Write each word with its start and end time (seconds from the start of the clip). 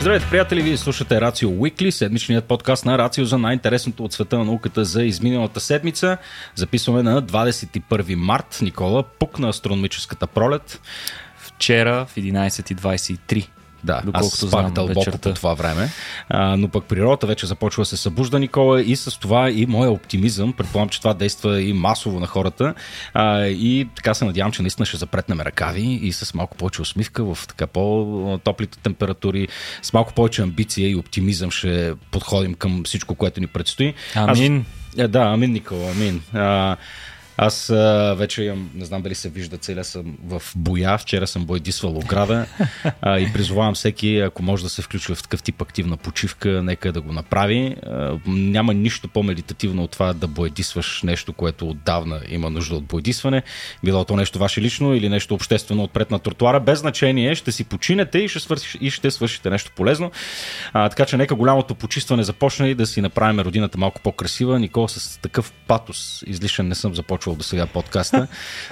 Здравейте, 0.00 0.26
приятели! 0.30 0.62
Вие 0.62 0.76
слушате 0.76 1.20
Рацио 1.20 1.50
Уикли, 1.50 1.92
седмичният 1.92 2.44
подкаст 2.44 2.84
на 2.84 2.98
Рацио 2.98 3.24
за 3.24 3.38
най-интересното 3.38 4.04
от 4.04 4.12
света 4.12 4.38
на 4.38 4.44
науката 4.44 4.84
за 4.84 5.04
изминалата 5.04 5.60
седмица. 5.60 6.16
Записваме 6.54 7.02
на 7.02 7.22
21 7.22 8.14
март. 8.14 8.58
Никола, 8.62 9.02
пук 9.02 9.38
на 9.38 9.48
астрономическата 9.48 10.26
пролет. 10.26 10.80
Вчера 11.36 12.06
в 12.06 12.16
11.23 12.16 13.48
да, 13.84 14.02
аз 14.12 14.30
спах 14.30 14.70
дълбоко 14.70 15.18
по 15.18 15.34
това 15.34 15.54
време. 15.54 15.88
А, 16.28 16.56
но 16.56 16.68
пък 16.68 16.84
природата 16.84 17.26
вече 17.26 17.46
започва 17.46 17.80
да 17.80 17.86
се 17.86 17.96
събужда, 17.96 18.38
Никола, 18.38 18.82
и 18.82 18.96
с 18.96 19.20
това 19.20 19.50
и 19.50 19.66
моя 19.66 19.90
оптимизъм. 19.90 20.52
Предполагам, 20.52 20.88
че 20.88 20.98
това 20.98 21.14
действа 21.14 21.62
и 21.62 21.72
масово 21.72 22.20
на 22.20 22.26
хората. 22.26 22.74
А, 23.14 23.46
и 23.46 23.88
така 23.96 24.14
се 24.14 24.24
надявам, 24.24 24.52
че 24.52 24.62
наистина 24.62 24.86
ще 24.86 24.96
запретнем 24.96 25.40
ръкави 25.40 25.98
и 26.02 26.12
с 26.12 26.34
малко 26.34 26.56
повече 26.56 26.82
усмивка 26.82 27.34
в 27.34 27.38
така 27.48 27.66
по-топлите 27.66 28.78
температури, 28.78 29.48
с 29.82 29.92
малко 29.92 30.12
повече 30.12 30.42
амбиция 30.42 30.90
и 30.90 30.96
оптимизъм 30.96 31.50
ще 31.50 31.94
подходим 32.10 32.54
към 32.54 32.82
всичко, 32.84 33.14
което 33.14 33.40
ни 33.40 33.46
предстои. 33.46 33.94
Амин. 34.14 34.66
Аз... 34.92 34.98
Е, 34.98 35.08
да, 35.08 35.20
амин, 35.20 35.52
Никола, 35.52 35.90
амин. 35.90 36.22
А, 36.34 36.76
аз 37.42 37.70
а, 37.70 38.14
вече 38.18 38.42
имам, 38.42 38.70
не 38.74 38.84
знам 38.84 39.02
дали 39.02 39.14
се 39.14 39.28
вижда, 39.28 39.58
целя 39.58 39.84
съм 39.84 40.18
в 40.24 40.42
боя. 40.56 40.98
Вчера 40.98 41.26
съм 41.26 41.44
бойдисвал 41.44 41.96
ограда 41.96 42.46
а, 43.02 43.18
и 43.18 43.32
призовавам 43.32 43.74
всеки, 43.74 44.18
ако 44.18 44.42
може 44.42 44.62
да 44.62 44.68
се 44.68 44.82
включва 44.82 45.14
в 45.14 45.22
такъв 45.22 45.42
тип 45.42 45.62
активна 45.62 45.96
почивка, 45.96 46.62
нека 46.62 46.92
да 46.92 47.00
го 47.00 47.12
направи. 47.12 47.76
А, 47.86 48.18
няма 48.26 48.74
нищо 48.74 49.08
по-медитативно 49.08 49.82
от 49.82 49.90
това 49.90 50.12
да 50.12 50.26
бойдисваш 50.26 51.02
нещо, 51.02 51.32
което 51.32 51.68
отдавна 51.68 52.20
има 52.28 52.50
нужда 52.50 52.76
от 52.76 52.84
бойдисване. 52.84 53.42
Било 53.84 54.04
то 54.04 54.16
нещо 54.16 54.38
ваше 54.38 54.60
лично 54.60 54.94
или 54.94 55.08
нещо 55.08 55.34
обществено 55.34 55.82
отпред 55.82 56.10
на 56.10 56.18
тротуара. 56.18 56.60
Без 56.60 56.78
значение, 56.78 57.34
ще 57.34 57.52
си 57.52 57.64
починете 57.64 58.18
и 58.18 58.28
ще, 58.28 58.40
свърши, 58.40 58.78
и 58.80 58.90
ще 58.90 59.10
свършите 59.10 59.50
нещо 59.50 59.72
полезно. 59.76 60.10
А, 60.72 60.88
така 60.88 61.06
че 61.06 61.16
нека 61.16 61.34
голямото 61.34 61.74
почистване 61.74 62.22
започне 62.22 62.68
и 62.68 62.74
да 62.74 62.86
си 62.86 63.00
направим 63.00 63.40
родината 63.40 63.78
малко 63.78 64.00
по-красива. 64.00 64.58
Никога 64.58 64.88
с 64.88 65.18
такъв 65.22 65.52
патос 65.66 66.24
излишен 66.26 66.68
не 66.68 66.74
съм 66.74 66.94
започвал 66.94 67.29
слушал 67.30 67.36
до 67.36 67.42
сега 67.42 67.66
подкаста, 67.66 68.26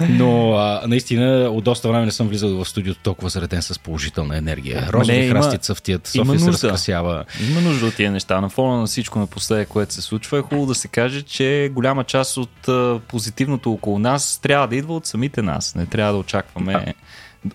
но 0.09 0.53
а, 0.53 0.81
наистина 0.87 1.49
от 1.49 1.63
доста 1.63 1.89
време 1.89 2.05
не 2.05 2.11
съм 2.11 2.27
влизал 2.27 2.49
в 2.49 2.69
студиото 2.69 2.99
толкова 3.03 3.29
зареден 3.29 3.61
с 3.61 3.79
положителна 3.79 4.37
енергия. 4.37 4.89
Розови 4.93 5.29
храсти 5.29 5.57
цъфтият, 5.57 6.07
София 6.07 6.39
се 6.39 6.51
разкрасява. 6.51 7.25
Има 7.49 7.61
нужда 7.61 7.85
от 7.85 7.95
тия 7.95 8.11
неща. 8.11 8.41
На 8.41 8.49
фона 8.49 8.77
на 8.77 8.85
всичко 8.85 9.19
напоследък, 9.19 9.67
което 9.67 9.93
се 9.93 10.01
случва, 10.01 10.39
е 10.39 10.41
хубаво 10.41 10.65
да 10.65 10.75
се 10.75 10.87
каже, 10.87 11.21
че 11.21 11.69
голяма 11.73 12.03
част 12.03 12.37
от 12.37 12.67
а, 12.67 12.99
позитивното 13.07 13.71
около 13.71 13.99
нас 13.99 14.39
трябва 14.41 14.67
да 14.67 14.75
идва 14.75 14.95
от 14.95 15.05
самите 15.05 15.41
нас. 15.41 15.75
Не 15.75 15.85
трябва 15.85 16.13
да 16.13 16.19
очакваме 16.19 16.73
да 16.73 16.93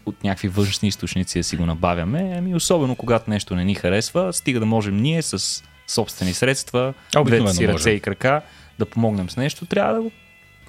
от 0.07 0.25
някакви 0.25 0.49
външни 0.49 0.89
източници 0.89 1.39
да 1.39 1.45
си 1.45 1.57
го 1.57 1.67
набавяме. 1.67 2.35
Ами 2.39 2.55
особено 2.55 2.97
когато 2.97 3.31
нещо 3.31 3.55
не 3.55 3.65
ни 3.65 3.75
харесва, 3.75 4.33
стига 4.33 4.61
да 4.61 4.67
можем 4.67 4.97
ние 4.97 5.23
с 5.23 5.63
собствени 5.87 6.35
средства, 6.35 6.95
двете 7.25 7.53
си 7.53 7.69
ръце 7.69 7.91
и 7.91 8.01
крака 8.01 8.43
да 8.79 8.87
помогнем 8.87 9.31
с 9.31 9.37
нещо, 9.37 9.67
трябва 9.67 9.95
да 9.95 10.03
го 10.03 10.11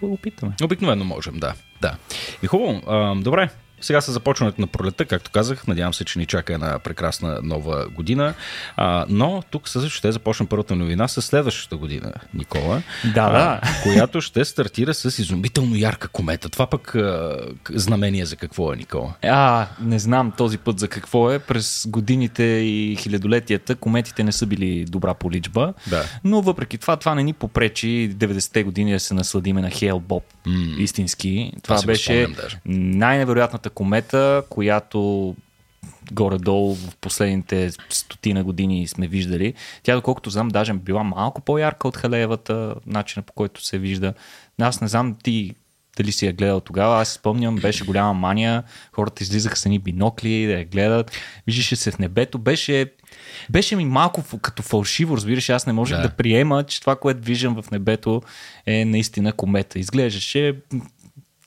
опитаме. 0.02 0.56
Обикновено 0.62 1.06
можем, 1.06 1.40
да. 1.40 1.54
да. 1.82 1.98
И 2.42 2.48
хубаво. 2.48 3.16
Добре, 3.22 3.50
сега 3.82 4.02
с 4.02 4.12
започването 4.12 4.62
на 4.62 4.68
пролета, 4.68 5.06
както 5.06 5.32
казах, 5.32 5.68
надявам 5.68 5.94
се, 5.94 6.06
че 6.06 6.20
ни 6.20 6.26
чака 6.26 6.54
една 6.54 6.80
прекрасна 6.80 7.40
нова 7.44 7.88
година. 7.90 8.34
А, 8.78 9.06
но 9.10 9.44
тук 9.52 9.70
също 9.70 9.90
ще 9.90 10.12
започна 10.12 10.46
първата 10.46 10.76
новина 10.76 11.08
с 11.08 11.22
следващата 11.22 11.78
година, 11.78 12.12
Никола. 12.34 12.82
Да, 13.14 13.30
да. 13.30 13.62
която 13.84 14.22
ще 14.22 14.46
стартира 14.46 14.94
с 14.94 15.20
изумително 15.20 15.76
ярка 15.76 16.08
комета. 16.08 16.50
Това 16.50 16.68
пък 16.68 16.96
а, 16.96 17.38
знамение 17.70 18.26
за 18.26 18.36
какво 18.36 18.74
е, 18.74 18.76
Никола? 18.76 19.14
А, 19.24 19.68
не 19.82 20.00
знам 20.00 20.32
този 20.38 20.58
път 20.58 20.80
за 20.80 20.88
какво 20.88 21.32
е. 21.32 21.40
През 21.40 21.86
годините 21.88 22.44
и 22.44 22.96
хилядолетията 23.00 23.76
кометите 23.76 24.24
не 24.24 24.32
са 24.32 24.46
били 24.46 24.86
добра 24.86 25.14
поличба. 25.14 25.74
Да. 25.88 26.04
Но 26.24 26.42
въпреки 26.42 26.78
това, 26.78 26.98
това 26.98 27.16
не 27.16 27.24
ни 27.24 27.34
попречи 27.34 28.12
90-те 28.14 28.64
години 28.64 28.94
да 28.94 29.00
се 29.00 29.14
насладиме 29.14 29.62
на 29.62 29.70
Хейл 29.70 30.00
Боб. 30.00 30.24
Mm. 30.48 30.78
Истински. 30.78 31.52
Това, 31.64 31.76
това 31.76 31.86
беше 31.86 32.28
най-невероятната 32.66 33.65
комета, 33.70 34.44
която 34.50 35.36
горе-долу 36.12 36.76
в 36.76 36.96
последните 37.02 37.72
стотина 37.90 38.44
години 38.44 38.88
сме 38.88 39.08
виждали. 39.08 39.54
Тя, 39.84 39.96
доколкото 39.96 40.30
знам, 40.30 40.48
даже 40.50 40.74
била 40.74 41.04
малко 41.04 41.42
по-ярка 41.42 41.88
от 41.88 41.98
Халеевата, 41.98 42.76
начина 42.86 43.24
по 43.24 43.34
който 43.34 43.66
се 43.66 43.78
вижда. 43.78 44.14
Аз 44.60 44.82
не 44.82 44.88
знам 44.88 45.16
ти 45.24 45.56
дали 45.98 46.12
си 46.12 46.26
я 46.26 46.34
гледал 46.34 46.60
тогава. 46.60 47.02
Аз 47.02 47.10
спомням, 47.10 47.56
беше 47.56 47.86
голяма 47.86 48.14
мания. 48.14 48.64
Хората 48.92 49.24
излизаха 49.24 49.58
с 49.58 49.66
едни 49.66 49.80
бинокли 49.80 50.46
да 50.46 50.54
я 50.54 50.66
гледат. 50.66 51.12
Виждаше 51.48 51.76
се 51.76 51.92
в 51.92 52.00
небето. 52.00 52.38
Беше, 52.38 52.92
беше 53.50 53.76
ми 53.76 53.86
малко 53.86 54.24
като 54.42 54.64
фалшиво, 54.64 55.18
разбираш. 55.18 55.50
Аз 55.50 55.68
не 55.68 55.74
можех 55.74 55.98
да. 55.98 56.04
да 56.04 56.10
приема, 56.10 56.64
че 56.64 56.82
това, 56.82 56.96
което 56.96 57.26
виждам 57.26 57.62
в 57.62 57.72
небето 57.72 58.22
е 58.66 58.86
наистина 58.86 59.34
комета. 59.34 59.80
Изглеждаше 59.80 60.56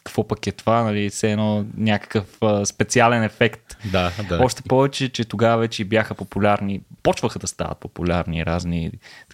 какво 0.08 0.28
пък 0.28 0.46
е 0.46 0.52
това, 0.52 0.82
нали, 0.82 1.10
все 1.10 1.32
едно 1.32 1.64
някакъв 1.76 2.36
а, 2.42 2.66
специален 2.66 3.22
ефект. 3.22 3.76
Да, 3.92 4.12
да. 4.28 4.38
Още 4.42 4.62
повече, 4.62 5.08
че 5.08 5.24
тогава 5.24 5.58
вече 5.58 5.84
бяха 5.84 6.14
популярни, 6.14 6.80
почваха 7.02 7.38
да 7.38 7.46
стават 7.46 7.78
популярни 7.78 8.46
разни 8.46 8.90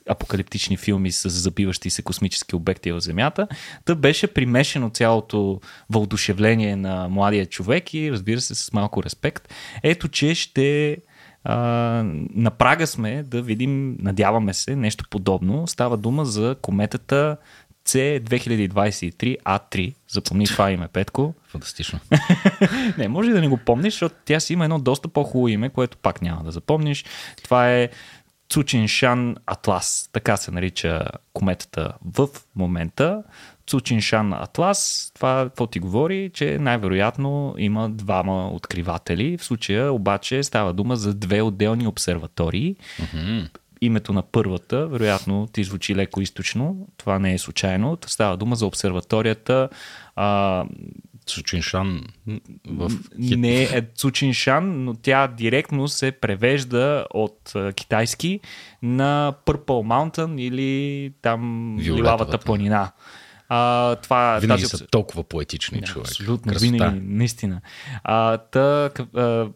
апокалиптични 0.09 0.77
филми 0.77 1.13
с 1.13 1.29
забиващи 1.29 1.91
се 1.91 2.03
космически 2.03 2.57
обекти 2.57 2.93
в 2.93 3.01
Земята. 3.01 3.49
Та 3.85 3.95
беше 3.95 4.27
примешено 4.27 4.91
цялото 4.91 5.61
въодушевление 5.91 6.77
на 6.77 7.09
младия 7.09 7.47
човек 7.47 7.95
и 7.95 8.13
разбира 8.13 8.41
се 8.41 8.55
с 8.55 8.73
малко 8.73 9.03
респект. 9.03 9.49
Ето, 9.83 10.09
че 10.09 10.35
ще 10.35 10.99
а, 11.45 11.57
на 12.35 12.51
прага 12.51 12.87
сме 12.87 13.23
да 13.23 13.43
видим, 13.43 13.97
надяваме 14.01 14.55
се, 14.55 14.77
нещо 14.77 15.05
подобно. 15.11 15.67
Става 15.67 15.97
дума 15.97 16.25
за 16.25 16.57
кометата 16.63 17.37
C2023A3. 17.89 19.95
Запомни 20.09 20.47
това 20.47 20.71
име, 20.71 20.89
Петко. 20.89 21.35
Фантастично. 21.49 22.01
не, 22.99 23.09
може 23.09 23.31
да 23.31 23.41
не 23.41 23.49
го 23.49 23.57
помниш, 23.57 23.93
защото 23.93 24.15
тя 24.25 24.41
си 24.41 24.53
има 24.53 24.65
едно 24.65 24.79
доста 24.79 25.09
по-хубаво 25.09 25.49
име, 25.49 25.69
което 25.69 25.97
пак 25.97 26.23
няма 26.23 26.45
да 26.45 26.51
запомниш. 26.51 27.05
Това 27.43 27.71
е 27.71 27.89
Цучиншан 28.49 29.37
Атлас. 29.47 30.11
Така 30.13 30.37
се 30.37 30.51
нарича 30.51 31.01
кометата 31.33 31.93
в 32.15 32.29
момента. 32.57 33.23
Цучиншан 33.67 34.33
Атлас, 34.33 35.11
това 35.15 35.45
какво 35.45 35.67
ти 35.67 35.79
говори, 35.79 36.31
че 36.35 36.59
най-вероятно 36.59 37.55
има 37.59 37.91
двама 37.91 38.49
откриватели. 38.49 39.39
В 39.39 39.45
случая 39.45 39.93
обаче 39.93 40.43
става 40.43 40.73
дума 40.73 40.97
за 40.97 41.15
две 41.15 41.43
отделни 41.43 41.87
обсерватории. 41.87 42.77
Mm-hmm 43.01 43.49
името 43.85 44.13
на 44.13 44.23
първата, 44.23 44.87
вероятно 44.87 45.49
ти 45.53 45.65
звучи 45.65 45.97
леко 45.97 46.21
източно, 46.21 46.89
това 46.97 47.19
не 47.19 47.35
е 47.35 47.39
случайно. 47.39 47.99
Става 48.07 48.37
дума 48.37 48.57
за 48.57 48.67
обсерваторията 48.67 49.69
а, 50.17 50.65
Цучиншан 51.27 52.03
в 52.69 52.91
хит. 53.23 53.39
Не 53.39 53.63
е 53.63 53.83
Цучиншан, 53.97 54.85
но 54.85 54.95
тя 54.95 55.27
директно 55.27 55.89
се 55.89 56.13
превежда 56.13 57.07
от 57.15 57.53
китайски 57.75 58.41
на 58.83 59.35
Purple 59.47 59.65
Mountain 59.67 60.41
или 60.41 61.13
там 61.23 61.77
Лилавата 61.79 62.39
планина. 62.39 62.93
А, 63.49 63.97
това, 63.97 64.39
винаги 64.41 64.63
тази... 64.63 64.77
са 64.77 64.87
толкова 64.87 65.25
поетични, 65.25 65.81
да, 65.81 65.87
човек. 65.87 66.09
Абсолютно, 66.09 66.53
Красота. 66.53 66.71
винаги, 66.71 67.01
наистина. 67.03 67.61
А, 68.05 68.39
та, 68.39 68.91
а, 69.17 69.47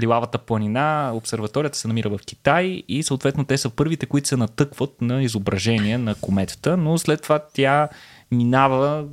Лилавата 0.00 0.38
планина, 0.38 1.10
обсерваторията 1.14 1.78
се 1.78 1.88
намира 1.88 2.08
в 2.08 2.18
Китай 2.26 2.82
и 2.88 3.02
съответно 3.02 3.44
те 3.44 3.58
са 3.58 3.70
първите, 3.70 4.06
които 4.06 4.28
се 4.28 4.36
натъкват 4.36 5.00
на 5.00 5.22
изображение 5.22 5.98
на 5.98 6.14
кометата, 6.14 6.76
но 6.76 6.98
след 6.98 7.22
това 7.22 7.38
тя 7.54 7.88
минава, 8.30 9.04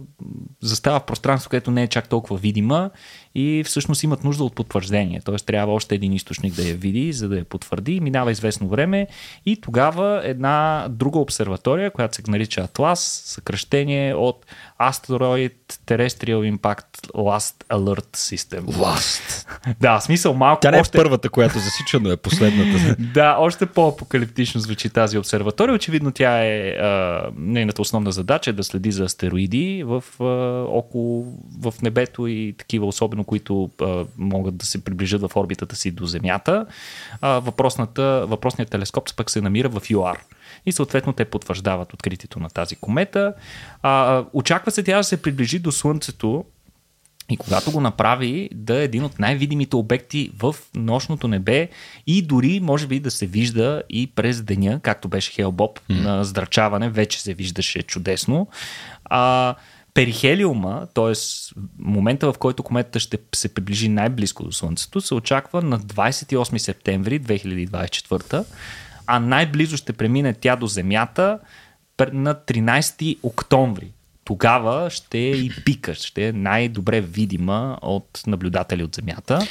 застава 0.62 1.00
в 1.00 1.06
пространство, 1.06 1.50
което 1.50 1.72
не 1.72 1.84
е 1.84 1.88
чак 1.88 2.10
толкова 2.10 2.38
видима 2.38 2.90
и 3.36 3.64
всъщност 3.66 4.04
имат 4.04 4.24
нужда 4.24 4.44
от 4.44 4.56
потвърждение. 4.56 5.22
Т.е. 5.26 5.36
трябва 5.36 5.74
още 5.74 5.96
един 5.96 6.14
източник 6.14 6.54
да 6.54 6.68
я 6.68 6.76
види, 6.76 7.14
за 7.14 7.30
да 7.30 7.38
я 7.38 7.46
потвърди. 7.46 8.00
Минава 8.00 8.32
известно 8.32 8.68
време 8.68 9.08
и 9.46 9.62
тогава 9.62 10.22
една 10.24 10.88
друга 10.90 11.20
обсерватория, 11.20 11.92
която 11.92 12.16
се 12.16 12.24
нарича 12.28 12.62
Атлас, 12.62 13.22
съкръщение 13.26 14.14
от 14.14 14.46
Asteroid 14.82 15.54
Terrestrial 15.88 16.58
Impact 16.58 17.08
Last 17.16 17.66
Alert 17.70 18.16
System. 18.16 18.62
Last! 18.62 19.48
да, 19.82 20.00
смисъл 20.00 20.34
малко. 20.34 20.62
Тя 20.62 20.72
не 20.72 20.78
е 20.78 20.82
още... 20.82 20.98
първата, 20.98 21.30
която 21.30 21.60
засича, 21.60 22.00
но 22.00 22.12
е 22.12 22.18
последната. 22.18 22.96
да, 23.14 23.36
още 23.40 23.66
по-апокалиптично 23.66 24.62
звучи 24.62 24.90
тази 24.90 25.18
обсерватория. 25.18 25.76
Очевидно 25.76 26.12
тя 26.12 26.46
е 26.46 26.70
а, 26.70 27.24
нейната 27.38 27.82
основна 27.82 28.12
задача 28.12 28.50
е 28.50 28.54
да 28.54 28.64
следи 28.64 28.92
за 28.92 29.04
астероиди 29.04 29.84
в, 29.86 30.04
а, 30.20 30.24
около, 30.78 31.26
в 31.62 31.74
небето 31.82 32.28
и 32.28 32.56
такива 32.58 32.86
особено 32.86 33.25
които 33.26 33.70
а, 33.82 34.06
могат 34.18 34.58
да 34.58 34.66
се 34.66 34.84
приближат 34.84 35.22
в 35.22 35.32
орбитата 35.36 35.76
си 35.76 35.92
до 35.92 36.06
Земята. 36.06 36.66
А, 37.22 37.40
въпросният 37.40 38.70
телескоп 38.72 39.16
пък 39.16 39.32
се 39.32 39.42
намира 39.42 39.70
в 39.70 39.90
ЮАР. 39.90 40.18
И 40.66 40.72
съответно 40.72 41.14
те 41.14 41.26
потвърждават 41.26 41.94
откритието 41.94 42.40
на 42.40 42.50
тази 42.50 42.76
комета. 42.76 43.34
А, 43.82 44.24
очаква 44.34 44.72
се 44.72 44.84
тя 44.84 44.98
да 44.98 45.04
се 45.04 45.22
приближи 45.22 45.60
до 45.60 45.72
Слънцето 45.72 46.46
И 47.30 47.38
когато 47.38 47.72
го 47.72 47.82
направи, 47.82 48.50
да 48.54 48.82
е 48.82 48.84
един 48.84 49.04
от 49.04 49.20
най-видимите 49.20 49.76
обекти 49.76 50.32
в 50.40 50.56
нощното 50.76 51.28
небе 51.28 51.70
и 52.08 52.22
дори 52.22 52.60
може 52.60 52.88
би 52.88 53.00
да 53.00 53.12
се 53.12 53.26
вижда 53.26 53.84
и 53.90 54.08
през 54.08 54.42
деня, 54.42 54.80
както 54.84 55.08
беше 55.08 55.32
Хелбоб 55.32 55.80
mm. 55.80 56.04
на 56.04 56.24
здрачаване, 56.24 56.90
вече 56.90 57.22
се 57.22 57.34
виждаше 57.34 57.84
чудесно. 57.84 58.48
А, 59.06 59.56
перихелиума, 59.96 60.88
т.е. 60.94 61.14
момента 61.80 62.34
в 62.34 62.38
който 62.38 62.64
кометата 62.64 63.00
ще 63.00 63.18
се 63.36 63.54
приближи 63.54 63.90
най-близко 63.90 64.44
до 64.44 64.52
Слънцето, 64.52 65.02
се 65.02 65.14
очаква 65.14 65.62
на 65.62 65.80
28 65.80 66.58
септември 66.58 67.22
2024, 67.22 68.46
а 69.08 69.20
най-близо 69.20 69.78
ще 69.78 69.94
премине 69.94 70.34
тя 70.34 70.56
до 70.56 70.68
Земята 70.68 71.40
на 72.14 72.36
13 72.36 73.18
октомври 73.24 73.92
тогава 74.26 74.90
ще 74.90 75.18
е 75.18 75.32
и 75.32 75.52
пика, 75.66 75.96
ще 75.96 76.28
е 76.28 76.32
най-добре 76.32 77.02
видима 77.02 77.78
от 77.82 78.22
наблюдатели 78.28 78.84
от 78.84 78.96
Земята. 78.96 79.48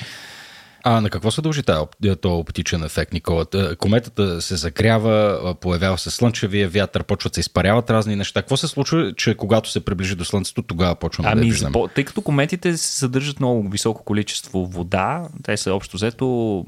А 0.87 1.01
на 1.01 1.11
какво 1.11 1.31
се 1.31 1.43
дължи 1.43 1.63
този 1.63 2.17
оптичен 2.25 2.85
ефект, 2.85 3.13
Никола? 3.13 3.47
Кометата 3.79 4.43
се 4.43 4.57
загрява, 4.57 5.55
появява 5.61 5.99
се 5.99 6.11
слънчевия 6.11 6.69
вятър, 6.69 7.05
почват 7.05 7.35
се 7.35 7.41
изпаряват 7.41 7.91
разни 7.91 8.17
неща. 8.17 8.43
Какво 8.43 8.57
се 8.57 8.69
случва, 8.69 9.13
че 9.17 9.35
когато 9.35 9.71
се 9.71 9.85
приближи 9.85 10.15
до 10.15 10.25
Слънцето, 10.25 10.63
тогава 10.63 10.95
почваме 10.95 11.29
ами, 11.33 11.41
да 11.41 11.45
виждаме? 11.45 11.73
По, 11.73 11.89
тъй 11.89 12.05
като 12.05 12.23
кометите 12.23 12.77
съдържат 12.77 13.41
много 13.41 13.69
високо 13.69 14.05
количество 14.05 14.67
вода, 14.67 15.23
те 15.43 15.57
са 15.57 15.75
общо 15.75 15.97
взето 15.97 16.65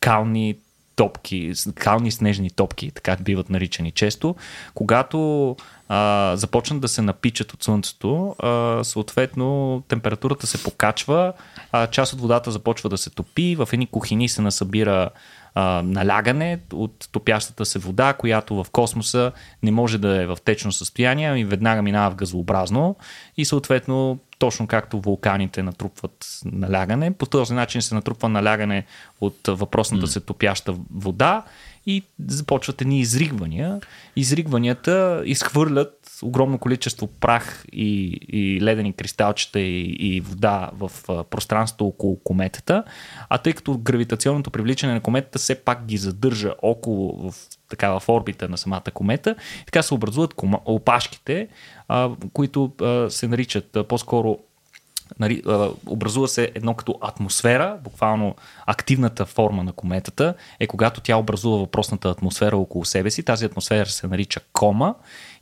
кални 0.00 0.56
топки, 0.96 1.52
кални 1.74 2.10
снежни 2.10 2.50
топки, 2.50 2.90
така 2.90 3.16
биват 3.20 3.50
наричани 3.50 3.90
често, 3.90 4.36
когато 4.74 5.56
а, 5.88 6.32
започнат 6.36 6.80
да 6.80 6.88
се 6.88 7.02
напичат 7.02 7.52
от 7.52 7.62
слънцето, 7.62 8.36
а, 8.38 8.84
съответно 8.84 9.82
температурата 9.88 10.46
се 10.46 10.62
покачва, 10.62 11.32
а, 11.72 11.86
част 11.86 12.12
от 12.12 12.20
водата 12.20 12.50
започва 12.50 12.88
да 12.88 12.98
се 12.98 13.10
топи, 13.10 13.56
в 13.56 13.68
едни 13.72 13.86
кухини 13.86 14.28
се 14.28 14.42
насъбира 14.42 15.10
а, 15.54 15.82
налягане 15.82 16.58
от 16.72 17.08
топящата 17.12 17.64
се 17.64 17.78
вода, 17.78 18.12
която 18.12 18.64
в 18.64 18.70
космоса 18.70 19.32
не 19.62 19.70
може 19.70 19.98
да 19.98 20.22
е 20.22 20.26
в 20.26 20.38
течно 20.44 20.72
състояние, 20.72 21.28
ами 21.28 21.44
веднага 21.44 21.82
минава 21.82 22.10
в 22.10 22.14
газообразно 22.14 22.96
и 23.36 23.44
съответно 23.44 24.18
точно 24.38 24.66
както 24.66 25.00
вулканите 25.00 25.62
натрупват 25.62 26.40
налягане. 26.44 27.12
По 27.12 27.26
този 27.26 27.54
начин 27.54 27.82
се 27.82 27.94
натрупва 27.94 28.28
налягане 28.28 28.84
от 29.20 29.38
въпросната 29.48 30.06
се 30.06 30.20
топяща 30.20 30.74
вода 30.94 31.42
и 31.86 32.02
започват 32.28 32.80
едни 32.80 33.00
изригвания. 33.00 33.80
Изригванията 34.16 35.22
изхвърлят 35.24 35.95
огромно 36.22 36.58
количество 36.58 37.06
прах 37.06 37.64
и, 37.72 38.20
и 38.28 38.60
ледени 38.60 38.92
кристалчета 38.92 39.60
и, 39.60 39.96
и 39.98 40.20
вода 40.20 40.70
в 40.72 40.90
пространството 41.30 41.86
около 41.86 42.18
кометата, 42.24 42.84
а 43.28 43.38
тъй 43.38 43.52
като 43.52 43.78
гравитационното 43.78 44.50
привличане 44.50 44.94
на 44.94 45.00
кометата 45.00 45.38
все 45.38 45.54
пак 45.54 45.84
ги 45.84 45.96
задържа 45.96 46.54
около 46.62 47.30
в, 47.30 47.34
така, 47.68 47.98
в 47.98 48.08
орбита 48.08 48.48
на 48.48 48.58
самата 48.58 48.90
комета, 48.94 49.34
така 49.66 49.82
се 49.82 49.94
образуват 49.94 50.34
опашките, 50.64 51.48
а, 51.88 52.10
които 52.32 52.72
а, 52.80 53.10
се 53.10 53.28
наричат 53.28 53.76
а, 53.76 53.84
по-скоро 53.84 54.38
нали, 55.18 55.42
образува 55.86 56.28
се 56.28 56.52
едно 56.54 56.74
като 56.74 56.98
атмосфера, 57.00 57.78
буквално 57.84 58.34
активната 58.66 59.26
форма 59.26 59.64
на 59.64 59.72
кометата 59.72 60.34
е 60.60 60.66
когато 60.66 61.00
тя 61.00 61.16
образува 61.16 61.56
въпросната 61.56 62.10
атмосфера 62.10 62.56
около 62.56 62.84
себе 62.84 63.10
си. 63.10 63.22
Тази 63.22 63.44
атмосфера 63.44 63.86
се 63.86 64.06
нарича 64.06 64.40
кома 64.52 64.94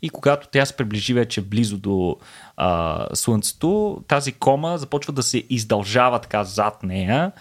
и 0.04 0.08
когато 0.08 0.48
тя 0.48 0.66
се 0.66 0.76
приближи 0.76 1.14
вече 1.14 1.40
близо 1.40 1.78
до 1.78 2.16
а, 2.56 3.06
Слънцето, 3.14 4.02
тази 4.08 4.32
кома 4.32 4.76
започва 4.76 5.12
да 5.12 5.22
се 5.22 5.44
издължава 5.50 6.18
така 6.18 6.44
зад 6.44 6.82
нея 6.82 7.32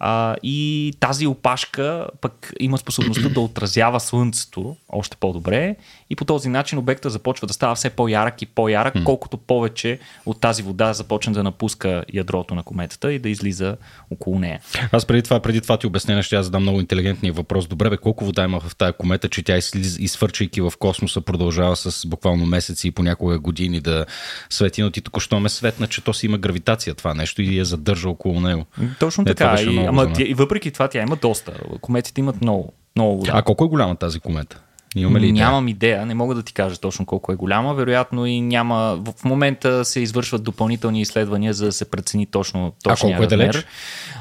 а, 0.00 0.36
и 0.42 0.92
тази 1.00 1.26
опашка 1.26 2.06
пък 2.20 2.52
има 2.60 2.78
способността 2.78 3.28
да 3.28 3.40
отразява 3.40 4.00
Слънцето 4.00 4.76
още 4.88 5.16
по-добре 5.16 5.76
и 6.10 6.16
по 6.16 6.24
този 6.24 6.48
начин 6.48 6.78
обекта 6.78 7.10
започва 7.10 7.46
да 7.46 7.52
става 7.52 7.74
все 7.74 7.90
по-ярък 7.90 8.42
и 8.42 8.46
по-ярък, 8.46 8.94
колкото 9.04 9.36
повече 9.36 9.98
от 10.26 10.40
тази 10.40 10.62
вода 10.62 10.92
започне 10.92 11.32
да 11.32 11.42
напуска 11.42 12.04
ядрото 12.14 12.54
на 12.54 12.62
кометата 12.62 13.12
и 13.12 13.18
да 13.18 13.28
излиза 13.28 13.76
около 14.10 14.38
нея. 14.38 14.60
Аз 14.92 15.06
преди 15.06 15.22
това, 15.22 15.40
преди 15.40 15.60
това 15.60 15.76
ти 15.76 15.86
обяснение 15.86 16.22
ще 16.22 16.36
я 16.36 16.42
задам 16.42 16.62
много 16.62 16.80
интелигентния 16.80 17.32
въпрос. 17.32 17.66
Добре, 17.66 17.90
бе, 17.90 17.96
колко 17.96 18.24
вода 18.24 18.44
има 18.44 18.60
в 18.60 18.76
тази 18.76 18.92
комета, 18.92 19.28
че 19.28 19.42
тя 19.42 19.56
изфърчайки 19.98 20.60
в 20.60 20.72
космоса 20.78 21.20
продължава 21.20 21.76
с 21.76 22.06
буквално 22.06 22.46
месеци 22.46 22.88
и 22.88 22.90
понякога 22.90 23.38
години 23.38 23.80
да 23.80 24.06
свети, 24.50 24.82
но 24.82 24.90
ти 24.90 25.00
току-що 25.00 25.40
ме 25.40 25.48
светна, 25.48 25.86
че 25.86 26.04
то 26.04 26.12
си 26.12 26.26
има 26.26 26.38
гравитация 26.38 26.94
това 26.94 27.14
нещо 27.14 27.42
и 27.42 27.58
я 27.58 27.64
задържа 27.64 28.08
около 28.08 28.40
него. 28.40 28.66
Точно 28.98 29.24
Не, 29.24 29.34
така. 29.34 29.60
И, 29.60 29.89
ама, 29.90 30.12
и 30.18 30.34
въпреки 30.34 30.70
това 30.70 30.88
тя 30.88 31.02
има 31.02 31.16
доста. 31.16 31.52
Кометите 31.80 32.20
имат 32.20 32.40
много. 32.40 32.72
много 32.96 33.18
вода. 33.18 33.32
А 33.34 33.42
колко 33.42 33.64
е 33.64 33.68
голяма 33.68 33.96
тази 33.96 34.20
комета? 34.20 34.60
Имаме 34.96 35.20
ли 35.20 35.32
Нямам 35.32 35.68
идея, 35.68 36.06
не 36.06 36.14
мога 36.14 36.34
да 36.34 36.42
ти 36.42 36.52
кажа 36.52 36.76
точно 36.76 37.06
колко 37.06 37.32
е 37.32 37.36
голяма. 37.36 37.74
Вероятно 37.74 38.26
и 38.26 38.40
няма. 38.40 38.98
В 39.18 39.24
момента 39.24 39.84
се 39.84 40.00
извършват 40.00 40.42
допълнителни 40.42 41.00
изследвания, 41.00 41.54
за 41.54 41.64
да 41.64 41.72
се 41.72 41.90
прецени 41.90 42.26
точно 42.26 42.72
точния 42.84 43.14
а 43.14 43.18
колко 43.18 43.32
размер. 43.32 43.44
е 43.44 43.50
далеч? 43.50 43.66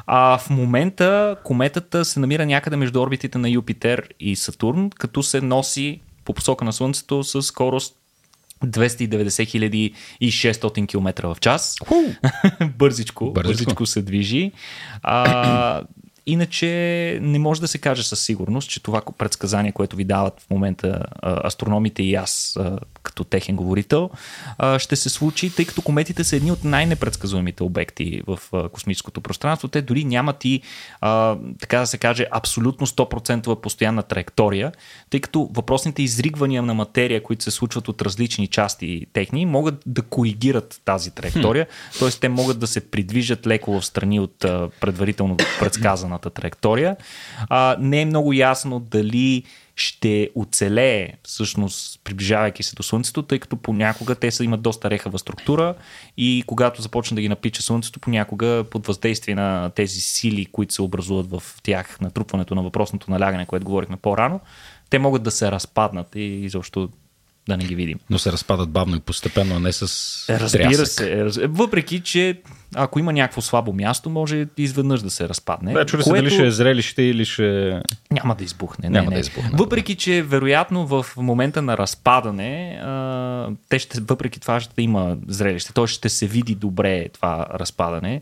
А 0.08 0.38
в 0.38 0.50
момента 0.50 1.36
кометата 1.44 2.06
се 2.06 2.20
намира 2.20 2.46
някъде 2.46 2.76
между 2.76 3.02
орбитите 3.02 3.38
на 3.38 3.50
Юпитер 3.50 4.10
и 4.20 4.36
Сатурн, 4.36 4.90
като 4.90 5.24
се 5.24 5.42
носи 5.42 6.02
по 6.26 6.34
посока 6.34 6.66
на 6.66 6.74
Слънцето 6.74 7.24
с 7.24 7.42
скорост 7.42 7.96
290 8.66 9.46
600 10.32 10.88
км 10.88 11.28
в 11.28 11.38
час. 11.40 11.76
бързичко, 12.78 13.32
бързичко, 13.32 13.32
бързичко 13.34 13.86
се 13.86 14.02
движи. 14.02 14.52
А, 15.04 15.82
Иначе 16.26 17.20
не 17.22 17.40
може 17.40 17.62
да 17.62 17.68
се 17.68 17.78
каже 17.78 18.04
със 18.04 18.22
сигурност, 18.22 18.70
че 18.70 18.84
това 18.84 19.02
предсказание, 19.18 19.72
което 19.72 19.96
ви 19.96 20.04
дават 20.04 20.42
в 20.42 20.50
момента 20.50 21.06
астрономите 21.24 22.04
и 22.04 22.16
аз 22.16 22.60
като 23.10 23.24
техен 23.24 23.56
говорител, 23.56 24.10
ще 24.78 24.96
се 24.96 25.10
случи, 25.10 25.56
тъй 25.56 25.66
като 25.66 25.82
кометите 25.82 26.24
са 26.24 26.36
едни 26.36 26.52
от 26.52 26.64
най-непредсказуемите 26.64 27.64
обекти 27.64 28.22
в 28.28 28.40
космическото 28.72 29.22
пространство. 29.22 29.68
Те 29.68 29.82
дори 29.82 30.04
нямат 30.04 30.46
и, 30.46 30.62
така 31.60 31.80
да 31.80 31.88
се 31.88 31.98
каже, 31.98 32.26
абсолютно 32.32 32.88
100% 32.88 33.62
постоянна 33.62 34.04
траектория, 34.04 34.72
тъй 35.10 35.20
като 35.20 35.50
въпросните 35.54 36.04
изригвания 36.04 36.62
на 36.62 36.74
материя, 36.74 37.24
които 37.24 37.44
се 37.44 37.52
случват 37.52 37.88
от 37.88 38.02
различни 38.02 38.48
части 38.48 39.06
техни, 39.14 39.46
могат 39.46 39.84
да 39.86 40.02
коригират 40.02 40.82
тази 40.86 41.12
траектория, 41.12 41.68
т.е. 42.00 42.10
те 42.10 42.30
могат 42.30 42.60
да 42.60 42.68
се 42.68 42.92
придвижат 42.92 43.48
леко 43.48 43.80
в 43.80 43.86
страни 43.86 44.20
от 44.20 44.38
предварително 44.80 45.38
предсказаната 45.60 46.30
траектория. 46.30 46.96
Не 47.80 48.02
е 48.02 48.06
много 48.06 48.34
ясно 48.34 48.80
дали 48.80 49.44
ще 49.82 50.30
оцелее, 50.36 51.14
всъщност, 51.24 52.00
приближавайки 52.04 52.64
се 52.64 52.76
до 52.76 52.84
Слънцето, 52.84 53.22
тъй 53.22 53.40
като 53.40 53.56
понякога 53.58 54.16
те 54.16 54.32
са, 54.32 54.44
имат 54.44 54.62
доста 54.62 54.90
рехава 54.90 55.20
структура 55.20 55.76
и 56.18 56.44
когато 56.48 56.82
започне 56.82 57.16
да 57.16 57.22
ги 57.22 57.30
напича 57.30 57.62
Слънцето, 57.62 58.00
понякога 58.00 58.66
под 58.72 58.88
въздействие 58.88 59.36
на 59.36 59.70
тези 59.70 60.02
сили, 60.02 60.46
които 60.46 60.74
се 60.74 60.82
образуват 60.82 61.30
в 61.30 61.44
тях, 61.64 62.00
натрупването 62.02 62.56
на 62.56 62.64
въпросното 62.64 63.12
налягане, 63.12 63.46
което 63.46 63.66
говорихме 63.66 63.98
по-рано, 63.98 64.40
те 64.90 65.00
могат 65.00 65.24
да 65.24 65.32
се 65.32 65.52
разпаднат 65.52 66.16
и 66.16 66.22
изобщо 66.22 66.90
да 67.48 67.58
не 67.58 67.66
ги 67.66 67.76
видим. 67.76 68.00
Но 68.10 68.20
се 68.20 68.32
разпадат 68.32 68.70
бавно 68.70 68.96
и 68.96 69.00
постепенно, 69.00 69.56
а 69.56 69.60
не 69.60 69.74
с 69.74 69.86
Разбира 70.30 70.64
трясък. 70.64 71.34
се. 71.34 71.48
Въпреки, 71.48 72.00
че 72.00 72.42
ако 72.76 73.00
има 73.00 73.14
някакво 73.14 73.42
слабо 73.42 73.74
място, 73.74 74.10
може 74.10 74.48
изведнъж 74.58 75.02
да 75.02 75.10
се 75.10 75.30
разпадне. 75.30 75.74
Да, 75.74 75.86
чули 75.86 76.04
което... 76.04 76.18
се 76.18 76.22
дали 76.22 76.34
ще 76.34 76.48
е 76.48 76.52
зрелище 76.52 77.04
или 77.04 77.26
ще... 77.26 77.82
Няма 78.12 78.36
да 78.36 78.44
избухне. 78.44 78.90
Няма 78.90 79.10
не, 79.10 79.16
да 79.16 79.20
избухне. 79.20 79.52
Въпреки, 79.54 79.96
че 79.96 80.22
вероятно 80.22 80.88
в 80.88 81.06
момента 81.18 81.62
на 81.62 81.78
разпадане, 81.78 82.82
а, 82.84 83.50
те 83.70 83.80
ще, 83.80 84.02
въпреки 84.02 84.40
това 84.40 84.60
ще 84.60 84.82
има 84.82 85.18
зрелище. 85.28 85.74
Той 85.74 85.88
ще 85.88 86.10
се 86.10 86.28
види 86.28 86.56
добре 86.56 87.10
това 87.10 87.46
разпадане, 87.54 88.22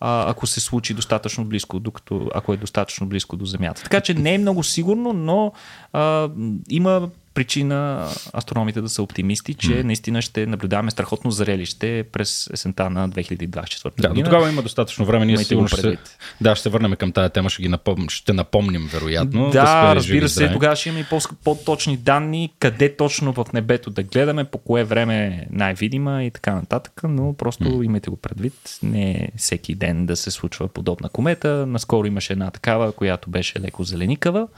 а, 0.00 0.30
ако 0.30 0.46
се 0.46 0.60
случи 0.60 0.94
достатъчно 0.94 1.44
близко, 1.44 1.80
докато, 1.80 2.30
ако 2.34 2.52
е 2.52 2.56
достатъчно 2.56 3.06
близко 3.06 3.36
до 3.36 3.44
Земята. 3.44 3.82
Така 3.82 4.00
че 4.00 4.14
не 4.14 4.34
е 4.34 4.38
много 4.38 4.62
сигурно, 4.62 5.12
но 5.12 5.52
а, 5.92 6.28
има 6.68 7.08
причина 7.34 8.08
астрономите 8.36 8.80
да 8.80 8.88
са 8.88 9.02
оптимисти, 9.02 9.54
че 9.54 9.68
mm. 9.68 9.82
наистина 9.82 10.22
ще 10.22 10.46
наблюдаваме 10.46 10.90
страхотно 10.90 11.30
зрелище 11.30 12.04
през 12.12 12.50
есента 12.52 12.90
на 12.90 13.10
2024 13.10 13.92
да, 14.00 14.08
година. 14.08 14.24
До 14.24 14.30
тогава 14.30 14.50
има 14.50 14.62
достатъчно 14.62 15.04
време. 15.04 15.26
Ние 15.26 15.38
сигурно 15.38 15.68
ще, 15.68 15.98
да, 16.40 16.56
ще 16.56 16.68
върнем 16.68 16.96
към 16.96 17.12
тази 17.12 17.32
тема, 17.32 17.50
ще 17.50 17.62
ги 17.62 17.68
напом... 17.68 18.08
ще 18.08 18.32
напомним 18.32 18.88
вероятно. 18.92 19.50
Да, 19.50 19.86
да 19.86 19.94
разбира 19.94 20.28
се, 20.28 20.52
тогава 20.52 20.76
ще 20.76 20.88
имаме 20.88 21.06
и 21.12 21.18
по-точни 21.44 21.96
данни, 21.96 22.52
къде 22.58 22.96
точно 22.96 23.32
в 23.32 23.46
небето 23.52 23.90
да 23.90 24.02
гледаме, 24.02 24.44
по 24.44 24.58
кое 24.58 24.84
време 24.84 25.26
е 25.26 25.46
най-видима 25.50 26.24
и 26.24 26.30
така 26.30 26.54
нататък, 26.54 27.00
но 27.04 27.32
просто 27.32 27.64
mm. 27.64 27.84
имайте 27.84 28.10
го 28.10 28.16
предвид. 28.16 28.78
Не 28.82 29.10
е 29.10 29.28
всеки 29.36 29.74
ден 29.74 30.06
да 30.06 30.16
се 30.16 30.30
случва 30.30 30.68
подобна 30.68 31.08
комета. 31.08 31.66
Наскоро 31.66 32.06
имаше 32.06 32.32
една 32.32 32.50
такава, 32.50 32.92
която 32.92 33.30
беше 33.30 33.60
леко 33.60 33.84
зеленикава. 33.84 34.48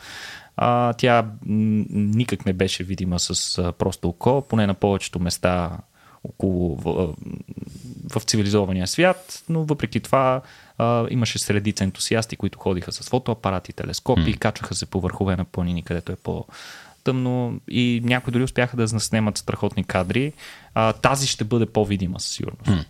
А, 0.56 0.92
тя 0.92 1.26
никак 1.46 2.46
не 2.46 2.52
беше 2.52 2.84
видима 2.84 3.18
с 3.18 3.58
а, 3.58 3.72
просто 3.72 4.08
око, 4.08 4.44
поне 4.48 4.66
на 4.66 4.74
повечето 4.74 5.20
места 5.20 5.78
около 6.24 6.76
в 8.14 8.20
цивилизования 8.26 8.86
свят, 8.86 9.44
но 9.48 9.64
въпреки 9.64 10.00
това 10.00 10.40
а, 10.78 11.06
имаше 11.10 11.38
средица 11.38 11.84
ентусиасти, 11.84 12.36
които 12.36 12.58
ходиха 12.58 12.92
с 12.92 13.08
фотоапарати, 13.08 13.72
телескопи, 13.72 14.34
mm. 14.34 14.38
качваха 14.38 14.74
се 14.74 14.86
по 14.86 15.00
върхове 15.00 15.36
на 15.36 15.44
планини, 15.44 15.82
където 15.82 16.12
е 16.12 16.16
по 16.16 16.44
тъмно 17.04 17.60
и 17.68 18.00
някои 18.04 18.32
дори 18.32 18.42
успяха 18.42 18.76
да 18.76 18.86
заснемат 18.86 19.38
страхотни 19.38 19.84
кадри. 19.84 20.32
А, 20.74 20.92
тази 20.92 21.26
ще 21.26 21.44
бъде 21.44 21.66
по-видима 21.66 22.20
със 22.20 22.32
сигурност. 22.32 22.70
Mm. 22.70 22.84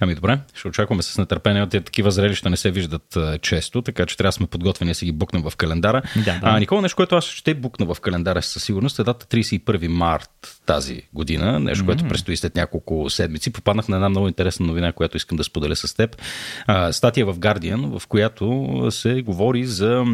Ами 0.00 0.14
добре, 0.14 0.38
ще 0.54 0.68
очакваме 0.68 1.02
с 1.02 1.18
нетърпение. 1.18 1.66
Те 1.68 1.80
такива 1.80 2.10
зрелища 2.10 2.50
не 2.50 2.56
се 2.56 2.70
виждат 2.70 3.18
често, 3.42 3.82
така 3.82 4.06
че 4.06 4.16
трябва 4.16 4.28
да 4.28 4.32
сме 4.32 4.46
подготвени 4.46 4.90
да 4.90 4.94
си 4.94 5.04
ги 5.04 5.12
букнем 5.12 5.42
в 5.42 5.56
календара. 5.56 6.02
Да, 6.16 6.22
да. 6.24 6.40
А, 6.42 6.58
Никола, 6.58 6.82
нещо, 6.82 6.96
което 6.96 7.16
аз 7.16 7.24
ще 7.24 7.54
букна 7.54 7.94
в 7.94 8.00
календара 8.00 8.42
със 8.42 8.64
сигурност 8.64 8.98
е 8.98 9.04
дата 9.04 9.26
31 9.26 9.86
март 9.88 10.60
тази 10.66 11.02
година, 11.12 11.60
нещо, 11.60 11.84
което 11.86 12.08
предстои 12.08 12.36
след 12.36 12.56
няколко 12.56 13.10
седмици. 13.10 13.52
Попаднах 13.52 13.88
на 13.88 13.96
една 13.96 14.08
много 14.08 14.28
интересна 14.28 14.66
новина, 14.66 14.92
която 14.92 15.16
искам 15.16 15.36
да 15.36 15.44
споделя 15.44 15.76
с 15.76 15.94
теб. 15.94 16.16
А, 16.66 16.92
статия 16.92 17.26
в 17.26 17.38
Guardian, 17.38 17.98
в 17.98 18.06
която 18.06 18.86
се 18.90 19.22
говори 19.22 19.64
за 19.64 20.04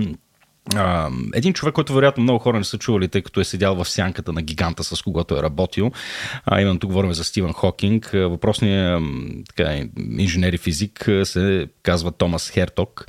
а, 0.75 1.11
един 1.35 1.53
човек, 1.53 1.75
който 1.75 1.95
вероятно 1.95 2.23
много 2.23 2.39
хора 2.39 2.59
не 2.59 2.65
са 2.65 2.79
чували, 2.79 3.09
тъй 3.09 3.23
като 3.23 3.41
е 3.41 3.45
седял 3.45 3.75
в 3.75 3.89
сянката 3.89 4.33
на 4.33 4.43
гиганта, 4.43 4.85
с 4.85 5.03
когото 5.03 5.39
е 5.39 5.43
работил. 5.43 5.93
А, 6.45 6.61
именно 6.61 6.79
тук 6.79 6.91
говорим 6.91 7.13
за 7.13 7.25
Стивен 7.25 7.53
Хокинг. 7.53 8.11
Въпросният 8.15 9.03
така, 9.49 9.85
инженер 10.19 10.53
и 10.53 10.59
физик 10.59 11.09
се 11.25 11.67
казва 11.83 12.13
Томас 12.13 12.51
Херток. 12.51 13.07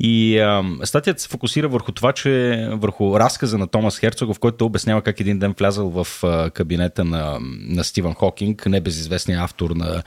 И 0.00 0.38
а, 0.38 0.64
статията 0.84 1.22
се 1.22 1.28
фокусира 1.28 1.68
върху 1.68 1.92
това, 1.92 2.12
че 2.12 2.66
върху 2.72 3.20
разказа 3.20 3.58
на 3.58 3.66
Томас 3.66 3.98
Херцог, 3.98 4.34
в 4.34 4.38
който 4.38 4.66
обяснява 4.66 5.02
как 5.02 5.20
един 5.20 5.38
ден 5.38 5.54
влязал 5.58 5.90
в 5.90 6.06
кабинета 6.54 7.04
на, 7.04 7.38
на 7.68 7.84
Стивен 7.84 8.14
Хокинг, 8.14 8.66
небезизвестният 8.66 9.42
автор 9.42 9.70
на, 9.70 10.02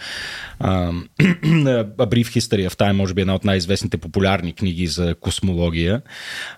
а, 0.60 0.92
A 1.22 2.06
Brief 2.06 2.40
History 2.40 2.70
of 2.70 2.74
Time, 2.74 2.92
може 2.92 3.14
би 3.14 3.22
една 3.22 3.36
от 3.36 3.44
най-известните 3.44 3.98
популярни 3.98 4.54
книги 4.54 4.88
за 4.88 5.16
космология. 5.16 6.02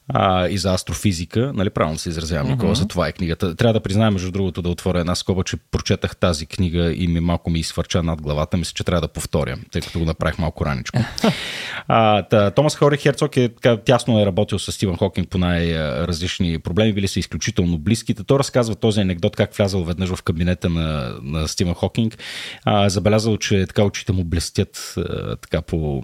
А, 0.07 0.24
а, 0.27 0.47
и 0.49 0.57
за 0.57 0.73
астрофизика. 0.73 1.51
Нали, 1.55 1.69
правилно 1.69 1.97
се 1.97 2.09
изразявам, 2.09 2.51
Никола, 2.51 2.71
uh-huh. 2.71 2.77
за 2.77 2.87
това 2.87 3.07
е 3.07 3.11
книгата. 3.11 3.55
Трябва 3.55 3.73
да 3.73 3.79
признаем, 3.79 4.13
между 4.13 4.31
другото, 4.31 4.61
да 4.61 4.69
отворя 4.69 4.99
една 4.99 5.15
скоба, 5.15 5.43
че 5.43 5.57
прочетах 5.57 6.17
тази 6.17 6.45
книга 6.45 6.93
и 6.93 7.07
ми 7.07 7.19
малко 7.19 7.49
ми 7.49 7.59
изхвърча 7.59 8.03
над 8.03 8.21
главата. 8.21 8.57
Мисля, 8.57 8.73
че 8.75 8.83
трябва 8.83 9.01
да 9.01 9.07
повторя, 9.07 9.57
тъй 9.71 9.81
като 9.81 9.99
го 9.99 10.05
направих 10.05 10.37
малко 10.37 10.65
раничко. 10.65 10.99
а, 11.87 12.21
та, 12.21 12.51
Томас 12.51 12.75
Хори 12.75 12.97
Херцог 12.97 13.37
е 13.37 13.49
така, 13.49 13.77
тясно 13.77 14.19
е 14.19 14.25
работил 14.25 14.59
с 14.59 14.71
Стивен 14.71 14.97
Хокинг 14.97 15.29
по 15.29 15.37
най-различни 15.37 16.59
проблеми, 16.59 16.93
били 16.93 17.07
са 17.07 17.19
изключително 17.19 17.77
близки. 17.77 18.13
Той 18.13 18.39
разказва 18.39 18.75
този 18.75 19.01
анекдот 19.01 19.35
как 19.35 19.53
влязал 19.53 19.83
веднъж 19.83 20.09
в 20.09 20.23
кабинета 20.23 20.69
на, 20.69 21.15
на 21.23 21.47
Стивен 21.47 21.73
Хокинг, 21.73 22.17
а, 22.63 22.89
забелязал, 22.89 23.37
че 23.37 23.65
така 23.67 23.83
очите 23.83 24.11
му 24.11 24.23
блестят 24.23 24.93
а, 24.97 25.35
така 25.35 25.61
по, 25.61 26.01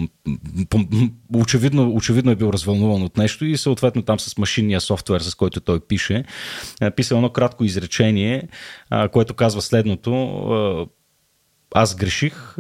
по, 0.70 0.80
очевидно, 1.36 1.96
очевидно 1.96 2.32
е 2.32 2.36
бил 2.36 2.50
развълнуван 2.54 3.04
от 3.04 3.18
нещо 3.18 3.46
и 3.46 3.58
съответно 3.58 4.02
там 4.12 4.20
с 4.20 4.38
машинния 4.38 4.82
софтуер, 4.82 5.22
с 5.22 5.36
който 5.36 5.62
той 5.62 5.80
пише, 5.80 6.24
е 6.82 6.92
писал 6.92 7.16
едно 7.16 7.30
кратко 7.30 7.64
изречение, 7.64 8.48
което 9.12 9.34
казва 9.34 9.62
следното. 9.62 10.88
Аз 11.76 11.96
греших. 11.96 12.56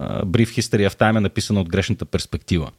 Brief 0.00 0.60
History 0.60 0.88
of 0.88 0.98
Time 0.98 1.16
е 1.16 1.20
написано 1.20 1.60
от 1.60 1.68
грешната 1.68 2.04
перспектива. 2.04 2.70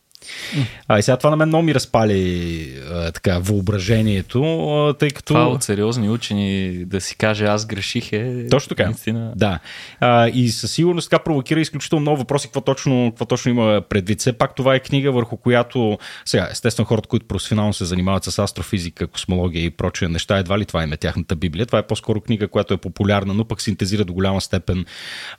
А 0.87 0.99
и 0.99 1.01
сега 1.01 1.17
това 1.17 1.29
на 1.29 1.35
мен 1.35 1.47
много 1.47 1.63
ми 1.63 1.75
разпали 1.75 2.73
а, 2.91 3.11
така, 3.11 3.39
въображението, 3.39 4.69
а, 4.69 4.93
тъй 4.93 5.09
като... 5.09 5.33
Това 5.33 5.47
от 5.47 5.63
сериозни 5.63 6.09
учени 6.09 6.85
да 6.85 7.01
си 7.01 7.15
каже 7.15 7.45
аз 7.45 7.65
греших 7.65 8.13
е... 8.13 8.47
Точно 8.51 8.69
така. 8.69 8.85
Наистина... 8.85 9.33
Да. 9.35 9.59
А, 9.99 10.27
и 10.27 10.49
със 10.49 10.71
сигурност 10.71 11.09
така 11.09 11.23
провокира 11.23 11.59
изключително 11.59 12.01
много 12.01 12.17
въпроси, 12.17 12.47
какво 12.47 12.61
точно, 12.61 13.11
какво 13.11 13.25
точно 13.25 13.51
има 13.51 13.81
предвид. 13.89 14.19
Все 14.19 14.33
пак 14.33 14.55
това 14.55 14.75
е 14.75 14.79
книга, 14.79 15.11
върху 15.11 15.37
която... 15.37 15.97
Сега, 16.25 16.47
естествено, 16.51 16.85
хората, 16.85 17.09
които 17.09 17.27
професионално 17.27 17.73
се 17.73 17.85
занимават 17.85 18.23
с 18.23 18.39
астрофизика, 18.39 19.07
космология 19.07 19.63
и 19.63 19.69
прочие 19.69 20.07
неща, 20.07 20.37
едва 20.37 20.59
ли 20.59 20.65
това 20.65 20.83
има 20.83 20.97
тяхната 20.97 21.35
Библия. 21.35 21.65
Това 21.65 21.79
е 21.79 21.87
по-скоро 21.87 22.21
книга, 22.21 22.47
която 22.47 22.73
е 22.73 22.77
популярна, 22.77 23.33
но 23.33 23.45
пък 23.45 23.61
синтезира 23.61 24.05
до 24.05 24.13
голяма 24.13 24.41
степен 24.41 24.85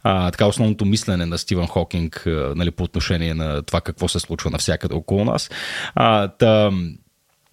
а, 0.03 0.31
така 0.31 0.47
основното 0.47 0.85
мислене 0.85 1.27
на 1.27 1.39
Стивен 1.39 1.67
Хокинг 1.67 2.27
а, 2.27 2.53
нали, 2.57 2.71
по 2.71 2.85
отношение 2.85 3.35
на 3.35 3.63
това 3.63 3.81
какво 3.81 4.09
се 4.09 4.19
случва 4.19 4.51
на 4.51 4.59
навсякъде 4.69 4.95
около 4.95 5.25
нас. 5.25 5.51
А, 5.95 6.29
та, 6.29 6.71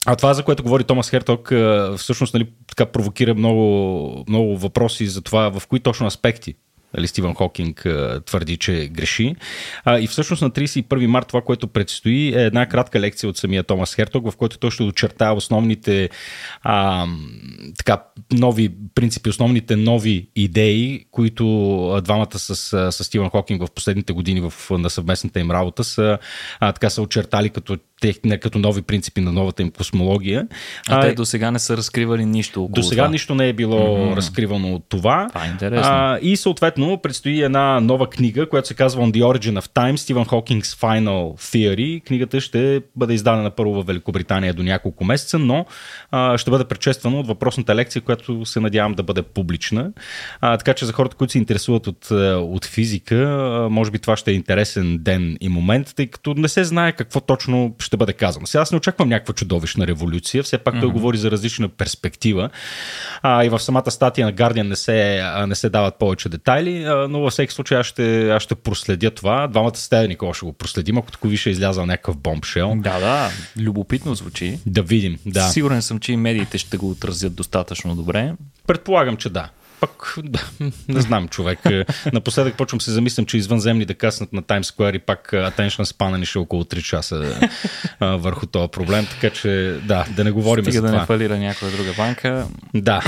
а 0.06 0.16
това, 0.16 0.34
за 0.34 0.44
което 0.44 0.64
говори 0.64 0.84
Томас 0.84 1.10
Херток, 1.10 1.54
всъщност 1.98 2.34
нали, 2.34 2.50
така 2.68 2.86
провокира 2.86 3.36
много, 3.36 4.24
много 4.30 4.58
въпроси 4.58 5.08
за 5.08 5.22
това 5.22 5.60
в 5.60 5.68
кои 5.68 5.80
точно 5.80 6.08
аспекти 6.08 6.56
нали, 6.98 7.08
Стивън 7.08 7.34
Хокинг 7.34 7.88
твърди, 8.26 8.58
че 8.58 8.88
греши. 8.88 9.36
А, 9.84 10.00
и 10.00 10.08
всъщност 10.08 10.42
на 10.42 10.52
31 10.52 11.06
март 11.06 11.28
това, 11.28 11.42
което 11.42 11.68
предстои 11.68 12.28
е 12.28 12.46
една 12.46 12.66
кратка 12.66 13.00
лекция 13.00 13.30
от 13.30 13.38
самия 13.38 13.64
Томас 13.64 13.96
Херток, 13.96 14.32
в 14.32 14.36
който 14.36 14.58
той 14.58 14.72
ще 14.72 14.84
очертава 14.84 15.36
основните 15.36 16.10
а, 16.64 17.06
така, 17.78 18.04
нови 18.32 18.72
принципи, 18.96 19.30
основните 19.30 19.76
нови 19.76 20.28
идеи, 20.36 21.06
които 21.12 21.46
двамата 22.04 22.40
с, 22.40 22.56
с 22.92 23.04
Стивън 23.04 23.30
Хокинг 23.30 23.62
в 23.62 23.72
последните 23.72 24.14
години 24.14 24.42
в, 24.42 24.54
на 24.70 24.90
съвместната 24.90 25.40
им 25.40 25.52
работа 25.52 25.84
са, 25.84 26.18
а, 26.60 26.72
така 26.72 26.90
са 26.90 27.02
очертали 27.02 27.50
като 27.50 27.78
като 28.42 28.60
нови 28.60 28.82
принципи 28.82 29.22
на 29.22 29.32
новата 29.32 29.62
им 29.62 29.72
космология. 29.72 30.48
А, 30.90 30.98
а 30.98 31.02
те 31.02 31.14
до 31.14 31.26
сега 31.26 31.52
не 31.52 31.60
са 31.60 31.78
разкривали 31.78 32.26
нищо. 32.26 32.68
До 32.72 32.84
сега 32.84 33.08
нищо 33.08 33.36
не 33.36 33.50
е 33.50 33.54
било 33.54 33.80
mm-hmm. 33.80 34.16
разкривано 34.16 34.76
от 34.76 34.86
това. 34.90 35.28
Това 35.28 35.46
е 35.46 35.50
интересно. 35.50 35.92
А, 35.92 36.20
и 36.22 36.38
съответно 36.38 36.85
предстои 37.02 37.42
една 37.42 37.80
нова 37.80 38.10
книга, 38.10 38.50
която 38.50 38.68
се 38.68 38.74
казва 38.74 39.04
On 39.04 39.12
the 39.12 39.24
Origin 39.24 39.62
of 39.62 39.68
Time, 39.68 39.96
Стивен 39.96 40.26
Хокинг's 40.26 40.82
Final 40.82 41.40
Theory. 41.40 42.04
Книгата 42.04 42.42
ще 42.42 42.82
бъде 42.96 43.14
издадена 43.14 43.52
първо 43.52 43.74
в 43.74 43.88
Великобритания 43.88 44.54
до 44.54 44.64
няколко 44.64 45.06
месеца, 45.06 45.40
но 45.40 45.66
а, 46.12 46.38
ще 46.38 46.52
бъде 46.52 46.64
предшествана 46.64 47.20
от 47.20 47.28
въпросната 47.28 47.76
лекция, 47.76 48.02
която 48.02 48.46
се 48.46 48.60
надявам 48.60 48.94
да 48.94 49.04
бъде 49.04 49.22
публична. 49.22 49.92
А, 50.42 50.58
така 50.58 50.74
че 50.74 50.86
за 50.86 50.94
хората, 50.94 51.16
които 51.16 51.32
се 51.32 51.38
интересуват 51.38 51.88
от, 51.88 52.12
от 52.36 52.66
физика, 52.66 53.18
може 53.72 53.92
би 53.92 54.00
това 54.00 54.18
ще 54.18 54.32
е 54.32 54.34
интересен 54.34 54.98
ден 54.98 55.38
и 55.42 55.50
момент, 55.50 55.94
тъй 55.96 56.08
като 56.08 56.34
не 56.34 56.48
се 56.48 56.64
знае 56.64 56.92
какво 56.92 57.20
точно 57.20 57.76
ще 57.80 57.98
бъде 57.98 58.14
казано. 58.14 58.46
Сега 58.46 58.62
аз 58.62 58.72
не 58.72 58.78
очаквам 58.78 59.10
някаква 59.10 59.34
чудовищна 59.34 59.88
революция, 59.88 60.44
все 60.44 60.58
пак 60.58 60.76
mm-hmm. 60.76 60.82
той 60.82 60.90
говори 60.90 61.18
за 61.18 61.32
различна 61.32 61.70
перспектива. 61.70 62.50
А, 63.22 63.46
и 63.46 63.50
в 63.50 63.60
самата 63.60 63.92
статия 63.92 64.28
на 64.28 64.34
Guardian 64.34 64.68
не 64.68 64.76
се, 64.76 65.24
не 65.48 65.56
се 65.56 65.70
дават 65.70 66.00
повече 66.00 66.30
детайли, 66.30 66.75
но 67.10 67.20
във 67.20 67.32
всеки 67.32 67.54
случай 67.54 67.78
аз 67.78 67.86
ще, 67.86 68.30
аз 68.30 68.44
ще 68.44 68.56
проследя 68.56 69.12
това. 69.12 69.48
Двамата 69.48 69.76
с 69.76 69.90
теб, 69.90 70.10
Никола, 70.10 70.34
ще 70.34 70.46
го 70.46 70.54
проследим, 70.54 70.98
ако 70.98 71.12
тук 71.12 71.22
више 71.26 71.50
е 71.50 71.52
излязал 71.52 71.86
някакъв 71.86 72.18
бомбшел. 72.18 72.74
Да, 72.76 73.00
да, 73.00 73.30
любопитно 73.60 74.16
звучи. 74.16 74.60
Да 74.66 74.84
видим, 74.84 75.20
да. 75.26 75.48
Сигурен 75.48 75.82
съм, 75.82 76.00
че 76.00 76.12
и 76.12 76.18
медиите 76.18 76.58
ще 76.58 76.78
го 76.78 76.90
отразят 76.90 77.36
достатъчно 77.36 77.96
добре. 77.96 78.34
Предполагам, 78.68 79.18
че 79.18 79.30
да 79.30 79.50
пък 79.80 80.16
да, 80.24 80.50
не 80.88 81.02
знам 81.02 81.28
човек. 81.28 81.60
Напоследък 82.14 82.58
почвам 82.58 82.82
се 82.82 82.92
замислям, 82.92 83.26
че 83.26 83.38
извънземни 83.38 83.86
да 83.86 83.94
каснат 83.94 84.34
на 84.34 84.44
Times 84.44 84.62
Square 84.62 84.96
и 84.96 85.00
пак 85.00 85.30
attention 85.32 85.84
span 85.84 86.18
ни 86.18 86.26
ще 86.26 86.40
е 86.40 86.42
около 86.42 86.64
3 86.64 86.82
часа 86.82 87.36
а, 88.00 88.16
върху 88.16 88.46
този 88.46 88.72
проблем, 88.72 89.08
така 89.10 89.36
че 89.36 89.80
да, 89.84 90.06
да 90.16 90.24
не 90.24 90.32
говорим 90.32 90.66
Стига 90.66 90.76
за 90.76 90.82
да 90.82 90.88
това. 90.88 91.00
не 91.00 91.06
фалира 91.06 91.38
някоя 91.38 91.72
друга 91.72 91.94
банка. 91.98 92.48
Да. 92.74 93.02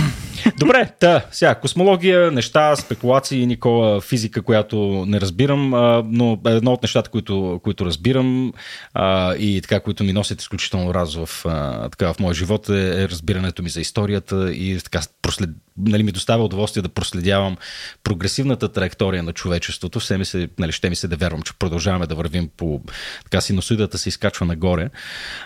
Добре, 0.59 0.89
та, 0.99 1.25
сега, 1.31 1.55
космология, 1.55 2.31
неща, 2.31 2.75
спекулации, 2.75 3.45
Никола, 3.45 4.01
физика, 4.01 4.41
която 4.41 5.05
не 5.07 5.21
разбирам, 5.21 5.73
а, 5.73 6.03
но 6.07 6.39
едно 6.45 6.73
от 6.73 6.83
нещата, 6.83 7.09
които, 7.09 7.59
които 7.63 7.85
разбирам 7.85 8.53
а, 8.93 9.35
и 9.35 9.61
така, 9.61 9.79
които 9.79 10.03
ми 10.03 10.13
носят 10.13 10.41
изключително 10.41 10.93
раз 10.93 11.15
в, 11.15 11.45
а, 11.45 11.89
така, 11.89 12.13
в 12.13 12.19
моя 12.19 12.33
живот 12.33 12.69
е, 12.69 13.03
е 13.03 13.09
разбирането 13.09 13.63
ми 13.63 13.69
за 13.69 13.81
историята 13.81 14.53
и 14.53 14.79
така 14.83 14.99
прослед, 15.21 15.49
нали, 15.77 16.03
ми 16.03 16.11
доставя 16.11 16.43
удоволствие 16.43 16.83
да 16.83 16.89
проследявам 16.89 17.57
прогресивната 18.03 18.69
траектория 18.69 19.23
на 19.23 19.33
човечеството. 19.33 19.99
Все 19.99 20.17
ми 20.17 20.25
се, 20.25 20.49
нали, 20.59 20.71
ще 20.71 20.89
ми 20.89 20.95
се 20.95 21.07
да 21.07 21.15
вярвам, 21.15 21.41
че 21.41 21.53
продължаваме 21.53 22.07
да 22.07 22.15
вървим 22.15 22.49
по 22.57 22.81
така 23.23 23.41
синусоидата 23.41 23.97
се 23.97 24.09
изкачва 24.09 24.45
нагоре 24.45 24.89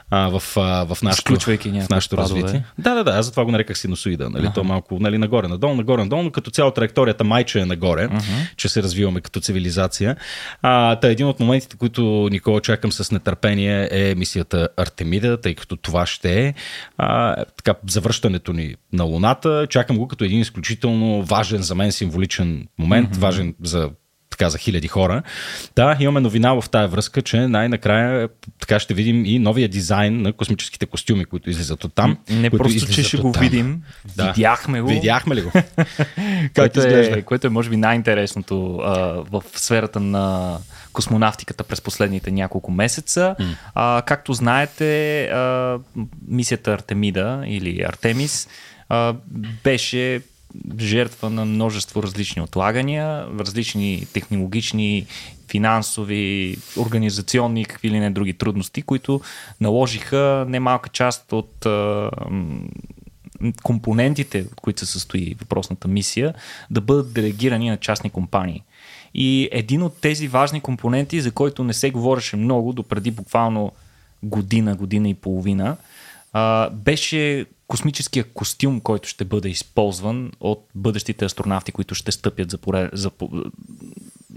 а, 0.09 0.39
в, 0.39 0.43
а, 0.57 0.85
в 0.95 1.01
нашето, 1.01 1.35
в 1.35 1.89
нашето 1.89 2.17
развитие. 2.17 2.63
Да, 2.77 2.95
да, 2.95 3.03
да, 3.03 3.11
аз 3.11 3.25
затова 3.25 3.45
го 3.45 3.51
нареках 3.51 3.77
синусоида. 3.77 4.29
Нали, 4.29 4.45
ага. 4.45 4.53
То 4.53 4.63
малко 4.63 4.99
нали, 4.99 5.17
нагоре, 5.17 5.47
надолу, 5.47 5.75
нагоре, 5.75 6.03
надолу, 6.03 6.23
но 6.23 6.31
като 6.31 6.51
цяло 6.51 6.71
траекторията 6.71 7.23
майче 7.23 7.59
е 7.59 7.65
нагоре, 7.65 8.07
uh-huh. 8.07 8.55
че 8.57 8.69
се 8.69 8.83
развиваме 8.83 9.21
като 9.21 9.39
цивилизация. 9.39 10.15
А, 10.61 10.95
та 10.95 11.07
един 11.07 11.27
от 11.27 11.39
моментите, 11.39 11.77
които 11.77 12.27
Никола 12.31 12.61
чакам 12.61 12.91
с 12.91 13.11
нетърпение 13.11 13.89
е 13.91 14.15
мисията 14.15 14.69
Артемида, 14.77 15.41
тъй 15.41 15.55
като 15.55 15.75
това 15.75 16.05
ще 16.05 16.45
е 16.45 16.53
а, 16.97 17.35
така, 17.45 17.79
завръщането 17.87 18.53
ни 18.53 18.75
на 18.93 19.03
Луната. 19.03 19.67
Чакам 19.69 19.97
го 19.97 20.07
като 20.07 20.20
един 20.25 20.39
изключително 20.39 21.23
важен 21.23 21.61
за 21.61 21.75
мен 21.75 21.91
символичен 21.91 22.67
момент, 22.77 23.09
mm-hmm. 23.09 23.19
важен 23.19 23.55
за 23.63 23.89
така 24.31 24.49
за 24.49 24.57
хиляди 24.57 24.87
хора. 24.87 25.23
Да, 25.75 25.97
имаме 25.99 26.19
новина 26.19 26.53
в 26.53 26.69
тая 26.69 26.87
връзка, 26.87 27.21
че 27.21 27.47
най-накрая 27.47 28.29
така 28.59 28.79
ще 28.79 28.93
видим 28.93 29.25
и 29.25 29.39
новия 29.39 29.69
дизайн 29.69 30.21
на 30.21 30.33
космическите 30.33 30.85
костюми, 30.85 31.25
които 31.25 31.49
излизат 31.49 31.83
от 31.83 31.93
там. 31.93 32.17
Не 32.29 32.49
просто, 32.49 32.93
че 32.93 33.03
ще 33.03 33.17
го 33.17 33.31
видим, 33.31 33.81
да. 34.15 34.31
видяхме 34.31 34.81
го. 34.81 34.87
Видяхме 34.87 35.35
ли 35.35 35.41
го? 35.41 35.51
което, 36.55 36.81
е, 36.81 37.21
което 37.21 37.47
е, 37.47 37.49
може 37.49 37.69
би, 37.69 37.77
най-интересното 37.77 38.79
а, 38.83 38.95
в 39.31 39.43
сферата 39.55 39.99
на 39.99 40.57
космонавтиката 40.93 41.63
през 41.63 41.81
последните 41.81 42.31
няколко 42.31 42.71
месеца. 42.71 43.35
Mm. 43.39 43.45
А, 43.75 44.01
както 44.05 44.33
знаете, 44.33 45.23
а, 45.23 45.77
мисията 46.27 46.73
Артемида 46.73 47.43
или 47.45 47.81
Артемис 47.81 48.47
а, 48.91 49.15
беше 49.63 50.21
жертва 50.79 51.29
на 51.29 51.45
множество 51.45 52.03
различни 52.03 52.41
отлагания, 52.41 53.27
различни 53.39 54.05
технологични, 54.13 55.05
финансови, 55.51 56.57
организационни 56.77 57.61
и 57.61 57.65
какви 57.65 57.89
ли 57.89 57.99
не 57.99 58.09
други 58.09 58.33
трудности, 58.33 58.81
които 58.81 59.21
наложиха 59.61 60.45
немалка 60.47 60.89
част 60.89 61.33
от 61.33 61.65
а, 61.65 62.09
компонентите, 63.63 64.45
от 64.51 64.61
които 64.61 64.79
се 64.79 64.91
състои 64.91 65.35
въпросната 65.39 65.87
мисия, 65.87 66.33
да 66.71 66.81
бъдат 66.81 67.13
делегирани 67.13 67.69
на 67.69 67.77
частни 67.77 68.09
компании. 68.09 68.63
И 69.13 69.49
един 69.51 69.83
от 69.83 70.01
тези 70.01 70.27
важни 70.27 70.61
компоненти, 70.61 71.21
за 71.21 71.31
който 71.31 71.63
не 71.63 71.73
се 71.73 71.91
говореше 71.91 72.35
много, 72.35 72.73
допреди 72.73 73.11
буквално 73.11 73.71
година, 74.23 74.75
година 74.75 75.09
и 75.09 75.13
половина, 75.13 75.77
а, 76.33 76.69
беше 76.69 77.45
космическия 77.71 78.23
костюм, 78.23 78.79
който 78.79 79.09
ще 79.09 79.25
бъде 79.25 79.49
използван 79.49 80.31
от 80.39 80.69
бъдещите 80.75 81.25
астронавти, 81.25 81.71
които 81.71 81.95
ще 81.95 82.11
стъпят, 82.11 82.51
за 82.51 82.57
поред, 82.57 82.89
за, 82.93 83.11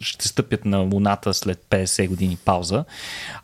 ще 0.01 0.29
стъпят 0.29 0.65
на 0.65 0.79
Луната 0.79 1.35
след 1.35 1.65
50 1.71 2.09
години 2.09 2.39
пауза. 2.45 2.85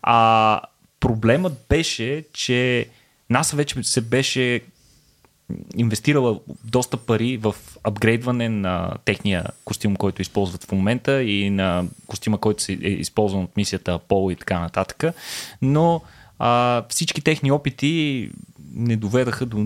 А 0.02 0.60
проблемът 1.00 1.52
беше, 1.68 2.24
че 2.32 2.88
НАСА 3.30 3.56
вече 3.56 3.82
се 3.82 4.00
беше 4.00 4.60
инвестирала 5.76 6.40
доста 6.64 6.96
пари 6.96 7.36
в 7.36 7.54
апгрейдване 7.84 8.48
на 8.48 8.94
техния 9.04 9.44
костюм, 9.64 9.96
който 9.96 10.22
използват 10.22 10.64
в 10.64 10.72
момента 10.72 11.22
и 11.22 11.50
на 11.50 11.84
костюма, 12.06 12.38
който 12.38 12.64
е 12.68 12.88
използван 12.88 13.42
от 13.42 13.56
мисията 13.56 13.98
Apollo 13.98 14.32
и 14.32 14.36
така 14.36 14.60
нататък. 14.60 15.14
Но 15.62 16.02
а, 16.38 16.82
всички 16.88 17.20
техни 17.20 17.52
опити 17.52 18.30
не 18.70 18.96
доведаха 18.96 19.46
до 19.46 19.58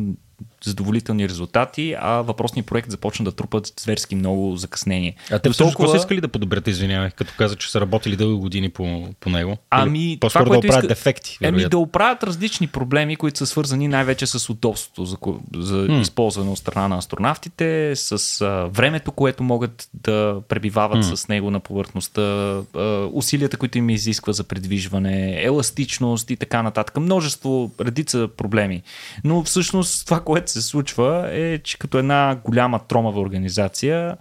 задоволителни 0.65 1.29
резултати, 1.29 1.97
а 1.99 2.11
въпросният 2.11 2.67
проект 2.67 2.91
започна 2.91 3.25
да 3.25 3.33
трупат 3.33 3.73
зверски 3.81 4.15
много 4.15 4.57
закъснение. 4.57 5.15
А 5.31 5.39
те 5.39 5.51
всъщност 5.51 5.77
толкова... 5.77 5.99
са 5.99 6.03
искали 6.03 6.21
да 6.21 6.29
подобрят, 6.29 6.69
извинявай, 6.69 7.11
като 7.11 7.33
каза, 7.39 7.57
че 7.57 7.71
са 7.71 7.81
работили 7.81 8.17
дълги 8.17 8.41
години 8.41 8.69
по, 8.69 9.09
по 9.21 9.31
него? 9.31 9.57
Ами, 9.71 10.19
по-скоро 10.21 10.51
да 10.51 10.59
оправят 10.59 10.85
иска... 10.85 10.87
дефекти? 10.87 11.39
Ами 11.45 11.69
да 11.69 11.79
оправят 11.79 12.23
различни 12.23 12.67
проблеми, 12.67 13.17
които 13.17 13.39
са 13.39 13.47
свързани 13.47 13.89
най-вече 13.89 14.27
с 14.27 14.51
удобството 14.51 15.05
за, 15.05 15.17
за 15.57 15.75
hmm. 15.75 16.01
използване 16.01 16.51
от 16.51 16.59
страна 16.59 16.89
на 16.89 16.99
астронавтите, 16.99 17.93
с 17.97 18.41
а, 18.41 18.69
времето, 18.73 19.13
което 19.13 19.43
могат 19.43 19.89
да 19.95 20.41
пребивават 20.49 21.05
hmm. 21.05 21.15
с 21.15 21.29
него 21.29 21.51
на 21.51 21.61
повърхността, 21.61 22.23
а, 22.23 23.09
усилията, 23.13 23.57
които 23.57 23.79
им 23.79 23.91
изисква 23.91 24.33
за 24.33 24.45
предвижване, 24.45 25.43
еластичност 25.43 26.31
и 26.31 26.37
така 26.37 26.63
нататък. 26.63 26.97
Множество, 26.97 27.71
редица 27.81 28.29
проблеми. 28.37 28.83
Но 29.25 29.43
всъщност 29.43 30.05
това, 30.05 30.21
което 30.21 30.53
се 30.63 30.69
случва 30.69 31.29
е, 31.33 31.59
че 31.59 31.79
като 31.79 31.99
една 31.99 32.39
голяма 32.45 32.79
тромава 32.79 33.21
организация, 33.21 34.17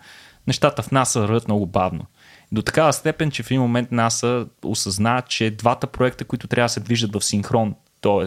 нещата 0.47 0.83
в 0.83 0.91
НАСА 0.91 1.27
ръдат 1.27 1.47
много 1.47 1.65
бавно. 1.65 2.05
До 2.51 2.61
такава 2.61 2.93
степен, 2.93 3.31
че 3.31 3.43
в 3.43 3.51
един 3.51 3.61
момент 3.61 3.91
НАСА 3.91 4.45
осъзна, 4.63 5.21
че 5.27 5.51
двата 5.51 5.87
проекта, 5.87 6.25
които 6.25 6.47
трябва 6.47 6.65
да 6.65 6.69
се 6.69 6.79
движат 6.79 7.13
в 7.13 7.25
синхрон, 7.25 7.75
т.е. 8.01 8.25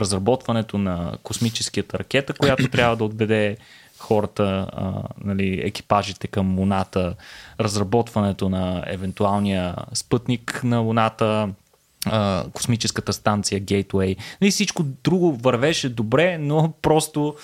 разработването 0.00 0.78
на 0.78 1.12
космическата 1.22 1.98
ракета, 1.98 2.32
която 2.34 2.68
трябва 2.70 2.96
да 2.96 3.04
отведе 3.04 3.56
хората, 3.98 4.68
а, 4.72 5.02
нали, 5.24 5.60
екипажите 5.64 6.26
към 6.26 6.58
Луната, 6.58 7.14
разработването 7.60 8.48
на 8.48 8.84
евентуалния 8.86 9.74
спътник 9.94 10.60
на 10.64 10.78
Луната, 10.78 11.48
космическата 12.52 13.12
станция 13.12 13.60
Gateway. 13.60 14.06
И 14.06 14.16
нали, 14.40 14.50
всичко 14.50 14.82
друго 14.82 15.32
вървеше 15.32 15.88
добре, 15.88 16.38
но 16.38 16.72
просто 16.82 17.34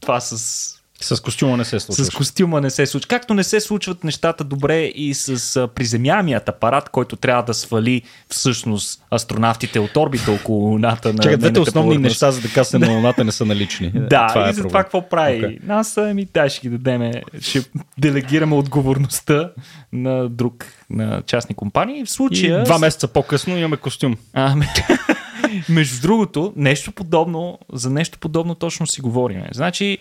това 0.00 0.20
с 0.20 0.79
с 1.00 1.20
костюма 1.20 1.56
не 1.56 1.64
се 1.64 1.80
случва. 1.80 2.04
С 2.04 2.10
костюма 2.10 2.60
не 2.60 2.70
се 2.70 2.86
случва. 2.86 3.08
Както 3.08 3.34
не 3.34 3.44
се 3.44 3.60
случват 3.60 4.04
нещата 4.04 4.44
добре 4.44 4.80
и 4.80 5.14
с 5.14 5.68
приземямият 5.74 6.48
апарат, 6.48 6.88
който 6.88 7.16
трябва 7.16 7.42
да 7.42 7.54
свали 7.54 8.02
всъщност 8.28 9.02
астронавтите 9.14 9.80
от 9.80 9.96
орбита 9.96 10.32
около 10.32 10.68
Луната. 10.68 11.12
На 11.12 11.22
Чакай, 11.22 11.36
двете 11.36 11.60
основни 11.60 11.98
неща, 11.98 12.30
за 12.30 12.40
да 12.40 12.48
касне 12.48 12.78
на 12.78 12.92
Луната 12.92 13.24
не 13.24 13.32
са 13.32 13.44
налични. 13.44 13.90
да, 13.94 14.26
това 14.26 14.46
и 14.46 14.50
е 14.50 14.52
за 14.52 14.62
това 14.62 14.82
какво 14.82 15.08
прави? 15.08 15.42
Okay. 15.42 15.58
НАСА, 15.62 16.10
ами 16.10 16.26
да, 16.34 16.48
ще 16.48 16.60
ги 16.60 16.68
дадеме, 16.68 17.22
ще 17.40 17.64
делегираме 17.98 18.54
отговорността 18.54 19.50
на 19.92 20.28
друг, 20.28 20.66
на 20.90 21.22
частни 21.26 21.54
компании. 21.54 22.04
В 22.04 22.10
случая... 22.10 22.60
И 22.60 22.64
два 22.64 22.78
месеца 22.78 23.08
по-късно 23.08 23.56
имаме 23.56 23.76
костюм. 23.76 24.16
А, 24.32 24.56
Между 25.68 26.00
другото, 26.02 26.52
нещо 26.56 26.92
подобно, 26.92 27.58
за 27.72 27.90
нещо 27.90 28.18
подобно 28.18 28.54
точно 28.54 28.86
си 28.86 29.00
говорим. 29.00 29.42
Значи, 29.52 29.98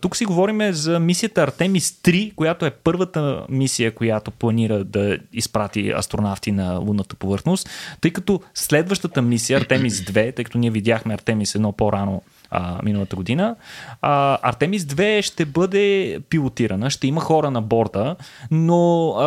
тук 0.00 0.16
си 0.16 0.24
говорим 0.24 0.72
за 0.72 1.00
мисията 1.00 1.42
Артемис 1.42 1.90
3, 1.90 2.34
която 2.34 2.66
е 2.66 2.70
първата 2.70 3.46
мисия, 3.48 3.94
която 3.94 4.30
планира 4.30 4.84
да 4.84 5.18
изпрати 5.32 5.92
астронавти 5.96 6.52
на 6.52 6.78
лунната 6.78 7.16
повърхност, 7.16 7.70
тъй 8.00 8.10
като 8.10 8.40
следващата 8.54 9.22
мисия, 9.22 9.58
Артемис 9.58 10.00
2, 10.00 10.36
тъй 10.36 10.44
като 10.44 10.58
ние 10.58 10.70
видяхме 10.70 11.14
Артемис 11.14 11.54
едно 11.54 11.72
по-рано 11.72 12.22
а, 12.54 12.78
миналата 12.82 13.16
година. 13.16 13.56
А, 14.02 14.38
Артемис 14.42 14.84
2 14.84 15.22
ще 15.22 15.44
бъде 15.44 16.18
пилотирана, 16.28 16.90
ще 16.90 17.06
има 17.06 17.20
хора 17.20 17.50
на 17.50 17.62
борда, 17.62 18.16
но 18.50 19.10
а, 19.10 19.24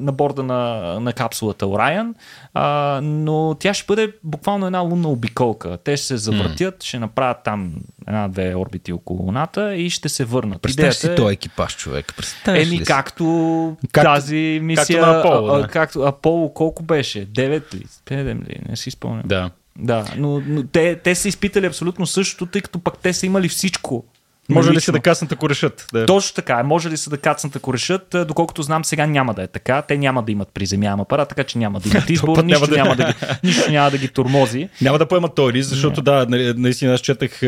на 0.00 0.12
борда 0.12 0.42
на, 0.42 0.80
на 1.00 1.12
капсулата 1.12 1.66
Orion, 1.66 2.14
а, 2.54 3.00
но 3.02 3.56
тя 3.60 3.74
ще 3.74 3.86
бъде 3.86 4.12
буквално 4.24 4.66
една 4.66 4.78
лунна 4.78 5.08
обиколка. 5.08 5.78
Те 5.84 5.96
ще 5.96 6.06
се 6.06 6.16
завъртят, 6.16 6.74
mm. 6.74 6.84
ще 6.84 6.98
направят 6.98 7.38
там 7.44 7.74
една-две 8.08 8.54
орбити 8.54 8.92
около 8.92 9.22
Луната 9.22 9.74
и 9.74 9.90
ще 9.90 10.08
се 10.08 10.24
върнат. 10.24 10.62
Представяш 10.62 10.94
си 10.94 11.06
е... 11.06 11.14
този 11.14 11.32
екипаж, 11.34 11.76
човек. 11.76 12.14
Еми, 12.46 12.84
както, 12.84 13.76
както 13.92 14.10
тази 14.10 14.60
мисия. 14.62 15.00
Както 15.00 15.12
на 15.12 15.20
Аполо, 15.20 15.58
да. 15.58 15.68
както 15.68 16.02
Аполо, 16.02 16.54
колко 16.54 16.82
беше? 16.82 17.26
9 17.26 17.74
ли? 17.74 17.84
7 18.06 18.48
ли? 18.48 18.60
Не 18.68 18.76
си 18.76 18.90
спомням. 18.90 19.22
Да. 19.26 19.50
Да, 19.78 20.04
но, 20.16 20.42
но 20.46 20.62
те, 20.62 20.96
те 20.96 21.14
са 21.14 21.28
изпитали 21.28 21.66
абсолютно 21.66 22.06
същото, 22.06 22.46
тъй 22.46 22.60
като 22.60 22.78
пък 22.78 22.98
те 22.98 23.12
са 23.12 23.26
имали 23.26 23.48
всичко. 23.48 24.04
Може 24.48 24.70
ли 24.70 24.80
се 24.80 24.92
да 24.92 25.00
кацнат, 25.00 25.32
ако 25.32 25.50
решат? 25.50 25.86
Да. 25.92 26.06
Точно 26.06 26.34
така. 26.34 26.62
Може 26.62 26.90
ли 26.90 26.96
се 26.96 27.10
да 27.10 27.18
кацнат, 27.18 27.56
ако 27.56 27.74
решат? 27.74 28.16
Доколкото 28.26 28.62
знам, 28.62 28.84
сега 28.84 29.06
няма 29.06 29.34
да 29.34 29.42
е 29.42 29.46
така. 29.46 29.82
Те 29.82 29.98
няма 29.98 30.22
да 30.22 30.32
имат 30.32 30.48
приземяем 30.54 31.00
апарат, 31.00 31.28
така 31.28 31.44
че 31.44 31.58
няма 31.58 31.80
да 31.80 31.88
имат 31.88 32.10
избор. 32.10 32.44
нищо, 32.44 32.44
няма 32.44 32.66
да... 32.66 32.76
Няма 32.76 32.96
да 32.96 33.04
ги, 33.04 33.12
нищо 33.44 33.70
няма 33.70 33.90
да 33.90 33.98
ги 33.98 34.08
тормози. 34.08 34.68
Няма 34.80 34.98
да 34.98 35.06
поемат 35.06 35.34
този 35.34 35.52
риск, 35.52 35.68
защото 35.68 36.02
да, 36.02 36.26
нали, 36.28 36.54
наистина 36.56 36.94
аз 36.94 37.00
четах, 37.00 37.42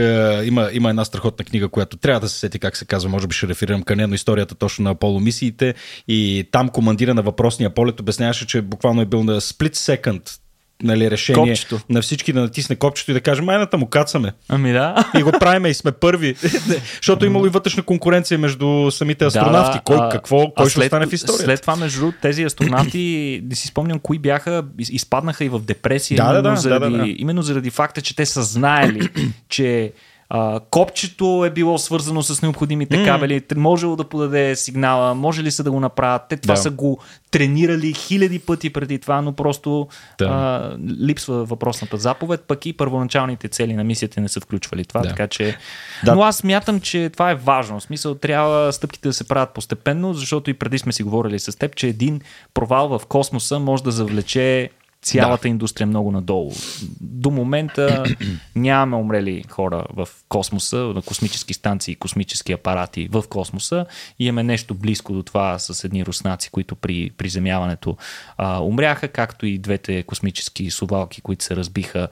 има, 0.44 0.70
има 0.72 0.90
една 0.90 1.04
страхотна 1.04 1.44
книга, 1.44 1.68
която 1.68 1.96
трябва 1.96 2.20
да 2.20 2.28
се 2.28 2.38
сети 2.38 2.58
как 2.58 2.76
се 2.76 2.84
казва, 2.84 3.10
може 3.10 3.26
би 3.26 3.34
ще 3.34 3.48
реферирам 3.48 3.82
към 3.82 3.96
нея, 3.96 4.08
но 4.08 4.14
историята 4.14 4.54
точно 4.54 4.82
на 4.82 4.90
Аполо 4.90 5.20
мисиите 5.20 5.74
и 6.08 6.48
там 6.52 6.68
командира 6.68 7.14
на 7.14 7.22
въпросния 7.22 7.70
полет 7.70 8.00
обясняваше, 8.00 8.46
че 8.46 8.62
буквално 8.62 9.00
е 9.00 9.06
бил 9.06 9.24
на 9.24 9.40
split 9.40 9.74
second 9.74 10.38
нали, 10.82 11.10
решение 11.10 11.52
Копчето. 11.52 11.80
на 11.90 12.02
всички 12.02 12.32
да 12.32 12.40
натисне 12.40 12.76
копчето 12.76 13.10
и 13.10 13.14
да 13.14 13.20
каже, 13.20 13.42
майната 13.42 13.78
му 13.78 13.86
кацаме. 13.86 14.32
Ами 14.48 14.72
да. 14.72 15.10
И 15.18 15.22
го 15.22 15.32
правиме 15.32 15.68
и 15.68 15.74
сме 15.74 15.92
първи. 15.92 16.34
Защото 16.96 17.26
имало 17.26 17.46
и 17.46 17.48
вътрешна 17.48 17.82
конкуренция 17.82 18.38
между 18.38 18.90
самите 18.90 19.24
астронавти. 19.24 19.78
Да, 19.78 19.82
кой, 19.84 19.96
а, 20.00 20.08
какво, 20.08 20.50
кой 20.50 20.66
а 20.66 20.70
ще 20.70 20.80
остане 20.80 21.06
в 21.06 21.12
историята. 21.12 21.44
След 21.44 21.60
това, 21.60 21.76
между 21.76 22.12
тези 22.22 22.44
астронавти, 22.44 23.40
не 23.44 23.54
си 23.54 23.68
спомням 23.68 23.98
кои 23.98 24.18
бяха, 24.18 24.64
изпаднаха 24.78 25.44
и 25.44 25.48
в 25.48 25.60
депресия. 25.60 26.16
Да, 26.16 26.22
именно, 26.22 26.42
да, 26.42 26.50
да, 26.50 26.56
заради, 26.56 26.92
да, 26.92 26.98
да. 26.98 27.14
именно 27.16 27.42
заради 27.42 27.70
факта, 27.70 28.00
че 28.00 28.16
те 28.16 28.26
са 28.26 28.42
знаели, 28.42 29.08
че 29.48 29.92
а, 30.28 30.60
копчето 30.70 31.44
е 31.44 31.50
било 31.50 31.78
свързано 31.78 32.22
с 32.22 32.42
необходимите 32.42 33.04
кабели, 33.04 33.40
mm. 33.40 33.56
можело 33.56 33.96
да 33.96 34.04
подаде 34.04 34.56
сигнала, 34.56 35.14
може 35.14 35.42
ли 35.42 35.50
са 35.50 35.64
да 35.64 35.70
го 35.70 35.80
направят. 35.80 36.22
Те 36.28 36.36
това 36.36 36.54
да. 36.54 36.60
са 36.60 36.70
го 36.70 36.98
тренирали 37.30 37.92
хиляди 37.92 38.38
пъти 38.38 38.72
преди 38.72 38.98
това, 38.98 39.20
но 39.20 39.32
просто 39.32 39.88
да. 40.18 40.24
а, 40.24 40.76
липсва 41.06 41.44
въпросната 41.44 41.96
заповед, 41.96 42.40
пък 42.48 42.66
и 42.66 42.72
първоначалните 42.72 43.48
цели 43.48 43.74
на 43.74 43.84
мисията 43.84 44.20
не 44.20 44.28
са 44.28 44.40
включвали 44.40 44.84
това, 44.84 45.00
да. 45.00 45.08
така 45.08 45.26
че... 45.26 45.56
Да. 46.04 46.14
Но 46.14 46.22
аз 46.22 46.36
смятам, 46.36 46.80
че 46.80 47.10
това 47.10 47.30
е 47.30 47.34
важно. 47.34 47.80
В 47.80 47.82
смисъл, 47.82 48.14
трябва 48.14 48.72
стъпките 48.72 49.08
да 49.08 49.12
се 49.12 49.28
правят 49.28 49.54
постепенно, 49.54 50.14
защото 50.14 50.50
и 50.50 50.54
преди 50.54 50.78
сме 50.78 50.92
си 50.92 51.02
говорили 51.02 51.38
с 51.38 51.58
теб, 51.58 51.76
че 51.76 51.86
един 51.88 52.20
провал 52.54 52.98
в 52.98 53.06
космоса 53.06 53.58
може 53.58 53.82
да 53.82 53.90
завлече 53.90 54.70
цялата 55.06 55.42
да. 55.42 55.48
индустрия 55.48 55.86
много 55.86 56.12
надолу. 56.12 56.52
До 57.00 57.30
момента 57.30 58.04
нямаме 58.56 58.96
умрели 58.96 59.44
хора 59.50 59.84
в 59.94 60.08
космоса, 60.28 60.76
на 60.76 61.02
космически 61.02 61.54
станции 61.54 61.92
и 61.92 61.96
космически 61.96 62.52
апарати 62.52 63.08
в 63.12 63.24
космоса. 63.28 63.86
Имаме 64.18 64.42
нещо 64.42 64.74
близко 64.74 65.12
до 65.12 65.22
това 65.22 65.58
с 65.58 65.84
едни 65.84 66.06
руснаци, 66.06 66.50
които 66.50 66.76
при 66.76 67.10
приземяването 67.10 67.96
а, 68.36 68.60
умряха, 68.60 69.08
както 69.08 69.46
и 69.46 69.58
двете 69.58 70.02
космически 70.02 70.70
сувалки, 70.70 71.20
които 71.20 71.44
се 71.44 71.56
разбиха 71.56 72.08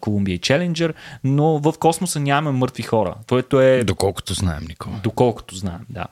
Колумбия 0.00 0.34
и 0.34 0.38
Челенджер, 0.38 0.94
но 1.24 1.58
в 1.58 1.74
космоса 1.78 2.20
нямаме 2.20 2.58
мъртви 2.58 2.82
хора. 2.82 3.14
Което 3.28 3.60
е... 3.60 3.84
Доколкото 3.84 4.34
знаем, 4.34 4.64
Никола. 4.68 5.00
Доколкото 5.02 5.56
знаем, 5.56 5.86
да. 5.88 6.06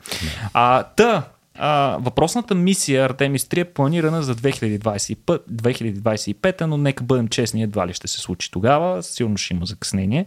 А, 0.53 0.83
та, 0.83 1.23
а, 1.55 1.97
въпросната 2.01 2.55
мисия 2.55 3.05
Артемис 3.05 3.45
3 3.45 3.61
е 3.61 3.65
планирана 3.65 4.23
за 4.23 4.35
2025, 4.35 5.17
2025, 5.53 6.61
но 6.67 6.77
нека 6.77 7.05
бъдем 7.05 7.29
честни, 7.29 7.63
едва 7.63 7.87
ли 7.87 7.93
ще 7.93 8.09
се 8.09 8.21
случи 8.21 8.51
тогава, 8.51 9.03
сигурно 9.03 9.37
ще 9.37 9.55
има 9.55 9.67
закъснение. 9.67 10.27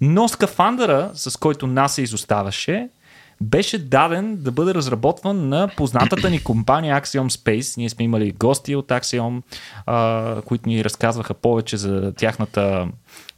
Но 0.00 0.28
скафандъра, 0.28 1.10
с 1.14 1.36
който 1.36 1.66
НАСА 1.66 2.02
изоставаше, 2.02 2.88
беше 3.40 3.78
даден 3.78 4.36
да 4.36 4.52
бъде 4.52 4.74
разработван 4.74 5.48
на 5.48 5.68
познатата 5.76 6.30
ни 6.30 6.44
компания 6.44 7.00
Axiom 7.00 7.28
Space. 7.28 7.76
Ние 7.76 7.88
сме 7.88 8.04
имали 8.04 8.32
гости 8.32 8.76
от 8.76 8.88
Axiom, 8.88 9.42
а, 9.86 10.42
които 10.42 10.68
ни 10.68 10.84
разказваха 10.84 11.34
повече 11.34 11.76
за 11.76 12.12
тяхната 12.16 12.88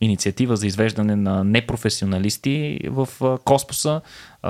инициатива 0.01 0.57
за 0.57 0.67
извеждане 0.67 1.17
на 1.17 1.45
непрофесионалисти 1.45 2.81
в 2.88 3.09
космоса. 3.45 4.01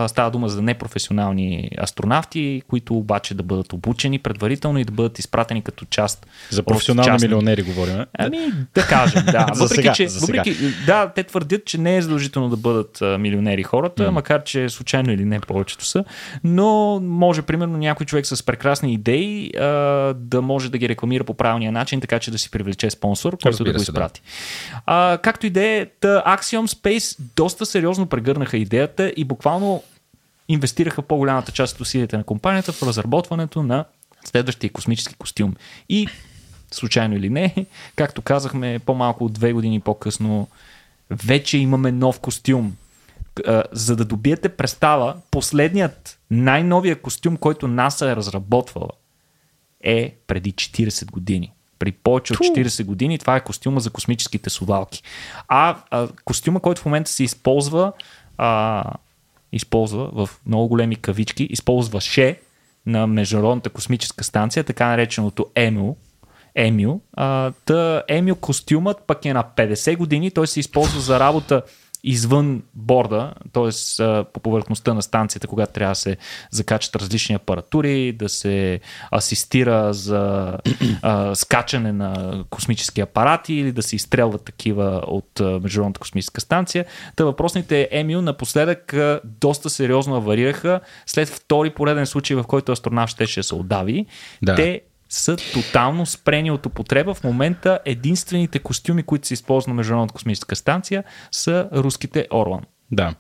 Става 0.07 0.31
дума 0.31 0.49
за 0.49 0.63
непрофесионални 0.63 1.71
астронавти, 1.83 2.63
които 2.69 2.95
обаче 2.95 3.35
да 3.35 3.43
бъдат 3.43 3.73
обучени 3.73 4.19
предварително 4.19 4.79
и 4.79 4.85
да 4.85 4.93
бъдат 4.93 5.19
изпратени 5.19 5.63
като 5.63 5.85
част. 5.85 6.27
За 6.51 6.63
професионални 6.63 7.13
част... 7.13 7.25
милионери 7.25 7.63
говорим. 7.63 8.05
Ами, 8.19 8.39
да 8.75 8.87
кажем, 8.87 9.25
да. 9.25 9.47
въпреки, 9.55 9.75
сега, 9.75 9.93
че, 9.93 10.07
въпреки, 10.07 10.57
да, 10.87 11.13
те 11.15 11.23
твърдят, 11.23 11.65
че 11.65 11.79
не 11.79 11.97
е 11.97 12.03
задължително 12.03 12.49
да 12.49 12.57
бъдат 12.57 13.03
милионери 13.21 13.63
хората, 13.63 14.09
mm. 14.09 14.11
макар 14.11 14.43
че 14.43 14.69
случайно 14.69 15.13
или 15.13 15.25
не 15.25 15.41
повечето 15.41 15.85
са, 15.85 16.05
но 16.45 17.01
може 17.01 17.43
примерно 17.43 17.79
някой 17.79 18.07
човек 18.07 18.27
с 18.27 18.43
прекрасни 18.43 18.93
идеи 18.93 19.53
а, 19.57 19.65
да 20.15 20.43
може 20.43 20.71
да 20.71 20.79
ги 20.79 20.89
рекламира 20.89 21.25
по 21.25 21.35
правилния 21.35 21.73
начин, 21.73 22.01
така 22.01 22.19
че 22.19 22.31
да 22.31 22.39
си 22.39 22.51
привлече 22.51 22.91
спонсор, 22.91 23.37
който 23.43 23.65
да 23.65 23.73
го 23.73 23.83
изпрати. 23.83 24.23
Да. 24.71 24.81
А, 24.87 25.18
както 25.23 25.47
и 25.47 25.51
да 25.51 25.63
е, 25.63 25.87
Axiom 26.03 26.67
Space 26.67 27.21
доста 27.37 27.67
сериозно 27.67 28.07
прегърнаха 28.07 28.57
идеята 28.57 29.13
и 29.17 29.25
буквално 29.25 29.83
инвестираха 30.49 31.03
по-голямата 31.03 31.53
част 31.53 31.75
от 31.75 31.81
усилията 31.81 32.19
на 32.19 32.25
компанията 32.25 32.73
в 32.73 32.83
разработването 32.83 33.63
на 33.63 33.85
следващия 34.25 34.73
космически 34.73 35.15
костюм. 35.15 35.55
И, 35.89 36.09
случайно 36.71 37.17
или 37.17 37.31
не, 37.31 37.67
както 37.97 38.23
казахме, 38.23 38.79
по-малко 38.79 39.25
от 39.25 39.33
две 39.33 39.53
години 39.53 39.81
по-късно, 39.81 40.49
вече 41.11 41.59
имаме 41.59 41.93
нов 41.93 42.21
костюм. 42.21 42.77
За 43.73 43.97
да 43.97 44.05
добиете 44.05 44.49
представа, 44.49 45.17
последният 45.31 46.19
най-новия 46.31 47.03
костюм, 47.03 47.37
който 47.37 47.69
НАСА 47.69 48.11
е 48.11 48.17
разработвала, 48.17 48.91
е 49.81 50.15
преди 50.27 50.53
40 50.53 51.11
години 51.11 51.53
при 51.79 51.93
повече 51.93 52.33
от 52.33 52.39
40 52.39 52.85
години. 52.85 53.19
Това 53.19 53.37
е 53.37 53.45
костюма 53.45 53.81
за 53.81 53.91
космическите 53.91 54.51
сувалки. 54.51 55.03
А, 55.49 55.77
а 55.91 56.09
костюма, 56.25 56.61
който 56.61 56.81
в 56.81 56.85
момента 56.85 57.11
се 57.11 57.25
използва, 57.25 57.93
а, 58.39 58.85
използва 59.53 60.11
в 60.13 60.31
много 60.47 60.69
големи 60.69 60.97
кавички, 60.97 61.45
използваше 61.51 62.41
на 62.87 63.07
Международната 63.07 63.71
космическа 63.71 64.25
станция, 64.25 64.65
така 64.65 64.87
нареченото 64.87 65.47
ЕМУ, 65.55 65.97
Емил. 66.55 67.01
А, 67.13 67.53
та 67.65 68.03
Емил 68.09 68.37
костюмът 68.37 68.97
пък 69.07 69.25
е 69.25 69.33
на 69.33 69.45
50 69.57 69.97
години, 69.97 70.31
той 70.31 70.47
се 70.47 70.61
използва 70.61 71.01
за 71.01 71.21
работа 71.21 71.63
извън 72.05 72.63
борда, 72.75 73.33
т.е. 73.53 73.71
по 74.33 74.41
повърхността 74.41 74.95
на 74.95 75.03
станцията, 75.03 75.47
когато 75.47 75.73
трябва 75.73 75.93
да 75.93 75.97
се 75.97 76.17
закачат 76.51 76.97
различни 76.97 77.35
апаратури, 77.35 78.13
да 78.13 78.29
се 78.29 78.81
асистира 79.15 79.95
за 79.95 80.53
а, 81.03 81.35
скачане 81.35 81.93
на 81.93 82.45
космически 82.51 83.01
апарати 83.01 83.55
или 83.55 83.73
да 83.73 83.83
се 83.83 83.97
изстрелват 83.97 84.45
такива 84.45 85.03
от 85.07 85.41
Международната 85.41 86.01
космическа 86.01 86.41
станция. 86.41 86.85
Та 87.17 87.25
въпросните 87.25 87.89
Емил 87.91 88.23
напоследък 88.23 88.95
доста 89.25 89.71
сериозно 89.71 90.17
аварираха 90.17 90.81
след 91.07 91.29
втори 91.29 91.71
пореден 91.71 92.07
случай, 92.07 92.37
в 92.37 92.45
който 92.45 92.73
астронавт 92.73 93.11
ще 93.11 93.43
се 93.43 93.55
отдави. 93.55 94.07
Да. 94.43 94.55
Те 94.55 94.81
са 95.09 95.37
тотално 95.37 96.07
спрени 96.07 96.51
от 96.51 96.67
употреба. 96.67 97.15
В 97.15 97.25
момента 97.25 97.79
единствените 97.85 98.59
костюми, 98.59 99.03
които 99.03 99.27
се 99.27 99.35
използват 99.35 99.69
на 99.69 99.75
Международната 99.75 100.15
космическа 100.15 100.57
станция, 100.57 101.05
са 101.33 101.69
руските 101.73 102.27
Орлан. 102.31 102.61
Да. 102.91 103.15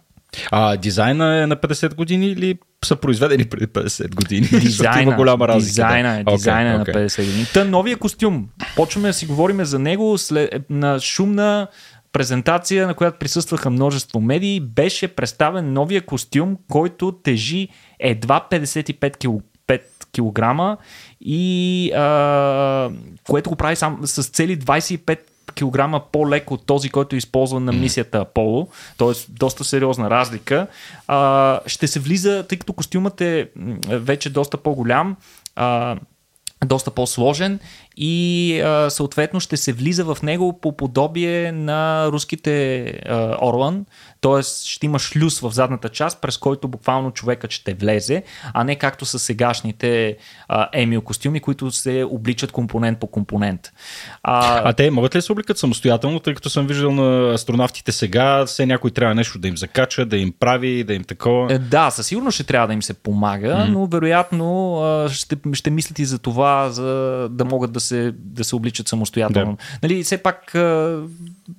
А 0.50 0.76
дизайна 0.76 1.42
е 1.42 1.46
на 1.46 1.56
50 1.56 1.94
години 1.94 2.26
или 2.26 2.58
са 2.84 2.96
произведени 2.96 3.44
преди 3.44 3.66
50 3.66 4.14
години? 4.14 4.46
Дизайна, 4.60 5.02
има 5.02 5.16
голяма 5.16 5.48
разлика. 5.48 5.66
Дизайна, 5.66 6.24
да. 6.24 6.32
дизайна 6.32 6.84
okay, 6.84 6.88
okay. 6.88 6.94
на 6.94 7.08
50 7.08 7.24
години. 7.24 7.46
Та 7.54 7.64
новия 7.64 7.96
костюм. 7.96 8.48
Почваме 8.76 9.08
да 9.08 9.12
си 9.14 9.26
говорим 9.26 9.64
за 9.64 9.78
него 9.78 10.18
след, 10.18 10.70
на 10.70 11.00
шумна 11.00 11.68
презентация, 12.12 12.86
на 12.86 12.94
която 12.94 13.18
присъстваха 13.18 13.70
множество 13.70 14.20
медии, 14.20 14.60
беше 14.60 15.08
представен 15.08 15.72
новия 15.72 16.02
костюм, 16.02 16.56
който 16.70 17.12
тежи 17.12 17.68
едва 17.98 18.46
55 18.50 19.16
кг 19.16 19.44
кг 20.16 20.42
и 21.20 21.92
а, 21.92 22.90
което 23.28 23.50
го 23.50 23.56
прави 23.56 23.76
сам 23.76 24.00
с 24.04 24.22
цели 24.22 24.58
25 24.58 25.18
кг 25.54 26.02
по-леко 26.12 26.54
от 26.54 26.66
този, 26.66 26.90
който 26.90 27.16
е 27.16 27.18
използван 27.18 27.64
на 27.64 27.72
мисията 27.72 28.18
Аполо, 28.18 28.68
т.е. 28.98 29.12
доста 29.28 29.64
сериозна 29.64 30.10
разлика. 30.10 30.66
А, 31.08 31.60
ще 31.66 31.86
се 31.86 32.00
влиза, 32.00 32.44
тъй 32.48 32.58
като 32.58 32.72
костюмът 32.72 33.20
е 33.20 33.48
вече 33.88 34.30
доста 34.30 34.56
по-голям, 34.56 35.16
а, 35.56 35.96
доста 36.66 36.90
по-сложен 36.90 37.60
и 38.00 38.60
а, 38.60 38.90
съответно 38.90 39.40
ще 39.40 39.56
се 39.56 39.72
влиза 39.72 40.04
в 40.04 40.18
него 40.22 40.60
по 40.60 40.76
подобие 40.76 41.52
на 41.52 42.08
руските 42.12 42.84
а, 42.86 43.36
Орлан, 43.42 43.84
т.е. 44.20 44.42
ще 44.42 44.86
има 44.86 44.98
шлюз 44.98 45.40
в 45.40 45.50
задната 45.50 45.88
част, 45.88 46.20
през 46.20 46.38
който 46.38 46.68
буквално 46.68 47.10
човекът 47.10 47.50
ще 47.50 47.74
влезе, 47.74 48.22
а 48.54 48.64
не 48.64 48.76
както 48.76 49.06
са 49.06 49.18
сегашните 49.18 50.16
а, 50.48 50.68
емил 50.72 51.00
костюми, 51.00 51.40
които 51.40 51.70
се 51.70 52.04
обличат 52.10 52.52
компонент 52.52 52.98
по 52.98 53.06
компонент. 53.06 53.72
А, 54.22 54.68
а 54.68 54.72
те 54.72 54.90
могат 54.90 55.14
ли 55.14 55.18
да 55.18 55.22
се 55.22 55.32
обликат 55.32 55.58
самостоятелно, 55.58 56.20
тъй 56.20 56.34
като 56.34 56.50
съм 56.50 56.66
виждал 56.66 56.92
на 56.92 57.34
астронавтите 57.34 57.92
сега, 57.92 58.46
все 58.46 58.66
някой 58.66 58.90
трябва 58.90 59.14
нещо 59.14 59.38
да 59.38 59.48
им 59.48 59.56
закача, 59.56 60.06
да 60.06 60.16
им 60.16 60.34
прави, 60.40 60.84
да 60.84 60.94
им 60.94 61.04
такова? 61.04 61.54
Е, 61.54 61.58
да, 61.58 61.90
със 61.90 62.06
сигурност 62.06 62.34
ще 62.34 62.44
трябва 62.44 62.66
да 62.66 62.74
им 62.74 62.82
се 62.82 62.94
помага, 62.94 63.48
mm-hmm. 63.48 63.68
но 63.68 63.86
вероятно 63.86 64.78
а, 64.82 65.08
ще, 65.08 65.36
ще 65.52 65.70
мислят 65.70 65.98
и 65.98 66.04
за 66.04 66.18
това, 66.18 66.70
за 66.70 67.28
да 67.30 67.44
могат 67.44 67.72
да 67.72 67.80
се, 67.80 67.87
да 68.12 68.44
се 68.44 68.56
обличат 68.56 68.88
самостоятелно. 68.88 69.52
Да. 69.52 69.78
Нали, 69.82 70.02
все 70.02 70.18
пак 70.18 70.52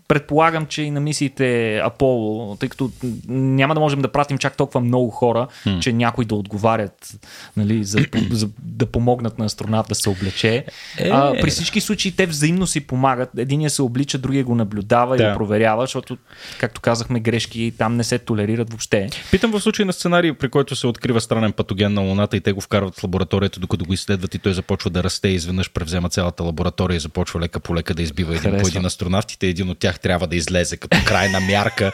предполагам, 0.07 0.65
че 0.65 0.81
и 0.81 0.91
на 0.91 0.99
мисиите 0.99 1.77
Аполо, 1.77 2.55
тъй 2.55 2.69
като 2.69 2.91
няма 3.27 3.73
да 3.73 3.79
можем 3.79 4.01
да 4.01 4.11
пратим 4.11 4.37
чак 4.37 4.57
толкова 4.57 4.79
много 4.79 5.09
хора, 5.09 5.47
mm. 5.65 5.79
че 5.79 5.93
някой 5.93 6.25
да 6.25 6.35
отговарят, 6.35 7.19
нали, 7.57 7.83
за, 7.83 8.05
за 8.31 8.49
да 8.63 8.85
помогнат 8.85 9.39
на 9.39 9.45
астронавт 9.45 9.89
да 9.89 9.95
се 9.95 10.09
облече. 10.09 10.65
Е... 10.97 11.09
А, 11.09 11.33
при 11.41 11.49
всички 11.49 11.81
случаи 11.81 12.11
те 12.11 12.25
взаимно 12.25 12.67
си 12.67 12.87
помагат. 12.87 13.29
Единия 13.37 13.69
се 13.69 13.81
облича, 13.81 14.17
другия 14.17 14.43
го 14.43 14.55
наблюдава 14.55 15.17
да. 15.17 15.23
и 15.23 15.31
го 15.31 15.37
проверява, 15.37 15.83
защото, 15.83 16.17
както 16.59 16.81
казахме, 16.81 17.19
грешки 17.19 17.73
там 17.77 17.95
не 17.95 18.03
се 18.03 18.19
толерират 18.19 18.69
въобще. 18.69 19.09
Питам 19.31 19.51
в 19.51 19.61
случай 19.61 19.85
на 19.85 19.93
сценарий, 19.93 20.33
при 20.33 20.49
който 20.49 20.75
се 20.75 20.87
открива 20.87 21.21
странен 21.21 21.51
патоген 21.51 21.93
на 21.93 22.01
Луната 22.01 22.37
и 22.37 22.41
те 22.41 22.51
го 22.51 22.61
вкарват 22.61 22.99
в 22.99 23.03
лабораторията, 23.03 23.59
докато 23.59 23.85
го 23.85 23.93
изследват 23.93 24.35
и 24.35 24.39
той 24.39 24.53
започва 24.53 24.89
да 24.89 25.03
расте 25.03 25.27
и 25.27 25.33
изведнъж 25.33 25.71
превзема 25.71 26.09
цялата 26.19 26.43
лаборатория 26.43 26.99
започва 26.99 27.39
лека 27.39 27.59
по 27.59 27.75
лека 27.75 27.93
да 27.93 28.01
избива 28.01 28.35
един 28.35 28.51
по 28.61 28.67
един 28.67 28.85
астронавтите. 28.85 29.47
Един 29.47 29.69
от 29.69 29.79
тях 29.79 29.99
трябва 29.99 30.27
да 30.27 30.35
излезе 30.35 30.77
като 30.77 30.97
крайна 31.05 31.39
мярка 31.39 31.91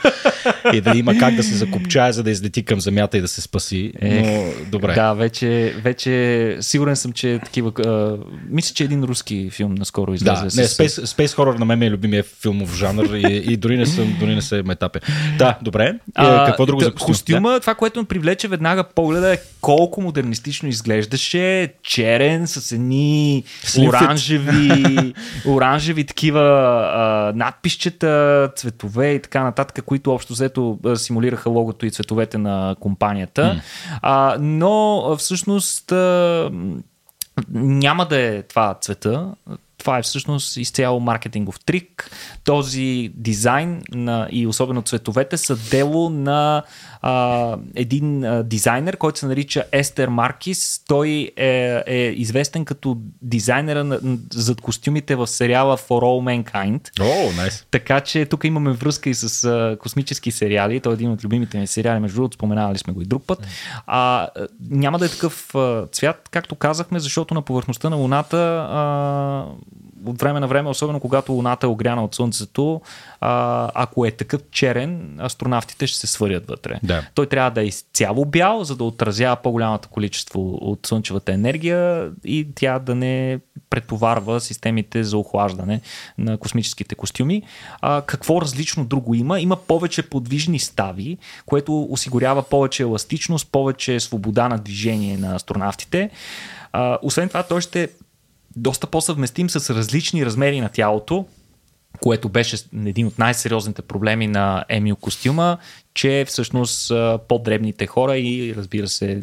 и 0.73 0.81
да 0.81 0.97
има 0.97 1.17
как 1.17 1.35
да 1.35 1.43
се 1.43 1.55
закопчае, 1.55 2.11
за 2.11 2.23
да 2.23 2.31
излети 2.31 2.65
към 2.65 2.81
земята 2.81 3.17
и 3.17 3.21
да 3.21 3.27
се 3.27 3.41
спаси. 3.41 3.93
Но 4.01 4.45
добре. 4.71 4.93
Да, 4.93 5.13
вече, 5.13 5.75
вече 5.83 6.57
сигурен 6.61 6.95
съм, 6.95 7.11
че 7.11 7.39
такива. 7.45 7.71
А, 7.85 8.17
мисля, 8.49 8.73
че 8.73 8.83
един 8.83 9.03
руски 9.03 9.49
филм 9.51 9.75
наскоро 9.75 10.13
излезе. 10.13 10.41
Да, 10.41 10.61
не, 10.61 10.67
Space, 10.67 11.05
Space 11.05 11.38
Horror 11.38 11.59
на 11.59 11.65
мен 11.65 11.83
е 11.83 11.91
любимия 11.91 12.23
филмов 12.23 12.75
жанр 12.75 13.05
и, 13.15 13.53
и 13.53 13.57
дори 13.57 13.77
не 13.77 13.85
съм, 13.85 14.17
дори 14.19 14.35
не 14.35 14.41
се 14.41 14.63
метапе. 14.63 14.99
Да, 15.38 15.57
добре. 15.61 15.95
А, 16.15 16.45
Какво 16.45 16.65
друго 16.65 16.81
за 16.81 16.91
костюм? 16.91 17.07
Костюма, 17.07 17.51
да? 17.51 17.59
това, 17.59 17.75
което 17.75 17.99
ме 17.99 18.05
привлече 18.05 18.47
веднага 18.47 18.83
погледа 18.83 19.33
е 19.33 19.38
колко 19.61 20.01
модернистично 20.01 20.69
изглеждаше. 20.69 21.73
Черен 21.83 22.47
с 22.47 22.71
едни 22.71 23.43
оранжеви, 24.06 25.13
оранжеви 25.48 26.04
такива 26.04 26.41
а, 26.94 27.34
надписчета, 27.36 28.52
цветове 28.56 29.12
и 29.12 29.22
така 29.22 29.44
нататък, 29.44 29.86
които 29.86 30.13
общо 30.13 30.34
взето 30.34 30.80
симулираха 30.96 31.50
логото 31.50 31.86
и 31.86 31.91
цветовете 31.91 32.38
на 32.38 32.76
компанията. 32.80 33.41
Mm. 33.41 33.62
А, 34.02 34.38
но 34.39 35.15
всъщност 35.18 35.91
а, 35.91 36.52
няма 37.54 38.06
да 38.08 38.20
е 38.20 38.41
това 38.41 38.78
цвета 38.82 39.34
това 39.86 39.98
е 39.98 40.02
всъщност 40.02 40.58
изцяло 40.58 41.00
маркетингов 41.00 41.60
трик. 41.65 42.12
Този 42.44 43.12
дизайн 43.15 43.82
на, 43.91 44.28
и 44.32 44.48
особено 44.48 44.82
цветовете 44.82 45.38
са 45.38 45.56
дело 45.56 46.10
на 46.10 46.63
а, 47.08 47.58
един 47.76 48.24
а, 48.24 48.44
дизайнер, 48.44 48.98
който 48.98 49.20
се 49.20 49.26
нарича 49.26 49.63
Естер 49.72 50.08
Маркис. 50.08 50.82
Той 50.88 51.32
е, 51.38 51.84
е 51.88 51.98
известен 51.98 52.65
като 52.65 52.98
дизайнера 53.22 53.84
на, 53.84 54.00
зад 54.34 54.62
костюмите 54.62 55.15
в 55.15 55.28
сериала 55.28 55.78
For 55.78 56.02
All 56.02 56.44
Mankind. 56.44 56.82
Oh, 57.00 57.48
nice. 57.48 57.65
Така 57.72 58.02
че 58.02 58.26
тук 58.26 58.44
имаме 58.44 58.72
връзка 58.72 59.10
и 59.10 59.13
с 59.13 59.44
а, 59.44 59.78
космически 59.80 60.32
сериали. 60.32 60.80
Той 60.80 60.94
е 60.94 60.96
един 60.96 61.12
от 61.12 61.24
любимите 61.24 61.60
ми 61.60 61.68
сериали, 61.68 62.00
между 62.00 62.15
другото, 62.15 62.36
споменавали 62.36 62.78
сме 62.78 62.94
го 62.94 63.02
и 63.02 63.06
друг 63.06 63.24
път. 63.28 63.48
А, 63.88 64.28
няма 64.70 65.00
да 65.00 65.06
е 65.06 65.10
такъв 65.10 65.56
а, 65.56 65.88
цвят, 65.91 66.30
както 66.32 66.56
казахме, 66.56 67.00
защото 67.00 67.34
на 67.34 67.41
повърхността 67.41 67.89
на 67.89 67.96
Луната 67.96 68.68
а, 68.70 69.46
от 70.08 70.20
време 70.20 70.39
на 70.39 70.48
време, 70.48 70.70
особено 70.70 71.00
когато 71.00 71.32
Луната 71.32 71.68
е 71.68 71.70
огряна 71.70 72.04
от 72.04 72.15
Слънцето, 72.15 72.82
а, 73.22 73.72
ако 73.74 74.06
е 74.06 74.12
такъв 74.12 74.41
черен, 74.52 75.20
астронавтите 75.22 75.88
ще 75.88 76.00
се 76.00 76.08
свърят 76.08 76.48
вътре. 76.48 76.80
Да. 76.84 77.04
Той 77.13 77.26
трябва 77.26 77.52
да 77.52 77.62
е 77.62 77.65
изцяло 77.65 78.26
бял, 78.26 78.63
за 78.63 78.76
да 78.76 78.84
отразява 78.84 79.36
по-голямото 79.36 79.89
количество 79.89 80.58
от 80.62 80.88
слънчевата 80.88 81.34
енергия 81.34 82.12
и 82.26 82.48
тя 82.56 82.80
да 82.80 82.96
не 82.96 83.39
претоварва 83.70 84.41
системите 84.41 85.04
за 85.04 85.18
охлаждане 85.18 85.82
на 86.18 86.38
космическите 86.38 86.96
костюми. 86.96 87.44
А, 87.82 88.02
какво 88.02 88.41
различно 88.41 88.86
друго 88.86 89.13
има? 89.13 89.39
Има 89.39 89.56
повече 89.56 90.10
подвижни 90.10 90.60
стави, 90.60 91.18
което 91.46 91.88
осигурява 91.89 92.44
повече 92.44 92.84
еластичност, 92.84 93.52
повече 93.52 94.00
свобода 94.00 94.50
на 94.50 94.58
движение 94.58 95.18
на 95.18 95.36
астронавтите. 95.36 96.10
А, 96.74 96.98
освен 97.02 97.28
това, 97.28 97.44
той 97.44 97.62
ще 97.62 97.89
доста 98.56 98.88
по-съвместим 98.88 99.50
с 99.50 99.76
различни 99.76 100.26
размери 100.26 100.62
на 100.62 100.70
тялото, 100.70 101.26
което 102.02 102.30
беше 102.30 102.58
един 102.86 103.08
от 103.08 103.20
най-сериозните 103.20 103.82
проблеми 103.82 104.28
на 104.28 104.65
Емил 104.70 104.96
костюма, 104.96 105.58
че 105.94 106.26
всъщност 106.28 106.91
по-дребните 107.28 107.88
хора 107.88 108.18
и 108.18 108.54
разбира 108.58 108.88
се 108.88 109.22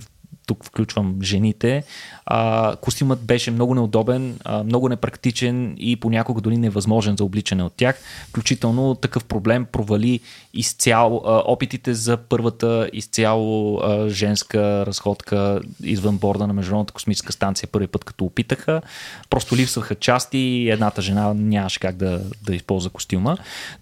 тук 0.52 0.64
включвам 0.64 1.18
жените, 1.22 1.84
а, 2.26 2.76
костюмът 2.76 3.20
беше 3.20 3.50
много 3.50 3.74
неудобен, 3.74 4.38
а, 4.44 4.64
много 4.64 4.88
непрактичен 4.88 5.74
и 5.78 5.96
понякога 5.96 6.40
дори 6.40 6.56
невъзможен 6.56 7.16
за 7.16 7.24
обличане 7.24 7.62
от 7.62 7.72
тях. 7.76 8.00
Включително 8.28 8.94
такъв 8.94 9.24
проблем 9.24 9.66
провали 9.72 10.20
изцяло 10.54 11.22
а, 11.26 11.42
опитите 11.46 11.94
за 11.94 12.16
първата 12.16 12.90
изцяло 12.92 13.80
а, 13.80 14.08
женска 14.08 14.86
разходка 14.86 15.60
извън 15.82 16.18
борда 16.18 16.46
на 16.46 16.52
Международната 16.52 16.92
космическа 16.92 17.32
станция 17.32 17.68
първи 17.72 17.86
път 17.86 18.04
като 18.04 18.24
опитаха. 18.24 18.82
Просто 19.30 19.56
липсваха 19.56 19.94
части 19.94 20.38
и 20.38 20.70
едната 20.70 21.02
жена 21.02 21.34
нямаше 21.34 21.80
как 21.80 21.96
да, 21.96 22.20
да 22.46 22.54
използва 22.54 22.90
костюма. 22.90 23.38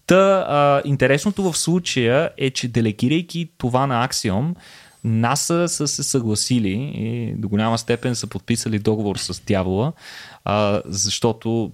Та, 0.07 0.47
а, 0.49 0.83
интересното 0.85 1.53
в 1.53 1.59
случая 1.59 2.31
е, 2.37 2.51
че 2.51 2.69
делегирайки 2.69 3.49
това 3.59 3.87
на 3.87 4.09
Axiom, 4.09 4.55
НАСА 5.05 5.69
са 5.69 5.89
се 5.89 6.03
съгласили 6.03 6.93
и 6.95 7.35
до 7.37 7.49
голяма 7.49 7.79
степен 7.79 8.15
са 8.15 8.27
подписали 8.27 8.79
договор 8.79 9.17
с 9.17 9.43
дявола, 9.43 9.93
а, 10.45 10.83
защото 10.87 11.73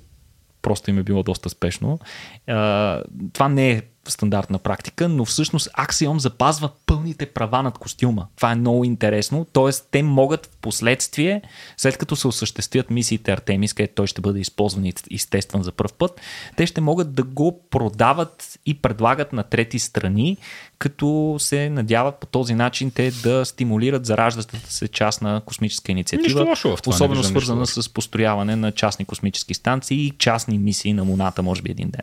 просто 0.62 0.91
им 0.91 0.99
е 0.99 1.03
било 1.03 1.23
доста 1.23 1.49
спешно. 1.49 1.99
А, 2.47 3.03
това 3.33 3.49
не 3.49 3.71
е 3.71 3.83
стандартна 4.11 4.59
практика, 4.59 5.09
но 5.09 5.25
всъщност 5.25 5.69
Axiom 5.79 6.16
запазва 6.16 6.71
пълните 6.87 7.27
права 7.27 7.62
над 7.62 7.79
костюма. 7.79 8.27
Това 8.37 8.53
е 8.53 8.55
много 8.55 8.85
интересно. 8.85 9.47
Тоест, 9.53 9.88
те 9.90 10.03
могат 10.03 10.47
в 10.47 10.57
последствие, 10.62 11.42
след 11.77 11.99
като 11.99 12.16
се 12.16 12.29
осъществят 12.29 12.90
мисиите 12.90 13.33
Артемис, 13.33 13.73
където 13.73 13.95
той 13.95 14.07
ще 14.07 14.21
бъде 14.21 14.40
използван 14.40 14.85
и 14.85 14.92
изтестван 15.11 15.62
за 15.62 15.73
първ 15.73 15.92
път, 15.99 16.21
те 16.57 16.66
ще 16.66 16.81
могат 16.81 17.14
да 17.14 17.23
го 17.23 17.61
продават 17.71 18.59
и 18.66 18.75
предлагат 18.75 19.33
на 19.33 19.42
трети 19.42 19.79
страни, 19.79 20.37
като 20.79 21.37
се 21.38 21.71
надяват 21.71 22.16
по 22.16 22.27
този 22.27 22.55
начин 22.55 22.90
те 22.90 23.11
да 23.11 23.45
стимулират 23.45 24.07
зараждащата 24.07 24.73
се 24.73 24.88
част 24.88 25.23
на 25.23 25.40
космическа 25.47 25.92
инициатива. 25.92 26.57
В 26.57 26.61
това, 26.61 26.77
особено 26.87 27.25
свързана 27.25 27.66
с 27.66 27.88
построяване 27.88 28.57
на 28.57 28.73
частни 28.73 29.05
космически 29.05 29.55
станции 29.55 30.07
и 30.07 30.11
частни 30.11 30.59
мисии 30.59 30.92
на 30.92 31.03
Луната, 31.03 31.42
може 31.42 31.62
би 31.62 31.71
един 31.71 31.90
ден. 31.90 32.03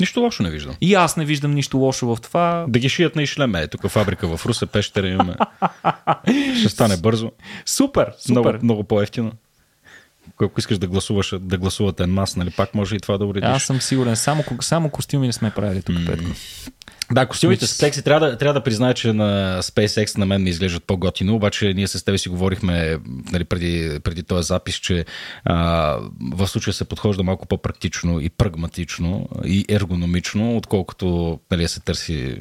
Нищо 0.00 0.20
лошо 0.20 0.42
не 0.42 0.50
виждам. 0.50 0.76
И 0.80 0.94
аз 0.94 1.16
не 1.16 1.24
виждам 1.24 1.54
нищо 1.54 1.78
лошо 1.78 2.06
в 2.06 2.20
това. 2.20 2.64
Да 2.68 2.78
ги 2.78 2.88
шият 2.88 3.16
на 3.16 3.22
Ишлеме. 3.22 3.60
Е, 3.60 3.68
тук 3.68 3.88
фабрика 3.88 4.36
в 4.36 4.46
Руса, 4.46 4.66
пещера 4.66 5.08
имаме. 5.08 5.34
Ще 6.60 6.68
стане 6.68 6.96
бързо. 6.96 7.32
Супер, 7.66 8.12
супер. 8.18 8.32
Много, 8.32 8.58
много 8.62 8.84
по-ефтино. 8.84 9.32
Ако 10.34 10.60
искаш 10.60 10.78
да 10.78 10.86
гласуваш, 10.86 11.34
да 11.40 11.58
гласувате 11.58 12.06
мас, 12.06 12.36
нали, 12.36 12.50
пак 12.50 12.74
може 12.74 12.96
и 12.96 13.00
това 13.00 13.18
да 13.18 13.26
уредиш. 13.26 13.48
Аз 13.48 13.62
съм 13.62 13.80
сигурен. 13.80 14.16
Само, 14.16 14.44
само 14.60 14.90
костюми 14.90 15.26
не 15.26 15.32
сме 15.32 15.50
правили 15.50 15.82
тук, 15.82 15.96
mm. 15.96 16.06
Петко. 16.06 16.30
Да, 17.12 17.26
костюмите 17.26 17.66
с 17.66 17.70
секси. 17.70 18.02
Трябва 18.02 18.30
да, 18.30 18.38
трябва 18.38 18.54
да 18.54 18.64
призная, 18.64 18.94
че 18.94 19.12
на 19.12 19.58
SpaceX 19.62 20.18
на 20.18 20.26
мен 20.26 20.42
ми 20.42 20.50
изглеждат 20.50 20.84
по-готино, 20.84 21.34
обаче 21.34 21.74
ние 21.74 21.86
с 21.86 22.04
тебе 22.04 22.18
си 22.18 22.28
говорихме 22.28 22.98
нали, 23.32 23.44
преди, 23.44 24.00
преди 24.04 24.22
този 24.22 24.46
запис, 24.46 24.74
че 24.74 25.04
а, 25.44 25.56
в 26.20 26.48
случая 26.48 26.74
се 26.74 26.84
подхожда 26.84 27.22
малко 27.22 27.46
по-практично 27.46 28.20
и 28.20 28.30
прагматично 28.30 29.28
и 29.44 29.64
ергономично, 29.68 30.56
отколкото 30.56 31.38
нали, 31.50 31.68
се 31.68 31.80
търси 31.80 32.36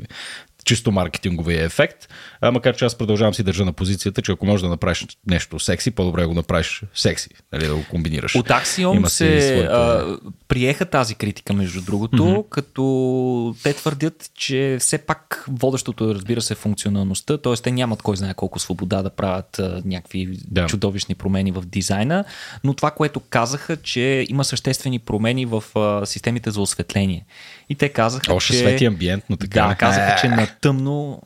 чисто 0.66 0.92
маркетинговия 0.92 1.64
ефект, 1.64 2.08
а, 2.42 2.52
макар 2.52 2.76
че 2.76 2.86
аз 2.86 2.96
продължавам 2.98 3.34
си 3.34 3.44
държа 3.44 3.66
на 3.66 3.74
позицията, 3.74 4.22
че 4.22 4.32
ако 4.32 4.46
можеш 4.46 4.62
да 4.62 4.70
направиш 4.70 5.08
нещо 5.28 5.60
секси, 5.60 5.92
по-добре 5.92 6.26
го 6.26 6.34
направиш 6.34 6.84
секси, 6.94 7.30
нали, 7.54 7.68
да 7.68 7.76
го 7.76 7.84
комбинираш. 7.90 8.36
От 8.36 8.48
Axiom 8.48 9.08
се 9.08 9.42
своите... 9.42 9.64
а, 9.64 10.18
приеха 10.48 10.86
тази 10.86 11.16
критика, 11.16 11.54
между 11.54 11.82
другото, 11.82 12.24
mm-hmm. 12.24 12.50
като 12.50 13.56
те 13.64 13.74
твърдят, 13.74 14.32
че 14.36 14.78
все 14.80 14.98
пак 14.98 15.46
водещото 15.48 16.10
е, 16.10 16.14
разбира 16.14 16.42
се, 16.42 16.56
функционалността, 16.56 17.38
т.е. 17.38 17.54
те 17.54 17.72
нямат 17.72 18.02
кой 18.02 18.18
знае 18.18 18.34
колко 18.34 18.60
свобода 18.60 19.02
да 19.02 19.10
правят 19.10 19.60
а, 19.60 19.82
някакви 19.86 20.30
да. 20.48 20.66
чудовищни 20.66 21.16
промени 21.16 21.52
в 21.52 21.62
дизайна, 21.66 22.24
но 22.64 22.74
това, 22.74 22.92
което 22.92 23.20
казаха, 23.20 23.78
че 23.78 24.26
има 24.30 24.44
съществени 24.44 25.00
промени 25.00 25.46
в 25.46 25.64
а, 25.76 26.06
системите 26.06 26.52
за 26.52 26.62
осветление. 26.62 27.26
И 27.70 27.76
те 27.76 27.90
казаха, 27.90 28.34
Още 28.34 28.54
че... 28.54 28.60
свети 28.60 28.86
амбиентно 28.86 29.38
така. 29.38 29.68
Да, 29.68 29.76
казаха, 29.76 30.22
че 30.22 30.28
на 30.28 30.48
тъмно 30.62 31.22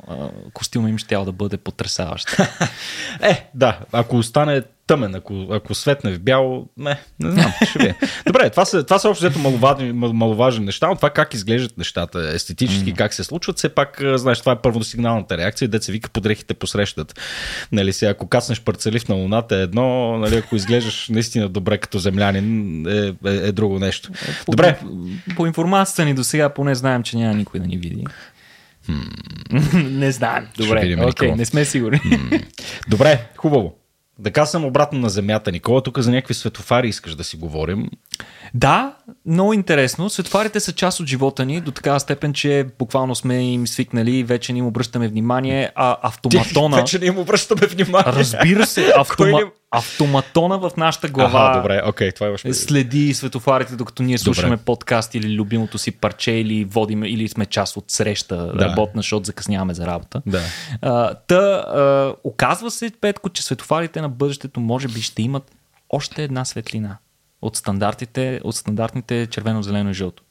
костюма 0.54 0.90
им 0.90 0.98
ще 0.98 1.16
да 1.16 1.32
бъде 1.32 1.58
потрясаващ. 1.58 2.40
е, 3.22 3.50
да, 3.54 3.80
ако 3.92 4.18
остане 4.18 4.64
тъмен, 4.90 5.16
ако, 5.16 5.48
ако 5.52 5.76
светне 5.76 6.12
в 6.12 6.20
бяло, 6.20 6.68
не, 6.78 7.00
не 7.20 7.32
знам, 7.32 7.52
ще 7.70 7.80
ви. 7.80 7.94
Добре, 8.28 8.50
това 8.50 8.66
са, 8.66 8.84
това 8.84 9.00
са 9.00 9.10
общо 9.10 9.26
взето 9.26 9.40
маловажни, 9.40 9.92
маловажни 9.92 10.66
неща, 10.66 10.88
но 10.88 10.96
това 10.96 11.10
как 11.10 11.34
изглеждат 11.34 11.78
нещата 11.78 12.32
естетически, 12.34 12.94
mm. 12.94 12.98
как 12.98 13.14
се 13.14 13.24
случват, 13.24 13.58
все 13.58 13.70
пак, 13.70 14.02
знаеш, 14.16 14.40
това 14.40 14.52
е 14.52 14.56
първосигналната 14.56 15.38
реакция, 15.38 15.68
деца 15.68 15.92
вика 15.92 16.10
подрехите 16.10 16.54
посрещат. 16.54 17.20
Нали, 17.72 17.94
сега, 17.94 18.12
ако 18.12 18.28
каснеш 18.28 18.62
парцелив 18.62 19.08
на 19.08 19.16
луната 19.16 19.56
е 19.56 19.62
едно, 19.62 20.18
нали, 20.18 20.36
ако 20.36 20.56
изглеждаш 20.56 21.10
наистина 21.10 21.50
добре 21.50 21.78
като 21.78 22.00
землянин 22.00 22.86
е, 22.88 23.08
е, 23.08 23.14
е 23.26 23.52
друго 23.52 23.80
нещо. 23.80 24.10
По, 24.46 24.52
добре. 24.52 24.80
По, 24.80 25.36
по 25.36 25.48
информацията 25.48 26.06
ни 26.06 26.14
до 26.14 26.24
сега 26.24 26.50
поне 26.50 26.76
знаем, 26.76 27.04
че 27.04 27.18
няма 27.18 27.34
никой 27.34 27.60
да 27.60 27.68
ни 27.68 27.78
види. 27.78 28.06
не 29.74 30.12
знаем. 30.12 30.48
Добре, 30.58 30.82
okay, 30.82 31.36
не 31.36 31.46
сме 31.46 31.66
сигурни. 31.66 32.00
Добре, 32.88 33.28
хубаво. 33.38 33.76
Да 34.20 34.32
съм 34.46 34.66
обратно 34.66 35.00
на 35.00 35.10
Земята. 35.10 35.52
Никола, 35.52 35.84
тук 35.84 36.00
за 36.00 36.12
някакви 36.12 36.34
светофари 36.34 36.88
искаш 36.88 37.16
да 37.16 37.24
си 37.24 37.38
говорим. 37.38 37.90
Да, 38.54 38.94
много 39.26 39.54
интересно. 39.54 40.10
Светофарите 40.10 40.60
са 40.60 40.72
част 40.72 41.00
от 41.00 41.08
живота 41.08 41.46
ни 41.46 41.62
до 41.62 41.72
такава 41.72 42.00
степен, 42.00 42.34
че 42.34 42.66
буквално 42.80 43.16
сме 43.16 43.44
им 43.44 43.68
свикнали 43.68 44.24
вече 44.24 44.54
не 44.54 44.60
им 44.60 44.66
обръщаме 44.66 45.08
внимание, 45.08 45.72
а 45.76 45.98
автоматона... 46.02 46.78
вече 46.78 47.00
не 47.00 47.06
им 47.06 47.18
обръщаме 47.18 47.68
внимание. 47.68 48.14
Разбира 48.14 48.66
се, 48.66 48.94
автома... 48.98 49.40
автоматона 49.72 50.60
в 50.60 50.72
нашата 50.78 51.08
глава 51.08 51.50
Аха, 51.50 51.60
добре, 51.60 51.82
okay, 51.86 52.16
това 52.16 52.28
е 52.46 52.54
следи 52.54 53.14
светофарите, 53.14 53.76
докато 53.76 54.04
ние 54.04 54.18
слушаме 54.18 54.56
добре. 54.56 54.66
подкаст 54.66 55.16
или 55.16 55.36
любимото 55.36 55.78
си 55.78 55.92
парче 55.92 56.32
или 56.32 56.66
водим, 56.66 57.04
или 57.04 57.28
сме 57.28 57.46
част 57.46 57.78
от 57.78 57.92
среща 57.92 58.36
да. 58.36 58.66
работна, 58.66 59.00
защото 59.00 59.26
закъсняваме 59.26 59.74
за 59.74 59.88
работа. 59.88 60.22
Да. 60.26 60.42
А, 60.82 61.14
та, 61.14 61.36
а, 61.36 62.14
оказва 62.24 62.72
се, 62.72 62.92
Петко, 63.02 63.30
че 63.30 63.44
светофарите 63.44 64.02
на 64.02 64.10
бъдещето 64.10 64.60
може 64.60 64.88
би 64.88 65.02
ще 65.02 65.22
имат 65.22 65.52
още 65.90 66.24
една 66.24 66.46
светлина 66.46 66.98
от 67.42 67.56
стандартите, 67.56 68.42
от 68.44 68.56
стандартните 68.56 69.28
червено, 69.32 69.64
зелено 69.64 69.90
и 69.90 69.94
жълто. 69.94 70.24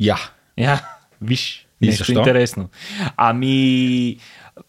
Я. 0.00 0.18
Я, 0.58 0.88
виж, 1.22 1.66
и 1.80 1.86
нещо 1.86 2.04
защо? 2.04 2.18
интересно. 2.18 2.68
Ами, 3.16 4.16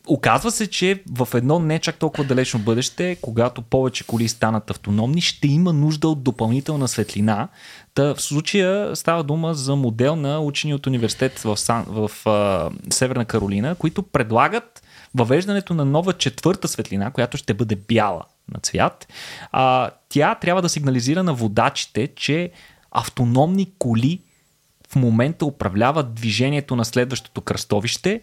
оказва 0.08 0.52
се, 0.52 0.68
че 0.68 1.04
в 1.12 1.28
едно 1.34 1.60
не 1.60 1.80
чак 1.80 1.96
толкова 1.96 2.24
далечно 2.24 2.60
бъдеще, 2.60 3.18
когато 3.22 3.62
повече 3.62 4.08
коли 4.08 4.28
станат 4.28 4.70
автономни, 4.70 5.22
ще 5.22 5.48
има 5.48 5.74
нужда 5.74 6.08
от 6.08 6.24
допълнителна 6.24 6.88
светлина. 6.88 7.48
Та 7.94 8.14
в 8.16 8.22
случая 8.22 8.96
става 8.96 9.24
дума 9.24 9.54
за 9.54 9.76
модел 9.76 10.16
на 10.16 10.40
учени 10.40 10.74
от 10.74 10.88
университет 10.88 11.40
в, 11.40 11.58
Сан, 11.58 11.86
в 11.88 12.12
а, 12.26 12.70
Северна 12.90 13.26
Каролина, 13.26 13.76
които 13.76 14.04
предлагат 14.04 14.84
въвеждането 15.16 15.74
на 15.74 15.86
нова 15.86 16.14
четвърта 16.14 16.68
светлина, 16.68 17.12
която 17.12 17.38
ще 17.38 17.54
бъде 17.54 17.76
бяла 17.76 18.24
на 18.54 18.60
цвят, 18.60 19.08
а, 19.52 19.90
тя 20.10 20.36
трябва 20.36 20.62
да 20.62 20.70
сигнализира 20.70 21.24
на 21.24 21.34
водачите, 21.34 22.08
че 22.16 22.52
автономни 22.92 23.72
коли 23.80 24.22
в 24.92 24.96
момента 24.96 25.46
управляват 25.46 26.14
движението 26.14 26.76
на 26.76 26.86
следващото 26.86 27.42
кръстовище 27.42 28.22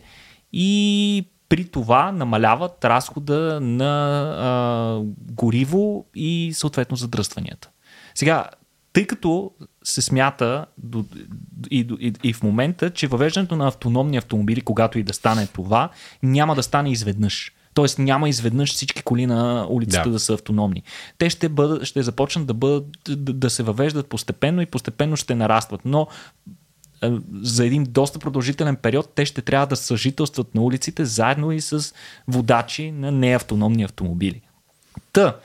и 0.52 1.28
при 1.48 1.68
това 1.68 2.12
намаляват 2.12 2.84
разхода 2.84 3.60
на 3.60 4.20
а, 4.38 5.00
гориво 5.32 6.06
и 6.14 6.50
съответно 6.54 6.96
задръстванията. 6.96 7.70
Сега, 8.14 8.44
тъй 8.92 9.06
като 9.06 9.50
се 9.84 10.02
смята 10.02 10.66
до, 10.78 11.04
и, 11.70 11.86
и, 12.00 12.12
и 12.22 12.32
в 12.32 12.42
момента, 12.42 12.90
че 12.90 13.06
въвеждането 13.06 13.56
на 13.56 13.68
автономни 13.68 14.16
автомобили, 14.16 14.60
когато 14.60 14.98
и 14.98 15.02
да 15.02 15.14
стане 15.14 15.46
това, 15.46 15.90
няма 16.22 16.54
да 16.54 16.62
стане 16.62 16.90
изведнъж. 16.90 17.52
Тоест 17.78 17.98
няма 17.98 18.28
изведнъж 18.28 18.72
всички 18.72 19.02
коли 19.02 19.26
на 19.26 19.66
улицата 19.70 20.08
да, 20.08 20.10
да 20.10 20.18
са 20.18 20.34
автономни. 20.34 20.82
Те 21.18 21.30
ще, 21.30 21.48
бъдат, 21.48 21.84
ще 21.84 22.02
започнат 22.02 22.46
да, 22.46 22.54
бъдат, 22.54 22.86
да, 23.08 23.32
да 23.32 23.50
се 23.50 23.62
въвеждат 23.62 24.06
постепенно 24.06 24.62
и 24.62 24.66
постепенно 24.66 25.16
ще 25.16 25.34
нарастват. 25.34 25.80
Но 25.84 26.06
за 27.42 27.66
един 27.66 27.84
доста 27.88 28.18
продължителен 28.18 28.76
период 28.76 29.12
те 29.14 29.26
ще 29.26 29.42
трябва 29.42 29.66
да 29.66 29.76
съжителстват 29.76 30.54
на 30.54 30.62
улиците 30.62 31.04
заедно 31.04 31.52
и 31.52 31.60
с 31.60 31.94
водачи 32.28 32.90
на 32.90 33.12
неавтономни 33.12 33.82
автомобили. 33.82 34.40
Та, 35.12 35.36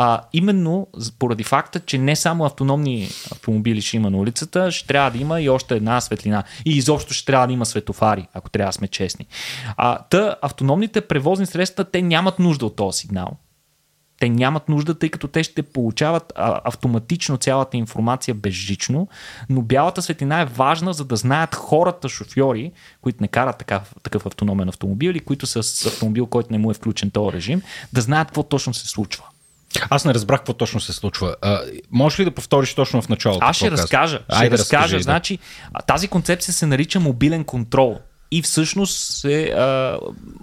а, 0.00 0.20
именно 0.32 0.86
поради 1.18 1.44
факта, 1.44 1.80
че 1.80 1.98
не 1.98 2.16
само 2.16 2.44
автономни 2.44 3.08
автомобили 3.32 3.80
ще 3.80 3.96
има 3.96 4.10
на 4.10 4.18
улицата, 4.18 4.70
ще 4.70 4.86
трябва 4.86 5.10
да 5.10 5.18
има 5.18 5.40
и 5.40 5.48
още 5.48 5.76
една 5.76 6.00
светлина. 6.00 6.44
И 6.64 6.76
изобщо 6.76 7.14
ще 7.14 7.26
трябва 7.26 7.46
да 7.46 7.52
има 7.52 7.66
светофари, 7.66 8.28
ако 8.34 8.50
трябва 8.50 8.68
да 8.68 8.72
сме 8.72 8.88
честни. 8.88 9.26
А, 9.76 9.98
та, 9.98 10.36
автономните 10.42 11.00
превозни 11.00 11.46
средства, 11.46 11.84
те 11.84 12.02
нямат 12.02 12.38
нужда 12.38 12.66
от 12.66 12.76
този 12.76 12.98
сигнал. 12.98 13.30
Те 14.20 14.28
нямат 14.28 14.68
нужда, 14.68 14.94
тъй 14.94 15.08
като 15.08 15.28
те 15.28 15.42
ще 15.42 15.62
получават 15.62 16.32
а, 16.36 16.60
автоматично 16.64 17.36
цялата 17.36 17.76
информация 17.76 18.34
безжично, 18.34 19.08
но 19.48 19.62
бялата 19.62 20.02
светлина 20.02 20.40
е 20.40 20.46
важна, 20.46 20.92
за 20.92 21.04
да 21.04 21.16
знаят 21.16 21.54
хората, 21.54 22.08
шофьори, 22.08 22.72
които 23.00 23.18
не 23.20 23.28
карат 23.28 23.58
такъв, 23.58 23.94
такъв 24.02 24.26
автономен 24.26 24.68
автомобил 24.68 25.10
или 25.10 25.20
които 25.20 25.46
с 25.46 25.86
автомобил, 25.86 26.26
който 26.26 26.52
не 26.52 26.58
му 26.58 26.70
е 26.70 26.74
включен 26.74 27.10
този 27.10 27.36
режим, 27.36 27.62
да 27.92 28.00
знаят 28.00 28.28
какво 28.28 28.42
точно 28.42 28.74
се 28.74 28.88
случва. 28.88 29.24
Аз 29.90 30.04
не 30.04 30.14
разбрах 30.14 30.40
какво 30.40 30.52
точно 30.52 30.80
се 30.80 30.92
случва. 30.92 31.36
А, 31.42 31.60
можеш 31.90 32.18
ли 32.20 32.24
да 32.24 32.30
повториш 32.30 32.74
точно 32.74 33.02
в 33.02 33.08
началото? 33.08 33.46
Аз 33.46 33.56
ще 33.56 33.70
разкажа. 33.70 34.20
Ще 34.36 34.50
разкажа. 34.50 34.50
Разкажи, 34.50 35.02
значи, 35.02 35.38
да. 35.72 35.80
тази 35.80 36.08
концепция 36.08 36.54
се 36.54 36.66
нарича 36.66 37.00
мобилен 37.00 37.44
контрол 37.44 37.98
и 38.30 38.42
всъщност 38.42 38.98
се 38.98 39.42
а, 39.44 39.98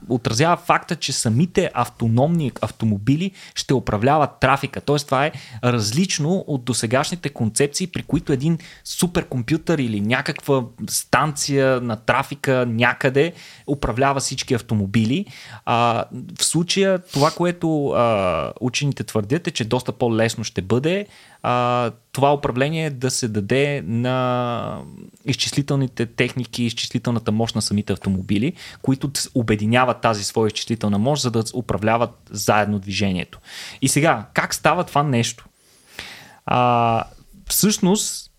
отразява 0.09 0.57
факта, 0.57 0.95
че 0.95 1.13
самите 1.13 1.71
автономни 1.73 2.51
автомобили 2.61 3.31
ще 3.55 3.73
управляват 3.73 4.39
трафика. 4.39 4.81
Тоест 4.81 5.05
това 5.05 5.25
е 5.25 5.31
различно 5.63 6.43
от 6.47 6.65
досегашните 6.65 7.29
концепции, 7.29 7.87
при 7.87 8.03
които 8.03 8.33
един 8.33 8.57
суперкомпютър 8.83 9.77
или 9.77 10.01
някаква 10.01 10.63
станция 10.89 11.81
на 11.81 11.95
трафика 11.95 12.65
някъде 12.69 13.33
управлява 13.67 14.19
всички 14.19 14.53
автомобили. 14.53 15.25
А, 15.65 16.05
в 16.39 16.45
случая 16.45 16.99
това, 16.99 17.31
което 17.31 17.87
а, 17.87 18.53
учените 18.61 19.03
твърдят 19.03 19.47
е, 19.47 19.51
че 19.51 19.65
доста 19.65 19.91
по-лесно 19.91 20.43
ще 20.43 20.61
бъде 20.61 21.07
а, 21.47 21.91
това 22.12 22.34
управление 22.34 22.89
да 22.89 23.12
се 23.12 23.27
даде 23.27 23.84
на 23.86 24.81
изчислителните 25.25 26.05
техники, 26.05 26.63
изчислителната 26.63 27.31
мощ 27.31 27.55
на 27.55 27.62
самите 27.62 27.93
автомобили, 27.93 28.53
които 28.81 29.12
обединяват 29.36 30.01
тази 30.01 30.23
своя 30.23 30.47
изчислителна 30.47 30.99
мощ, 30.99 31.21
за 31.21 31.31
да 31.31 31.43
управляват 31.53 32.12
заедно 32.29 32.79
движението. 32.79 33.39
И 33.81 33.88
сега, 33.88 34.25
как 34.34 34.53
става 34.53 34.84
това 34.84 35.03
нещо? 35.03 35.45
А, 36.45 37.03
всъщност, 37.49 38.31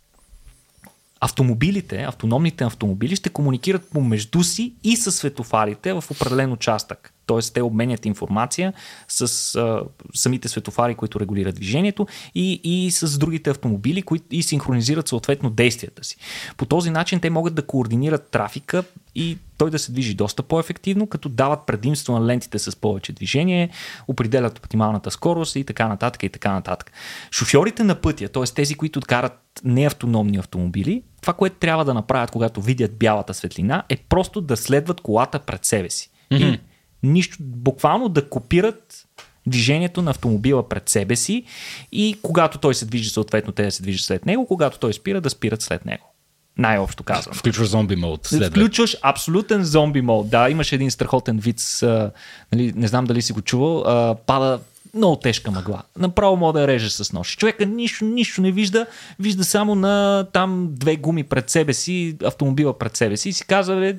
автомобилите, 1.20 2.02
автономните 2.02 2.64
автомобили 2.64 3.16
ще 3.16 3.30
комуникират 3.30 3.90
помежду 3.90 4.42
си 4.42 4.74
и 4.84 4.96
с 4.96 5.12
светофарите 5.12 5.92
в 5.92 6.04
определен 6.10 6.52
участък. 6.52 7.12
Т.е. 7.26 7.38
те 7.54 7.62
обменят 7.62 8.06
информация 8.06 8.72
с 9.08 9.54
а, 9.54 9.82
самите 10.14 10.48
светофари, 10.48 10.94
които 10.94 11.20
регулират 11.20 11.54
движението 11.54 12.06
и, 12.34 12.60
и 12.64 12.90
с 12.90 13.18
другите 13.18 13.50
автомобили, 13.50 14.02
които 14.02 14.26
и 14.30 14.42
синхронизират 14.42 15.08
съответно 15.08 15.50
действията 15.50 16.04
си. 16.04 16.16
По 16.56 16.66
този 16.66 16.90
начин 16.90 17.20
те 17.20 17.30
могат 17.30 17.54
да 17.54 17.66
координират 17.66 18.30
трафика 18.30 18.84
и 19.14 19.38
той 19.58 19.70
да 19.70 19.78
се 19.78 19.92
движи 19.92 20.14
доста 20.14 20.42
по-ефективно, 20.42 21.06
като 21.06 21.28
дават 21.28 21.66
предимство 21.66 22.18
на 22.18 22.26
лентите 22.26 22.58
с 22.58 22.76
повече 22.76 23.12
движение, 23.12 23.70
определят 24.08 24.58
оптималната 24.58 25.10
скорост 25.10 25.56
и 25.56 25.64
така 25.64 25.88
нататък 25.88 26.22
и 26.22 26.28
така 26.28 26.52
нататък. 26.52 26.92
Шофьорите 27.32 27.84
на 27.84 27.94
пътя, 27.94 28.28
т.е. 28.28 28.42
тези, 28.42 28.74
които 28.74 29.00
карат 29.00 29.60
неавтономни 29.64 30.36
автомобили, 30.36 31.02
това, 31.20 31.32
което 31.32 31.56
трябва 31.56 31.84
да 31.84 31.94
направят, 31.94 32.30
когато 32.30 32.60
видят 32.60 32.98
бялата 32.98 33.34
светлина, 33.34 33.82
е 33.88 33.96
просто 33.96 34.40
да 34.40 34.56
следват 34.56 35.00
колата 35.00 35.38
пред 35.38 35.64
себе 35.64 35.90
си. 35.90 36.10
Mm-hmm. 36.32 36.54
И 36.54 36.60
нищо, 37.06 37.36
буквално 37.40 38.08
да 38.08 38.28
копират 38.28 39.06
движението 39.46 40.02
на 40.02 40.10
автомобила 40.10 40.68
пред 40.68 40.88
себе 40.88 41.16
си 41.16 41.44
и 41.92 42.18
когато 42.22 42.58
той 42.58 42.74
се 42.74 42.86
движи, 42.86 43.10
съответно 43.10 43.52
те 43.52 43.64
да 43.64 43.70
се 43.70 43.82
движат 43.82 44.06
след 44.06 44.26
него, 44.26 44.46
когато 44.46 44.78
той 44.78 44.92
спира, 44.92 45.20
да 45.20 45.30
спират 45.30 45.62
след 45.62 45.84
него. 45.84 46.12
Най-общо 46.58 47.02
казвам. 47.02 47.34
Включваш 47.34 47.68
зомби 47.68 47.96
мод. 47.96 48.26
След 48.26 48.50
Включваш 48.50 48.96
абсолютен 49.02 49.64
зомби 49.64 50.00
мод. 50.00 50.30
Да, 50.30 50.50
имаше 50.50 50.74
един 50.74 50.90
страхотен 50.90 51.38
вид, 51.38 51.60
с, 51.60 52.10
нали, 52.52 52.72
не 52.76 52.88
знам 52.88 53.04
дали 53.04 53.22
си 53.22 53.32
го 53.32 53.40
чувал, 53.40 53.82
а, 53.86 54.14
пада 54.14 54.60
много 54.94 55.16
тежка 55.16 55.50
мъгла. 55.50 55.82
Направо 55.98 56.36
мога 56.36 56.60
да 56.60 56.66
реже 56.66 56.90
с 56.90 57.12
нож. 57.12 57.36
Човека 57.36 57.66
нищо, 57.66 58.04
нищо 58.04 58.42
не 58.42 58.52
вижда, 58.52 58.86
вижда 59.18 59.44
само 59.44 59.74
на 59.74 60.26
там 60.32 60.68
две 60.70 60.96
гуми 60.96 61.22
пред 61.22 61.50
себе 61.50 61.74
си, 61.74 62.16
автомобила 62.24 62.78
пред 62.78 62.96
себе 62.96 63.16
си 63.16 63.28
и 63.28 63.32
си 63.32 63.44
казва, 63.44 63.76
бе, 63.76 63.96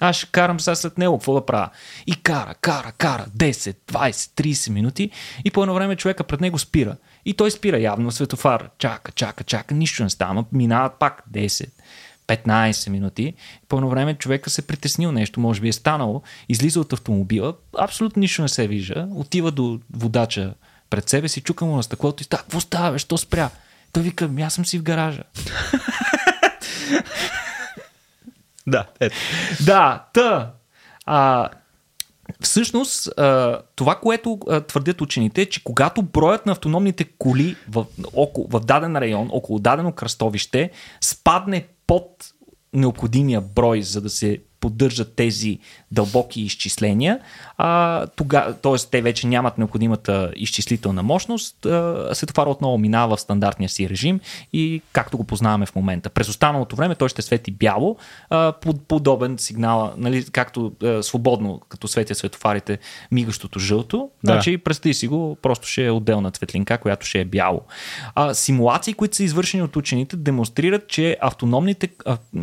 аз 0.00 0.16
ще 0.16 0.26
карам 0.26 0.60
сега 0.60 0.74
след 0.74 0.98
него, 0.98 1.18
какво 1.18 1.34
да 1.34 1.46
правя? 1.46 1.70
И 2.06 2.14
кара, 2.14 2.54
кара, 2.54 2.92
кара, 2.98 3.26
10, 3.36 3.76
20, 3.92 4.10
30 4.10 4.70
минути 4.70 5.10
и 5.44 5.50
по 5.50 5.62
едно 5.62 5.74
време 5.74 5.96
човека 5.96 6.24
пред 6.24 6.40
него 6.40 6.58
спира. 6.58 6.96
И 7.24 7.34
той 7.34 7.50
спира 7.50 7.80
явно 7.80 8.12
светофар. 8.12 8.70
Чака, 8.78 9.12
чака, 9.12 9.44
чака, 9.44 9.74
нищо 9.74 10.02
не 10.02 10.10
става. 10.10 10.44
Минават 10.52 10.92
пак 10.98 11.22
10, 11.32 11.68
15 12.28 12.88
минути. 12.88 13.34
По 13.68 13.76
едно 13.76 13.88
време 13.88 14.14
човека 14.14 14.50
се 14.50 14.66
притеснил 14.66 15.12
нещо, 15.12 15.40
може 15.40 15.60
би 15.60 15.68
е 15.68 15.72
станало, 15.72 16.22
излиза 16.48 16.80
от 16.80 16.92
автомобила, 16.92 17.54
абсолютно 17.78 18.20
нищо 18.20 18.42
не 18.42 18.48
се 18.48 18.68
вижда, 18.68 19.08
отива 19.14 19.50
до 19.50 19.80
водача 19.92 20.54
пред 20.90 21.08
себе 21.08 21.28
си, 21.28 21.40
чука 21.40 21.64
му 21.64 21.76
на 21.76 21.82
стъклото 21.82 22.22
и 22.22 22.24
става, 22.24 22.42
какво 22.42 22.60
става, 22.60 22.98
що 22.98 23.18
спря? 23.18 23.50
Той 23.92 24.02
вика, 24.02 24.24
«Ами 24.24 24.42
аз 24.42 24.54
съм 24.54 24.66
си 24.66 24.78
в 24.78 24.82
гаража. 24.82 25.22
Да, 28.70 28.86
ето. 29.00 29.16
Да, 29.64 30.06
та. 30.12 30.52
А, 31.06 31.48
Всъщност, 32.40 33.08
това, 33.76 33.94
което 34.02 34.38
твърдят 34.68 35.00
учените, 35.00 35.42
е, 35.42 35.46
че 35.46 35.64
когато 35.64 36.02
броят 36.02 36.46
на 36.46 36.52
автономните 36.52 37.04
коли 37.18 37.56
в, 37.68 37.86
около, 38.14 38.48
в 38.50 38.60
даден 38.60 38.96
район, 38.96 39.28
около 39.32 39.58
дадено 39.58 39.92
кръстовище, 39.92 40.70
спадне 41.00 41.66
под 41.86 42.10
необходимия 42.72 43.40
брой, 43.40 43.82
за 43.82 44.00
да 44.00 44.10
се 44.10 44.38
поддържат 44.60 45.14
тези 45.14 45.58
дълбоки 45.92 46.40
изчисления, 46.40 47.20
а, 47.58 48.06
тога, 48.06 48.54
т.е. 48.62 48.76
те 48.90 49.02
вече 49.02 49.26
нямат 49.26 49.58
необходимата 49.58 50.32
изчислителна 50.36 51.02
мощност, 51.02 51.66
а, 51.66 52.08
светофара 52.12 52.50
отново 52.50 52.78
минава 52.78 53.16
в 53.16 53.20
стандартния 53.20 53.68
си 53.68 53.88
режим 53.88 54.20
и 54.52 54.82
както 54.92 55.16
го 55.16 55.24
познаваме 55.24 55.66
в 55.66 55.74
момента. 55.74 56.10
През 56.10 56.28
останалото 56.28 56.76
време 56.76 56.94
той 56.94 57.08
ще 57.08 57.22
свети 57.22 57.50
бяло, 57.50 57.96
а, 58.30 58.52
под, 58.52 58.82
подобен 58.88 59.38
сигнал, 59.38 59.92
нали, 59.96 60.24
както 60.32 60.72
а, 60.82 61.02
свободно, 61.02 61.60
като 61.68 61.88
светя 61.88 62.14
светофарите, 62.14 62.78
мигащото 63.12 63.58
жълто, 63.58 64.10
да. 64.24 64.32
значи 64.32 64.58
представи 64.58 64.94
си 64.94 65.08
го, 65.08 65.36
просто 65.42 65.66
ще 65.66 65.86
е 65.86 65.90
отделна 65.90 66.30
светлинка, 66.34 66.78
която 66.78 67.06
ще 67.06 67.20
е 67.20 67.24
бяло. 67.24 67.60
А, 68.14 68.34
симулации, 68.34 68.94
които 68.94 69.16
са 69.16 69.22
извършени 69.22 69.62
от 69.62 69.76
учените, 69.76 70.16
демонстрират, 70.16 70.88
че 70.88 71.16
автономните 71.20 71.88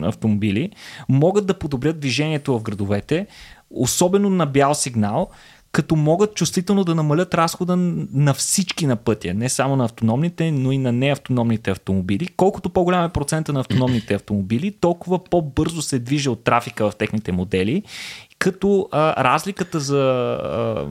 автомобили 0.01 0.71
могат 1.09 1.45
да 1.45 1.53
подобрят 1.53 1.99
движението 2.05 2.59
в 2.59 2.63
градовете, 2.63 3.27
особено 3.69 4.29
на 4.29 4.45
бял 4.45 4.73
сигнал, 4.73 5.29
като 5.71 5.95
могат 5.95 6.35
чувствително 6.35 6.83
да 6.83 6.95
намалят 6.95 7.33
разхода 7.33 7.75
на 7.75 8.33
всички 8.33 8.87
на 8.87 8.95
пътя, 8.95 9.33
не 9.33 9.49
само 9.49 9.75
на 9.75 9.85
автономните, 9.85 10.51
но 10.51 10.71
и 10.71 10.77
на 10.77 10.91
неавтономните 10.91 11.71
автомобили. 11.71 12.27
Колкото 12.27 12.69
по-голям 12.69 13.05
е 13.05 13.09
процента 13.09 13.53
на 13.53 13.59
автономните 13.59 14.13
автомобили, 14.13 14.71
толкова 14.71 15.23
по-бързо 15.23 15.81
се 15.81 15.99
движи 15.99 16.29
от 16.29 16.43
трафика 16.43 16.91
в 16.91 16.95
техните 16.95 17.31
модели, 17.31 17.83
като 18.39 18.89
а, 18.91 19.23
разликата 19.23 19.79
за 19.79 20.01
а, 20.01 20.87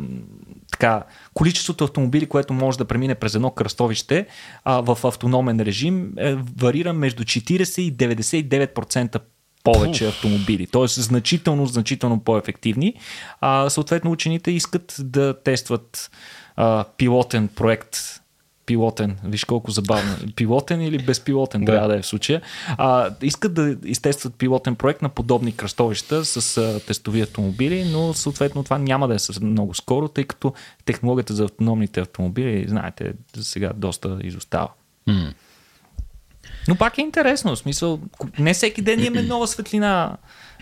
така, 0.72 1.02
количеството 1.34 1.84
автомобили, 1.84 2.26
което 2.26 2.52
може 2.52 2.78
да 2.78 2.84
премине 2.84 3.14
през 3.14 3.34
едно 3.34 3.50
кръстовище 3.50 4.26
а, 4.64 4.94
в 4.94 5.04
автономен 5.04 5.60
режим, 5.60 6.12
е, 6.18 6.34
варира 6.34 6.92
между 6.92 7.24
40 7.24 7.80
и 7.80 7.96
99% 7.96 9.20
повече 9.64 10.08
автомобили, 10.08 10.66
т.е. 10.66 10.86
значително, 10.86 11.66
значително 11.66 12.20
по-ефективни. 12.20 12.94
А, 13.40 13.70
съответно, 13.70 14.10
учените 14.10 14.50
искат 14.50 14.96
да 14.98 15.42
тестват 15.42 16.10
а, 16.56 16.84
пилотен 16.96 17.48
проект 17.48 18.20
пилотен. 18.66 19.18
Виж 19.24 19.44
колко 19.44 19.70
забавно. 19.70 20.16
Пилотен 20.36 20.82
или 20.82 20.98
безпилотен 20.98 21.64
да. 21.64 21.72
трябва 21.72 21.88
да 21.88 21.96
е 21.96 22.02
в 22.02 22.06
случая. 22.06 22.42
А, 22.68 23.10
искат 23.22 23.54
да 23.54 23.76
изтестват 23.84 24.34
пилотен 24.34 24.74
проект 24.74 25.02
на 25.02 25.08
подобни 25.08 25.56
кръстовища 25.56 26.24
с 26.24 26.56
а, 26.56 26.80
тестови 26.86 27.20
автомобили, 27.20 27.84
но 27.84 28.14
съответно 28.14 28.64
това 28.64 28.78
няма 28.78 29.08
да 29.08 29.14
е 29.14 29.18
много 29.40 29.74
скоро, 29.74 30.08
тъй 30.08 30.24
като 30.24 30.54
технологията 30.84 31.34
за 31.34 31.44
автономните 31.44 32.00
автомобили, 32.00 32.68
знаете, 32.68 33.12
сега 33.40 33.72
доста 33.76 34.18
изостава. 34.22 34.68
Mm. 35.08 35.34
Но 36.68 36.74
пак 36.74 36.98
е 36.98 37.02
интересно. 37.02 37.56
В 37.56 37.58
смисъл, 37.58 38.00
не 38.38 38.54
всеки 38.54 38.82
ден 38.82 39.04
имаме 39.04 39.22
нова 39.28 39.46
светлина 39.48 40.16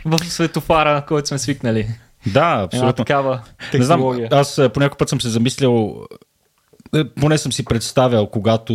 в 0.05 0.19
светофара, 0.25 1.05
който 1.09 1.29
сме 1.29 1.39
свикнали. 1.39 1.89
Да, 2.27 2.63
абсолютно. 2.65 2.89
Една 2.89 2.93
такава 2.93 3.43
технология. 3.71 4.23
Не 4.23 4.29
знам, 4.29 4.41
аз 4.41 4.61
по 4.75 4.81
някой 4.81 4.99
път 4.99 5.09
съм 5.09 5.21
се 5.21 5.29
замислял 5.29 6.07
е, 6.13 6.15
поне 7.21 7.39
съм 7.39 7.53
си 7.53 7.65
представял, 7.65 8.27
когато 8.27 8.75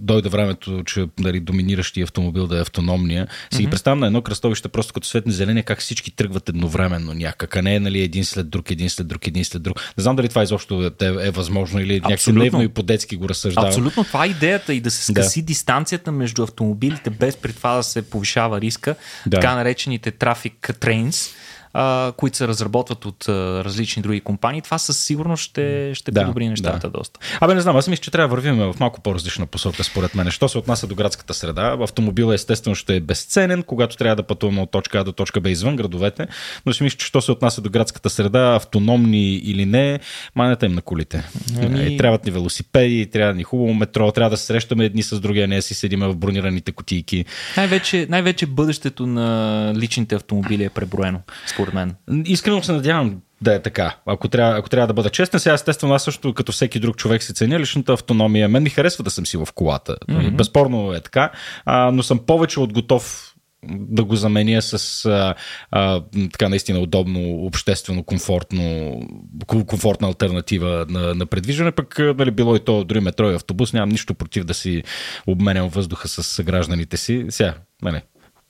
дойде 0.00 0.28
времето, 0.28 0.82
че 0.84 1.06
нали, 1.18 1.40
доминиращия 1.40 2.04
автомобил 2.04 2.46
да 2.46 2.58
е 2.58 2.60
автономния, 2.60 3.26
си 3.26 3.58
mm-hmm. 3.58 3.60
ги 3.60 3.70
представям 3.70 3.98
на 3.98 4.06
едно 4.06 4.22
кръстовище, 4.22 4.68
просто 4.68 4.94
като 4.94 5.06
светне 5.06 5.32
зеление, 5.32 5.62
как 5.62 5.80
всички 5.80 6.10
тръгват 6.10 6.48
едновременно 6.48 7.14
някак, 7.14 7.56
а 7.56 7.62
не 7.62 7.74
е 7.74 7.80
нали, 7.80 8.00
един 8.00 8.24
след 8.24 8.50
друг, 8.50 8.70
един 8.70 8.90
след 8.90 9.06
друг, 9.06 9.26
един 9.26 9.44
след 9.44 9.62
друг. 9.62 9.80
Не 9.98 10.02
знам 10.02 10.16
дали 10.16 10.28
това 10.28 10.42
изобщо 10.42 10.92
е, 11.00 11.06
е 11.06 11.30
възможно 11.30 11.80
или 11.80 12.00
някакси 12.00 12.32
наивно 12.32 12.62
и 12.62 12.68
по-детски 12.68 13.16
го 13.16 13.28
разсъждавам. 13.28 13.68
Абсолютно, 13.68 14.04
това 14.04 14.24
е 14.24 14.28
идеята 14.28 14.74
и 14.74 14.80
да 14.80 14.90
се 14.90 15.12
скъси 15.12 15.42
да. 15.42 15.46
дистанцията 15.46 16.12
между 16.12 16.42
автомобилите, 16.42 17.10
без 17.10 17.36
при 17.36 17.52
това 17.52 17.76
да 17.76 17.82
се 17.82 18.10
повишава 18.10 18.60
риска, 18.60 18.94
да. 19.26 19.36
така 19.36 19.54
наречените 19.54 20.10
трафик 20.10 20.70
трейнс 20.80 21.30
а, 21.76 22.12
които 22.16 22.36
се 22.36 22.48
разработват 22.48 23.04
от 23.04 23.28
а, 23.28 23.64
различни 23.64 24.02
други 24.02 24.20
компании, 24.20 24.62
това 24.62 24.78
със 24.78 24.98
сигурност 24.98 25.42
ще, 25.42 25.94
ще 25.94 26.10
да, 26.10 26.20
подобри 26.20 26.48
нещата 26.48 26.90
да. 26.90 26.98
доста. 26.98 27.20
Абе, 27.40 27.54
не 27.54 27.60
знам, 27.60 27.76
аз 27.76 27.88
мисля, 27.88 28.02
че 28.02 28.10
трябва 28.10 28.28
да 28.28 28.42
вървим 28.42 28.56
в 28.56 28.74
малко 28.80 29.00
по-различна 29.00 29.46
посока, 29.46 29.84
според 29.84 30.14
мен. 30.14 30.30
Що 30.30 30.48
се 30.48 30.58
отнася 30.58 30.86
до 30.86 30.94
градската 30.94 31.34
среда, 31.34 31.76
автомобила 31.80 32.34
естествено 32.34 32.74
ще 32.74 32.96
е 32.96 33.00
безценен, 33.00 33.62
когато 33.62 33.96
трябва 33.96 34.16
да 34.16 34.22
пътуваме 34.22 34.60
от 34.60 34.70
точка 34.70 34.98
А 34.98 35.04
до 35.04 35.12
точка 35.12 35.40
Б 35.40 35.50
извън 35.50 35.76
градовете, 35.76 36.26
но 36.66 36.72
си 36.72 36.82
мисля, 36.82 36.96
че 36.96 37.06
що 37.06 37.20
се 37.20 37.32
отнася 37.32 37.60
до 37.60 37.70
градската 37.70 38.10
среда, 38.10 38.54
автономни 38.54 39.34
или 39.34 39.66
не, 39.66 40.00
манете 40.34 40.66
им 40.66 40.72
на 40.72 40.82
колите. 40.82 41.24
Ами... 41.62 41.96
Трябват 41.96 42.24
ни 42.24 42.30
велосипеди, 42.30 43.10
трябва 43.10 43.34
ни 43.34 43.42
хубаво 43.42 43.74
метро, 43.74 44.12
трябва 44.12 44.30
да 44.30 44.36
се 44.36 44.46
срещаме 44.46 44.84
едни 44.84 45.02
с 45.02 45.20
други, 45.20 45.40
а 45.40 45.46
не 45.46 45.62
си 45.62 45.74
седиме 45.74 46.08
в 46.08 46.16
бронираните 46.16 46.72
кутийки. 46.72 47.24
Най-вече, 47.56 48.06
най-вече 48.10 48.46
бъдещето 48.46 49.06
на 49.06 49.72
личните 49.76 50.14
автомобили 50.14 50.64
е 50.64 50.70
преброено, 50.70 51.20
според 51.46 51.65
според 51.66 51.74
мен. 52.08 52.24
Искрено 52.24 52.62
се 52.62 52.72
надявам 52.72 53.20
да 53.40 53.54
е 53.54 53.62
така. 53.62 53.96
Ако 54.06 54.28
трябва, 54.28 54.58
ако 54.58 54.68
трябва 54.68 54.86
да 54.86 54.94
бъда 54.94 55.10
честен, 55.10 55.40
сега 55.40 55.54
естествено 55.54 55.94
аз 55.94 56.04
също 56.04 56.34
като 56.34 56.52
всеки 56.52 56.80
друг 56.80 56.96
човек 56.96 57.22
си 57.22 57.34
ценя 57.34 57.60
личната 57.60 57.92
автономия. 57.92 58.48
Мен 58.48 58.62
ми 58.62 58.70
харесва 58.70 59.04
да 59.04 59.10
съм 59.10 59.26
си 59.26 59.36
в 59.36 59.48
колата. 59.54 59.96
Mm-hmm. 60.08 60.36
Безспорно 60.36 60.92
е 60.92 61.00
така, 61.00 61.30
а, 61.64 61.90
но 61.90 62.02
съм 62.02 62.18
повече 62.18 62.60
от 62.60 62.72
готов 62.72 63.32
да 63.68 64.04
го 64.04 64.16
заменя 64.16 64.62
с 64.62 65.04
а, 65.04 65.34
а, 65.70 66.02
така 66.32 66.48
наистина 66.48 66.78
удобно, 66.78 67.44
обществено, 67.46 68.02
комфортно, 68.02 69.00
комфортна 69.46 70.08
альтернатива 70.08 70.86
на, 70.88 71.14
на 71.14 71.26
предвиждане. 71.26 71.72
Пък 71.72 71.98
нали, 71.98 72.30
било 72.30 72.56
и 72.56 72.60
то 72.60 72.84
дори 72.84 73.00
метро 73.00 73.30
и 73.30 73.34
автобус, 73.34 73.72
нямам 73.72 73.88
нищо 73.88 74.14
против 74.14 74.44
да 74.44 74.54
си 74.54 74.82
обменям 75.26 75.68
въздуха 75.68 76.08
с 76.08 76.42
гражданите 76.42 76.96
си. 76.96 77.26
Сега, 77.28 77.54
нали, 77.82 78.00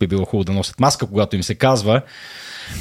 би 0.01 0.07
било 0.07 0.25
хубаво 0.25 0.45
да 0.45 0.53
носят 0.53 0.81
маска, 0.81 1.07
когато 1.07 1.37
им 1.37 1.43
се 1.43 1.55
казва, 1.55 2.03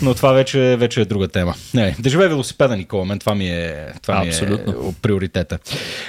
но 0.02 0.14
това 0.14 0.32
вече, 0.32 0.76
вече 0.80 1.02
е 1.02 1.06
друга 1.06 1.28
тема. 1.28 1.54
Не, 1.74 1.96
да 2.00 2.10
живее 2.10 2.28
велосипеда, 2.28 2.78
Никола, 2.78 3.06
мен 3.06 3.20
това 3.20 3.36
ми 3.36 3.48
е, 3.48 3.94
това 4.02 4.24
ми 4.24 4.30
е 4.30 4.66
приоритета. 5.02 5.60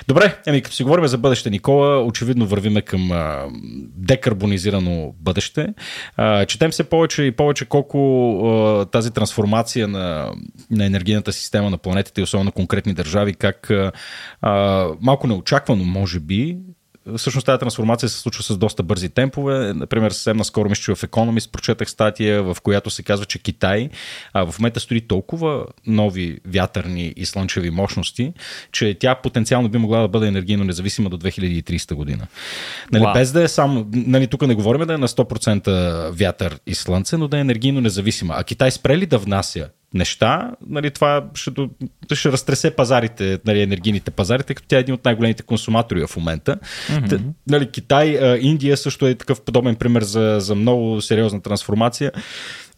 Добре, 0.09 0.39
еми, 0.47 0.63
като 0.63 0.77
си 0.77 0.83
говорим 0.83 1.07
за 1.07 1.19
бъдеще, 1.19 1.51
Никола, 1.51 2.05
очевидно 2.05 2.47
вървиме 2.47 2.83
към 2.83 3.13
а, 3.13 3.45
декарбонизирано 3.97 5.15
бъдеще. 5.21 5.69
А, 6.17 6.47
четем 6.47 6.73
се 6.73 6.85
повече 6.85 7.23
и 7.23 7.33
повече 7.33 7.65
колко 7.65 7.99
а, 8.47 8.85
тази 8.85 9.11
трансформация 9.11 9.89
на, 9.89 10.33
на 10.71 10.87
енергийната 10.87 11.33
система 11.33 11.71
на 11.71 11.79
планетата 11.79 12.21
и 12.21 12.25
особено 12.25 12.45
на 12.45 12.53
конкретни 12.53 12.95
държави, 12.95 13.35
как 13.35 13.71
а, 14.43 14.89
малко 15.01 15.27
неочаквано, 15.27 15.85
може 15.85 16.21
би, 16.21 16.57
всъщност 17.17 17.47
тази 17.47 17.59
трансформация 17.59 18.09
се 18.09 18.19
случва 18.19 18.43
с 18.45 18.59
доста 18.59 18.83
бързи 18.83 19.09
темпове. 19.09 19.73
Например, 19.75 20.11
съвсем 20.11 20.37
наскоро 20.37 20.69
мисля, 20.69 20.83
че 20.83 20.95
в 20.95 21.09
Economist 21.09 21.51
прочетах 21.51 21.91
статия, 21.91 22.43
в 22.43 22.57
която 22.63 22.91
се 22.91 23.03
казва, 23.03 23.27
че 23.27 23.39
Китай 23.39 23.89
а, 24.33 24.47
в 24.47 24.59
момента 24.59 24.81
строи 24.81 25.01
толкова 25.01 25.67
нови 25.87 26.39
вятърни 26.47 27.13
и 27.17 27.27
слънчеви 27.27 27.71
мощности, 27.71 28.33
че 28.73 28.97
тя 29.01 29.15
потенциално 29.15 29.69
би 29.69 29.79
могла 29.79 30.01
да 30.01 30.09
бъде 30.09 30.27
енергийно 30.27 30.65
независима 30.65 31.11
до 31.11 31.19
2030 31.19 31.95
година. 31.95 32.27
Нали, 32.93 33.05
wow. 33.05 33.15
Без 33.15 33.33
да 33.33 33.43
е 33.43 33.49
само, 33.49 33.87
нали, 33.93 34.27
тук 34.27 34.47
не 34.47 34.55
говорим 34.55 34.87
да 34.87 34.95
е 34.95 34.99
на 34.99 35.09
100% 35.09 36.11
вятър 36.11 36.59
и 36.67 36.75
слънце, 36.75 37.17
но 37.17 37.29
да 37.29 37.37
е 37.37 37.41
енергийно 37.41 37.81
независима. 37.81 38.35
А 38.37 38.45
Китай 38.45 38.71
спре 38.71 38.99
ли 38.99 39.07
да 39.07 39.19
внася 39.19 39.69
неща, 39.97 40.51
нали, 40.68 40.90
това 40.90 41.24
ще, 41.34 41.51
ще 42.12 42.32
разтресе 42.32 42.70
пазарите, 42.70 43.38
нали, 43.47 43.62
енергийните 43.62 44.11
пазари, 44.11 44.42
тъй 44.42 44.55
като 44.55 44.68
тя 44.68 44.76
е 44.76 44.80
един 44.80 44.94
от 44.94 45.05
най-големите 45.05 45.42
консуматори 45.42 46.07
в 46.07 46.16
момента. 46.16 46.57
Mm-hmm. 46.57 47.09
Т, 47.09 47.20
нали, 47.47 47.70
Китай, 47.70 48.38
Индия 48.40 48.76
също 48.76 49.07
е 49.07 49.14
такъв 49.14 49.40
подобен 49.40 49.76
пример 49.76 50.03
за, 50.03 50.36
за 50.40 50.55
много 50.55 51.01
сериозна 51.01 51.42
трансформация. 51.42 52.12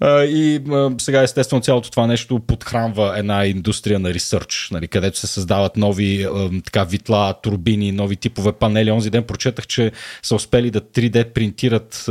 И 0.05 0.61
сега 0.99 1.23
естествено 1.23 1.63
цялото 1.63 1.91
това 1.91 2.07
нещо 2.07 2.41
подхранва 2.41 3.19
една 3.19 3.47
индустрия 3.47 3.99
на 3.99 4.15
ресърч, 4.15 4.69
нали, 4.73 4.89
където 4.89 5.19
се 5.19 5.27
създават 5.27 5.77
нови 5.77 6.27
така 6.65 6.85
витла, 6.85 7.35
турбини, 7.43 7.93
нови 7.93 8.17
типове 8.17 8.53
панели. 8.53 8.91
Онзи 8.91 9.11
ден 9.11 9.23
прочетах, 9.23 9.67
че 9.67 9.93
са 10.23 10.35
успели 10.35 10.71
да 10.71 10.81
3D 10.81 11.33
принтират 11.33 12.05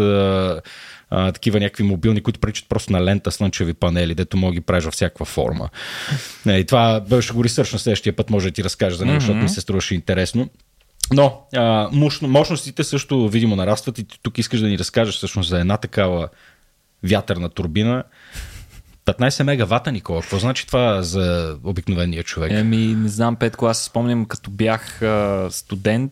а, 1.10 1.32
такива 1.32 1.60
някакви 1.60 1.84
мобилни, 1.84 2.22
които 2.24 2.40
приличат 2.40 2.70
просто 2.70 2.92
на 2.92 3.04
лента 3.04 3.32
слънчеви 3.32 3.74
панели, 3.74 4.16
дето 4.16 4.38
мога 4.38 4.54
ги 4.54 4.62
правиш 4.62 4.84
във 4.84 4.94
всякаква 4.94 5.26
форма. 5.26 5.70
И 6.48 6.66
това 6.66 7.02
ще 7.22 7.34
го 7.34 7.44
ресърч 7.44 7.74
на 7.74 7.80
следващия 7.80 8.16
път, 8.16 8.30
може 8.30 8.50
да 8.50 8.54
ти 8.54 8.64
разкажа 8.64 8.96
за 8.96 9.06
него, 9.06 9.18
mm-hmm. 9.18 9.20
защото 9.20 9.40
ми 9.40 9.50
се 9.50 9.62
струваше 9.62 9.96
интересно. 9.96 10.50
Но 11.14 11.42
а, 11.56 11.90
мощностите 12.22 12.84
също 12.84 13.30
видимо 13.30 13.56
нарастват 13.56 14.00
и 14.00 14.06
тук 14.22 14.38
искаш 14.38 14.60
да 14.60 14.68
ни 14.68 14.80
разкажеш 14.80 15.16
всъщност 15.16 15.50
за 15.50 15.60
една 15.60 15.78
такава 15.78 16.30
вятърна 17.04 17.50
турбина. 17.50 18.04
15 19.06 19.44
мегавата, 19.44 19.92
Никола. 19.92 20.22
Какво 20.22 20.40
значи 20.40 20.68
това 20.68 21.02
за 21.02 21.58
обикновения 21.64 22.24
човек? 22.24 22.52
Еми, 22.52 22.78
не 22.78 23.10
знам, 23.10 23.36
Петко, 23.36 23.66
аз 23.66 23.84
спомням 23.84 24.26
като 24.26 24.52
бях 24.52 25.02
а, 25.02 25.48
студент, 25.52 26.12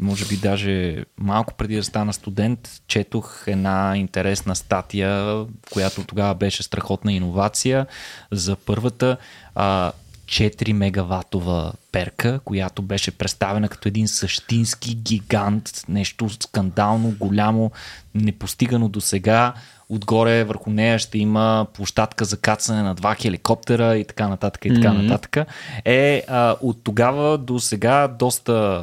може 0.00 0.26
би 0.26 0.36
даже 0.36 1.04
малко 1.18 1.54
преди 1.54 1.76
да 1.76 1.84
стана 1.84 2.12
студент, 2.12 2.82
четох 2.86 3.44
една 3.46 3.92
интересна 3.96 4.56
статия, 4.56 5.44
която 5.72 6.04
тогава 6.04 6.34
беше 6.34 6.62
страхотна 6.62 7.12
иновация 7.12 7.86
за 8.30 8.56
първата 8.56 9.16
а, 9.54 9.92
4 10.30 10.72
мегаватова 10.72 11.72
перка, 11.92 12.40
която 12.44 12.82
беше 12.82 13.10
представена 13.10 13.68
като 13.68 13.88
един 13.88 14.08
същински 14.08 14.94
гигант, 14.94 15.84
нещо 15.88 16.28
скандално, 16.28 17.14
голямо, 17.20 17.70
непостигано 18.14 18.88
до 18.88 19.00
сега. 19.00 19.54
Отгоре 19.88 20.44
върху 20.44 20.70
нея 20.70 20.98
ще 20.98 21.18
има 21.18 21.66
площадка 21.74 22.24
за 22.24 22.36
кацане 22.36 22.82
на 22.82 22.94
два 22.94 23.14
хеликоптера 23.14 23.96
и 23.96 24.04
така 24.04 24.28
нататък 24.28 24.64
и 24.64 24.74
така 24.74 24.88
mm-hmm. 24.88 25.02
нататък. 25.02 25.48
Е, 25.84 26.22
а, 26.28 26.56
от 26.60 26.84
тогава 26.84 27.38
до 27.38 27.58
сега 27.58 28.08
доста 28.08 28.82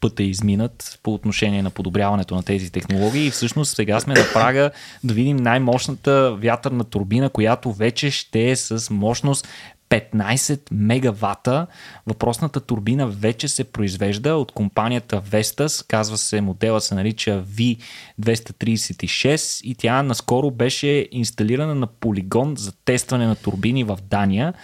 път 0.00 0.20
е 0.20 0.24
изминат 0.24 0.98
по 1.02 1.14
отношение 1.14 1.62
на 1.62 1.70
подобряването 1.70 2.34
на 2.34 2.42
тези 2.42 2.72
технологии 2.72 3.26
и 3.26 3.30
всъщност 3.30 3.76
сега 3.76 4.00
сме 4.00 4.14
на 4.14 4.24
прага 4.32 4.70
да 5.04 5.14
видим 5.14 5.36
най-мощната 5.36 6.34
вятърна 6.34 6.84
турбина, 6.84 7.28
която 7.28 7.72
вече 7.72 8.10
ще 8.10 8.50
е 8.50 8.56
с 8.56 8.90
мощност 8.90 9.48
15 9.90 10.60
мегавата. 10.70 11.66
Въпросната 12.06 12.60
турбина 12.60 13.06
вече 13.06 13.48
се 13.48 13.64
произвежда 13.64 14.34
от 14.34 14.52
компанията 14.52 15.22
Vestas, 15.22 15.86
казва 15.88 16.16
се, 16.16 16.40
модела 16.40 16.80
се 16.80 16.94
нарича 16.94 17.44
V236 17.44 19.64
и 19.64 19.74
тя 19.74 20.02
наскоро 20.02 20.50
беше 20.50 21.08
инсталирана 21.10 21.74
на 21.74 21.86
полигон 21.86 22.56
за 22.56 22.72
тестване 22.72 23.26
на 23.26 23.36
турбини 23.36 23.84
в 23.84 23.98
Дания. 24.10 24.54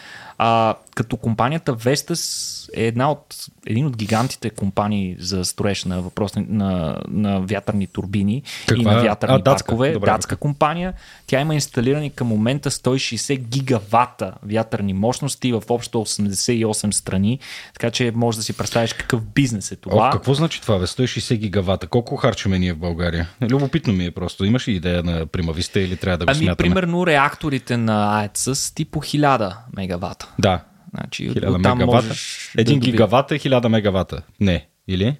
А, 0.44 0.74
като 0.94 1.16
компанията 1.16 1.74
Vestas 1.74 2.68
е 2.76 2.86
една 2.86 3.10
от, 3.10 3.36
един 3.66 3.86
от 3.86 3.96
гигантите 3.96 4.50
компании 4.50 5.16
за 5.18 5.44
строеж 5.44 5.84
на 5.84 6.02
въпрос 6.02 6.32
на, 6.36 6.98
на 7.08 7.40
вятърни 7.40 7.86
турбини 7.86 8.42
Каква? 8.66 8.92
и 8.92 8.94
на 8.94 9.02
вятърни 9.02 9.34
а, 9.34 9.38
датска. 9.38 9.66
паркове. 9.66 9.92
Добре, 9.92 10.06
датска 10.06 10.36
компания. 10.36 10.92
Тя 11.26 11.40
има 11.40 11.54
инсталирани 11.54 12.10
към 12.10 12.26
момента 12.26 12.70
160 12.70 13.38
гигавата 13.38 14.34
вятърни 14.42 14.92
мощности 14.92 15.52
в 15.52 15.62
общо 15.68 15.98
88 15.98 16.90
страни. 16.90 17.38
Така 17.72 17.90
че 17.90 18.12
може 18.14 18.38
да 18.38 18.44
си 18.44 18.52
представиш 18.52 18.92
какъв 18.92 19.22
бизнес 19.22 19.72
е 19.72 19.76
това. 19.76 20.08
О, 20.08 20.10
какво 20.10 20.34
значи 20.34 20.60
това, 20.60 20.78
бе? 20.78 20.86
160 20.86 21.36
гигавата? 21.36 21.86
Колко 21.86 22.16
харчаме 22.16 22.58
ние 22.58 22.72
в 22.72 22.78
България? 22.78 23.28
Любопитно 23.42 23.92
ми 23.92 24.04
е 24.04 24.10
просто. 24.10 24.44
Имаш 24.44 24.68
ли 24.68 24.72
идея 24.72 25.02
на 25.02 25.26
примависта 25.26 25.80
или 25.80 25.96
трябва 25.96 26.18
да 26.18 26.24
го 26.24 26.30
ами, 26.30 26.38
смятаме? 26.38 26.56
примерно 26.56 27.06
реакторите 27.06 27.76
на 27.76 28.20
АЕЦ 28.20 28.38
с 28.38 28.74
типо 28.74 29.00
1000 29.00 29.54
мегавата. 29.76 30.31
Да, 30.38 30.64
Значи, 30.94 31.30
1000 31.30 31.74
мегавата. 31.74 32.14
Един 32.58 32.80
да 32.80 32.86
гигават 32.86 33.32
е 33.32 33.38
1000 33.38 33.68
мегавата. 33.68 34.22
Не, 34.40 34.68
Или? 34.88 35.16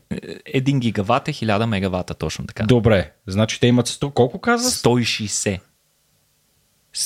Един 0.46 0.80
гигават 0.80 1.28
е 1.28 1.32
1000 1.32 1.64
мегавата, 1.66 2.14
точно 2.14 2.46
така. 2.46 2.64
Добре, 2.64 3.12
значи 3.26 3.60
те 3.60 3.66
имат 3.66 3.88
100, 3.88 4.12
колко 4.12 4.40
каза? 4.40 4.70
160. 4.70 5.60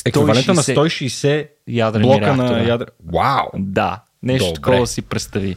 Еквивалента 0.04 0.54
на 0.54 0.62
160 0.62 1.48
ядрени 1.68 2.04
блока 2.06 2.20
реактора. 2.20 2.50
на 2.50 2.68
ядра. 2.68 2.86
Вау! 3.12 3.46
Да, 3.54 4.02
нещо 4.22 4.46
Добре. 4.46 4.54
такова 4.54 4.86
си 4.86 5.02
представи. 5.02 5.56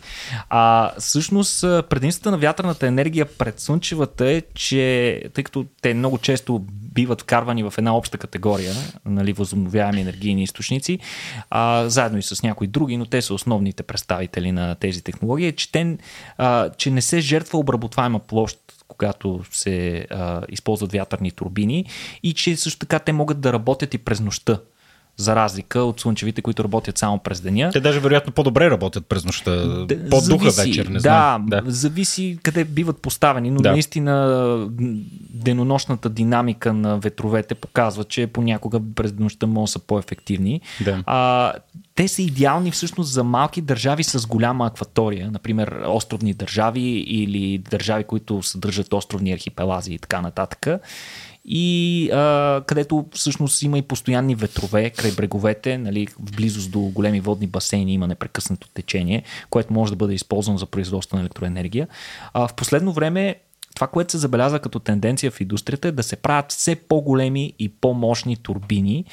А, 0.50 0.92
всъщност, 1.00 1.62
предимствата 1.62 2.32
на 2.32 2.38
вятърната 2.38 2.88
енергия 2.88 3.26
пред 3.26 3.60
слънчевата 3.60 4.30
е, 4.30 4.42
че 4.54 5.22
тъй 5.34 5.44
като 5.44 5.66
те 5.82 5.94
много 5.94 6.18
често 6.18 6.66
биват 7.00 7.22
вкарвани 7.22 7.64
в 7.64 7.74
една 7.78 7.96
обща 7.98 8.18
категория, 8.18 8.74
нали, 9.06 9.34
възобновяеми 9.34 10.02
енергийни 10.02 10.44
източници, 10.44 11.00
а, 11.50 11.90
заедно 11.90 12.20
и 12.20 12.24
с 12.24 12.44
някои 12.44 12.68
други, 12.68 12.98
но 12.98 13.06
те 13.06 13.22
са 13.22 13.34
основните 13.34 13.84
представители 13.84 14.52
на 14.52 14.76
тези 14.76 15.04
технологии, 15.04 15.52
че, 15.52 15.72
те, 15.72 15.98
а, 16.38 16.70
че 16.70 16.92
не 16.92 17.02
се 17.02 17.20
жертва 17.20 17.60
обработваема 17.60 18.20
площ 18.20 18.60
когато 18.88 19.42
се 19.52 20.08
а, 20.10 20.42
използват 20.50 20.92
вятърни 20.92 21.32
турбини 21.32 21.86
и 22.24 22.34
че 22.34 22.56
също 22.56 22.80
така 22.80 23.00
те 23.00 23.14
могат 23.14 23.42
да 23.42 23.54
работят 23.54 23.94
и 23.94 23.98
през 23.98 24.20
нощта 24.20 24.60
за 25.20 25.36
разлика 25.36 25.80
от 25.80 26.00
слънчевите, 26.00 26.42
които 26.42 26.64
работят 26.64 26.98
само 26.98 27.20
през 27.20 27.42
деня. 27.42 27.70
Те 27.74 27.80
даже 27.80 28.00
вероятно 28.00 28.34
по-добре 28.34 28.70
работят 28.70 29.06
през 29.06 29.26
нощта. 29.26 29.52
Д- 29.86 30.10
По-духа 30.10 30.52
вечер, 30.52 30.86
не 30.86 30.94
да, 30.94 31.00
знам. 31.00 31.46
Да, 31.46 31.62
зависи 31.66 32.40
къде 32.44 32.64
биват 32.64 33.02
поставени, 33.02 33.52
но 33.52 33.62
Да. 33.62 33.72
наистина 33.72 34.68
денонощната 35.30 36.10
динамика 36.10 36.74
на 36.74 36.98
ветровете 37.00 37.56
показва, 37.56 38.04
че 38.04 38.28
понякога 38.28 38.80
през 38.96 39.14
нощта 39.14 39.48
могат 39.48 39.64
да 39.64 39.72
са 39.72 39.80
по-ефективни. 39.80 40.62
Да. 40.86 41.04
А, 41.06 41.54
те 41.96 42.08
са 42.08 42.22
идеални 42.22 42.72
всъщност 42.72 43.14
за 43.14 43.24
малки 43.24 43.62
държави 43.62 44.04
с 44.04 44.28
голяма 44.28 44.66
акватория, 44.66 45.32
например 45.32 45.76
островни 45.88 46.34
държави 46.34 46.82
или 47.08 47.58
държави, 47.58 48.04
които 48.04 48.44
съдържат 48.44 48.94
островни 48.94 49.34
архипелази 49.34 49.94
и 49.94 50.00
така 50.00 50.22
нататък. 50.22 50.68
И 51.46 52.10
а, 52.12 52.62
където 52.68 53.06
всъщност 53.14 53.62
има 53.62 53.78
и 53.78 53.82
постоянни 53.82 54.36
ветрове 54.36 54.90
край 54.90 55.12
бреговете, 55.12 55.78
нали, 55.78 56.08
в 56.08 56.36
близост 56.36 56.72
до 56.72 56.80
големи 56.80 57.20
водни 57.20 57.48
басейни 57.48 57.94
има 57.94 58.08
непрекъснато 58.08 58.68
течение, 58.68 59.24
което 59.50 59.74
може 59.74 59.92
да 59.92 59.96
бъде 59.96 60.14
използвано 60.14 60.58
за 60.58 60.66
производство 60.66 61.18
на 61.18 61.22
електроенергия. 61.22 61.88
А, 62.34 62.48
в 62.48 62.54
последно 62.54 62.94
време 62.94 63.36
това, 63.76 63.88
което 63.88 64.12
се 64.12 64.18
забеляза 64.18 64.60
като 64.60 64.80
тенденция 64.80 65.32
в 65.32 65.42
индустрията 65.42 65.88
е 65.88 65.92
да 65.92 66.04
се 66.04 66.16
правят 66.16 66.52
все 66.52 66.76
по-големи 66.76 67.54
и 67.60 67.70
по-мощни 67.70 68.38
турбини, 68.38 69.06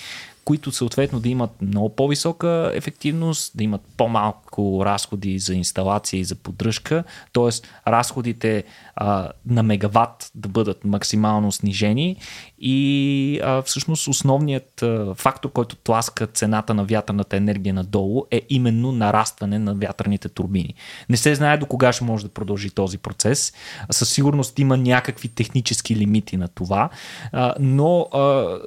които 0.46 0.72
съответно 0.72 1.20
да 1.20 1.28
имат 1.28 1.62
много 1.62 1.88
по-висока 1.88 2.70
ефективност, 2.74 3.52
да 3.56 3.64
имат 3.64 3.80
по-малко 3.96 4.82
разходи 4.84 5.38
за 5.38 5.54
инсталация 5.54 6.20
и 6.20 6.24
за 6.24 6.34
поддръжка, 6.34 7.04
т.е. 7.32 7.50
разходите 7.90 8.64
а, 8.96 9.28
на 9.46 9.62
мегаватт 9.62 10.30
да 10.34 10.48
бъдат 10.48 10.84
максимално 10.84 11.52
снижени 11.52 12.16
и 12.58 13.40
а, 13.44 13.62
всъщност 13.62 14.08
основният 14.08 14.82
а, 14.82 15.14
фактор, 15.14 15.52
който 15.52 15.76
тласка 15.76 16.26
цената 16.26 16.74
на 16.74 16.84
вятърната 16.84 17.36
енергия 17.36 17.74
надолу 17.74 18.24
е 18.30 18.42
именно 18.48 18.92
нарастване 18.92 19.58
на 19.58 19.74
вятърните 19.74 20.28
турбини. 20.28 20.74
Не 21.08 21.16
се 21.16 21.34
знае 21.34 21.58
до 21.58 21.66
кога 21.66 21.92
ще 21.92 22.04
може 22.04 22.24
да 22.24 22.32
продължи 22.32 22.70
този 22.70 22.98
процес. 22.98 23.52
Със 23.90 24.10
сигурност 24.10 24.58
има 24.58 24.76
някакви 24.76 25.28
технически 25.28 25.96
лимити 25.96 26.36
на 26.36 26.48
това, 26.48 26.90
а, 27.32 27.54
но 27.60 28.00
а, 28.00 28.58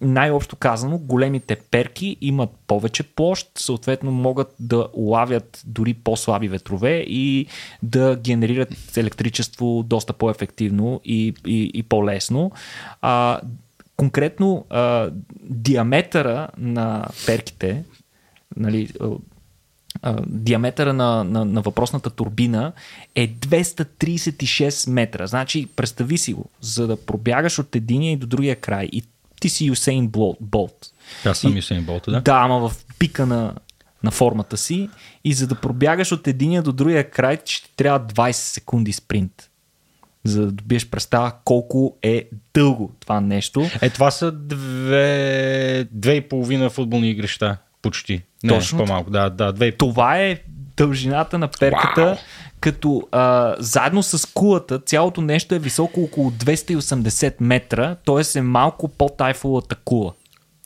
най-общо 0.00 0.56
казано, 0.56 0.98
големите 0.98 1.56
перки 1.56 2.16
имат 2.20 2.50
повече 2.66 3.02
площ, 3.02 3.50
съответно 3.58 4.12
могат 4.12 4.54
да 4.60 4.88
улавят 4.92 5.62
дори 5.66 5.94
по-слаби 5.94 6.48
ветрове 6.48 7.04
и 7.08 7.46
да 7.82 8.16
генерират 8.16 8.96
електричество 8.96 9.82
доста 9.82 10.12
по-ефективно 10.12 11.00
и, 11.04 11.34
и, 11.46 11.70
и 11.74 11.82
по-лесно. 11.82 12.52
А, 13.02 13.40
конкретно 13.96 14.66
а, 14.70 15.10
диаметъра 15.42 16.48
на 16.58 17.08
перките, 17.26 17.84
нали, 18.56 18.88
а, 19.00 19.10
диаметъра 20.26 20.92
на, 20.92 21.24
на, 21.24 21.44
на 21.44 21.60
въпросната 21.60 22.10
турбина 22.10 22.72
е 23.14 23.28
236 23.28 24.90
метра. 24.90 25.26
Значи, 25.26 25.66
представи 25.76 26.18
си 26.18 26.32
го, 26.32 26.50
за 26.60 26.86
да 26.86 26.96
пробягаш 26.96 27.58
от 27.58 27.76
единия 27.76 28.12
и 28.12 28.16
до 28.16 28.26
другия 28.26 28.56
край 28.56 28.88
и 28.92 29.02
ти 29.40 29.48
си 29.48 29.64
Юсейн 29.64 30.08
Болт. 30.40 30.86
Аз 31.24 31.38
съм 31.38 31.52
И- 31.52 31.56
Юсейн 31.56 31.84
Болт, 31.84 32.04
да? 32.08 32.20
Да, 32.20 32.32
ама 32.34 32.68
в 32.68 32.84
пика 32.98 33.26
на, 33.26 33.54
на 34.02 34.10
формата 34.10 34.56
си 34.56 34.88
и 35.24 35.32
за 35.32 35.46
да 35.46 35.54
пробягаш 35.54 36.12
от 36.12 36.26
единия 36.26 36.62
до 36.62 36.72
другия 36.72 37.10
край, 37.10 37.38
ще 37.44 37.68
ти 37.68 37.76
трябва 37.76 38.00
20 38.00 38.32
секунди 38.32 38.92
спринт. 38.92 39.50
За 40.24 40.40
да 40.46 40.52
добиеш 40.52 40.86
представа 40.86 41.32
колко 41.44 41.96
е 42.02 42.28
дълго 42.54 42.92
това 43.00 43.20
нещо. 43.20 43.66
Е, 43.82 43.90
това 43.90 44.10
са 44.10 44.32
две, 44.32 45.86
две 45.90 46.14
и 46.14 46.20
половина 46.20 46.70
футболни 46.70 47.10
игрища. 47.10 47.56
Почти. 47.82 48.22
Не, 48.44 48.48
Точно 48.48 48.78
по-малко. 48.78 49.10
Да, 49.10 49.30
да, 49.30 49.52
две 49.52 49.66
и. 49.66 49.72
Това 49.72 50.18
е 50.18 50.38
дължината 50.76 51.38
на 51.38 51.48
перката, 51.48 52.04
Вау! 52.04 52.14
Като 52.66 53.08
а, 53.12 53.54
заедно 53.58 54.02
с 54.02 54.32
кулата 54.34 54.78
цялото 54.78 55.20
нещо 55.20 55.54
е 55.54 55.58
високо 55.58 56.02
около 56.02 56.30
280 56.30 57.34
метра, 57.40 57.94
т.е. 57.94 58.38
е 58.38 58.42
малко 58.42 58.88
под 58.88 59.20
айфолата 59.20 59.74
кула 59.74 60.12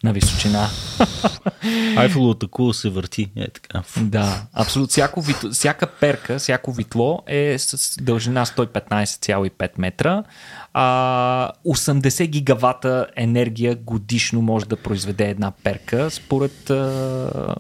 на 0.05 0.13
височина. 0.13 0.69
Айфеловата 1.97 2.47
кула 2.47 2.75
се 2.75 2.91
върти. 2.91 3.31
Е, 3.37 3.51
така. 3.51 3.83
Да, 4.01 4.43
абсолютно. 4.53 4.89
Всяко 4.89 5.21
вит... 5.21 5.37
Всяка 5.53 5.87
перка, 5.87 6.39
всяко 6.39 6.73
витло 6.73 7.23
е 7.27 7.59
с 7.59 8.03
дължина 8.03 8.47
115,5 8.47 9.71
метра. 9.79 10.23
А, 10.73 11.51
80 11.67 12.27
гигавата 12.27 13.07
енергия 13.17 13.75
годишно 13.75 14.43
може 14.43 14.67
да 14.67 14.77
произведе 14.77 15.29
една 15.29 15.51
перка, 15.51 16.11
според 16.11 16.71
а, 16.71 17.55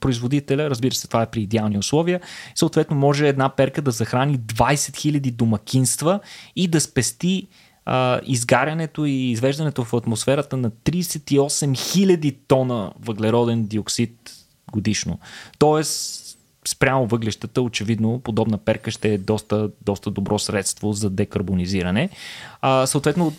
производителя. 0.00 0.70
Разбира 0.70 0.94
се, 0.94 1.08
това 1.08 1.22
е 1.22 1.30
при 1.30 1.40
идеални 1.42 1.78
условия. 1.78 2.20
Съответно, 2.54 2.96
може 2.96 3.28
една 3.28 3.48
перка 3.48 3.82
да 3.82 3.90
захрани 3.90 4.38
20 4.38 4.74
000 4.74 5.32
домакинства 5.32 6.20
и 6.56 6.68
да 6.68 6.80
спести 6.80 7.48
а, 7.90 8.20
изгарянето 8.26 9.06
и 9.06 9.30
извеждането 9.30 9.84
в 9.84 9.94
атмосферата 9.94 10.56
на 10.56 10.70
38 10.70 11.48
000 11.48 12.36
тона 12.48 12.92
въглероден 13.00 13.66
диоксид 13.66 14.12
годишно. 14.72 15.18
Тоест, 15.58 16.27
спрямо 16.68 17.06
въглещата, 17.06 17.62
очевидно, 17.62 18.20
подобна 18.20 18.58
перка 18.58 18.90
ще 18.90 19.14
е 19.14 19.18
доста, 19.18 19.70
доста 19.82 20.10
добро 20.10 20.38
средство 20.38 20.92
за 20.92 21.10
декарбонизиране. 21.10 22.08
А, 22.60 22.86
съответно, 22.86 23.32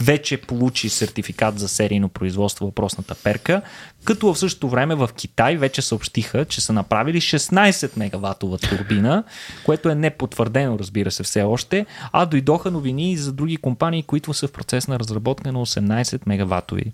вече 0.00 0.36
получи 0.36 0.88
сертификат 0.88 1.58
за 1.58 1.68
серийно 1.68 2.08
производство 2.08 2.66
въпросната 2.66 3.14
перка, 3.14 3.62
като 4.04 4.34
в 4.34 4.38
същото 4.38 4.68
време 4.68 4.94
в 4.94 5.10
Китай 5.16 5.56
вече 5.56 5.82
съобщиха, 5.82 6.44
че 6.44 6.60
са 6.60 6.72
направили 6.72 7.20
16 7.20 7.96
мегаватова 7.96 8.58
турбина, 8.58 9.24
което 9.64 9.88
е 9.88 9.94
непотвърдено, 9.94 10.78
разбира 10.78 11.10
се, 11.10 11.22
все 11.22 11.42
още, 11.42 11.86
а 12.12 12.26
дойдоха 12.26 12.70
новини 12.70 13.12
и 13.12 13.16
за 13.16 13.32
други 13.32 13.56
компании, 13.56 14.02
които 14.02 14.34
са 14.34 14.48
в 14.48 14.52
процес 14.52 14.88
на 14.88 14.98
разработка 14.98 15.52
на 15.52 15.58
18 15.66 16.20
мегаватови 16.26 16.92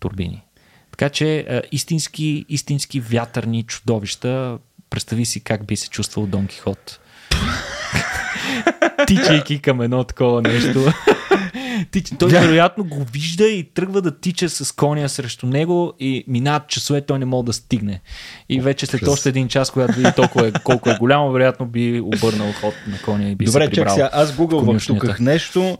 турбини. 0.00 0.42
Така 0.90 1.08
че 1.08 1.38
а, 1.38 1.62
истински, 1.72 2.44
истински 2.48 3.00
вятърни 3.00 3.62
чудовища. 3.62 4.58
Представи 4.92 5.24
си 5.24 5.40
как 5.40 5.66
би 5.66 5.76
се 5.76 5.88
чувствал 5.88 6.26
Дон 6.26 6.46
Кихот. 6.46 7.00
Тичайки 9.06 9.58
към 9.58 9.80
едно 9.80 10.04
такова 10.04 10.42
нещо. 10.42 10.92
Тич... 11.90 12.12
Той 12.18 12.30
вероятно 12.30 12.84
го 12.84 13.04
вижда 13.12 13.44
и 13.44 13.64
тръгва 13.64 14.02
да 14.02 14.20
тича 14.20 14.48
с 14.48 14.72
коня 14.72 15.08
срещу 15.08 15.46
него 15.46 15.92
и 16.00 16.24
минават 16.28 16.68
часове, 16.68 17.00
той 17.00 17.18
не 17.18 17.24
може 17.24 17.44
да 17.44 17.52
стигне. 17.52 18.00
И 18.48 18.60
вече 18.60 18.86
след 18.86 19.08
още 19.08 19.28
един 19.28 19.48
час, 19.48 19.70
когато 19.70 19.92
види 19.92 20.12
толкова 20.16 20.48
е, 20.48 20.52
колко 20.64 20.90
е 20.90 20.96
голямо, 20.98 21.32
вероятно 21.32 21.66
би 21.66 22.00
обърнал 22.00 22.52
ход 22.60 22.74
на 22.88 22.98
коня 22.98 23.28
и 23.28 23.34
би 23.34 23.44
Добре, 23.44 23.64
се 23.64 23.70
прибрал. 23.70 23.94
сега. 23.94 24.10
Аз 24.12 24.36
гугълвах 24.36 24.86
тук 24.86 25.18
нещо. 25.20 25.78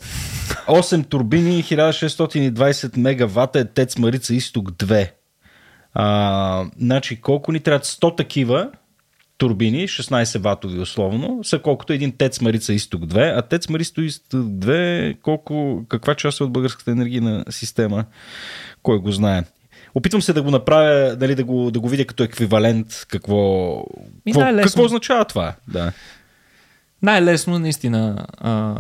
8 0.69 1.09
турбини, 1.09 1.65
1620 1.65 2.97
мегавата 2.97 3.59
е 3.59 3.65
ТЕЦ 3.65 3.99
Марица 3.99 4.35
Изток 4.35 4.71
2. 4.71 5.11
А, 5.95 6.65
значи, 6.81 7.21
колко 7.21 7.53
ни 7.53 7.61
трябват 7.61 7.87
100 7.87 8.17
такива 8.17 8.71
турбини, 9.43 9.89
16 9.89 10.39
ватови 10.39 10.79
условно, 10.79 11.45
са 11.45 11.59
колкото 11.59 11.93
един 11.93 12.13
ТЕЦ 12.13 12.41
Марица 12.41 12.73
Изток 12.73 13.03
2, 13.03 13.39
а 13.39 13.43
ТЕЦ 13.43 13.69
Марица 13.69 14.03
Изток 14.03 14.41
2 14.41 15.21
колко, 15.21 15.85
каква 15.89 16.15
част 16.15 16.41
е 16.41 16.45
от 16.45 16.53
българската 16.53 16.91
енергийна 16.91 17.45
система, 17.51 18.05
кой 18.83 18.99
го 18.99 19.13
знае. 19.13 19.45
Опитвам 19.95 20.23
се 20.23 20.33
да 20.33 20.43
го 20.43 20.51
направя, 20.51 21.17
дали 21.17 21.35
да 21.35 21.45
го, 21.45 21.71
да 21.71 21.81
го 21.81 21.89
видя 21.89 22.05
като 22.05 22.23
еквивалент, 22.23 23.07
какво, 23.09 23.85
какво, 24.27 24.41
какво 24.63 24.85
означава 24.85 25.25
това. 25.25 25.55
Да. 25.69 25.93
Най-лесно, 27.03 27.59
наистина. 27.59 28.27
А, 28.39 28.77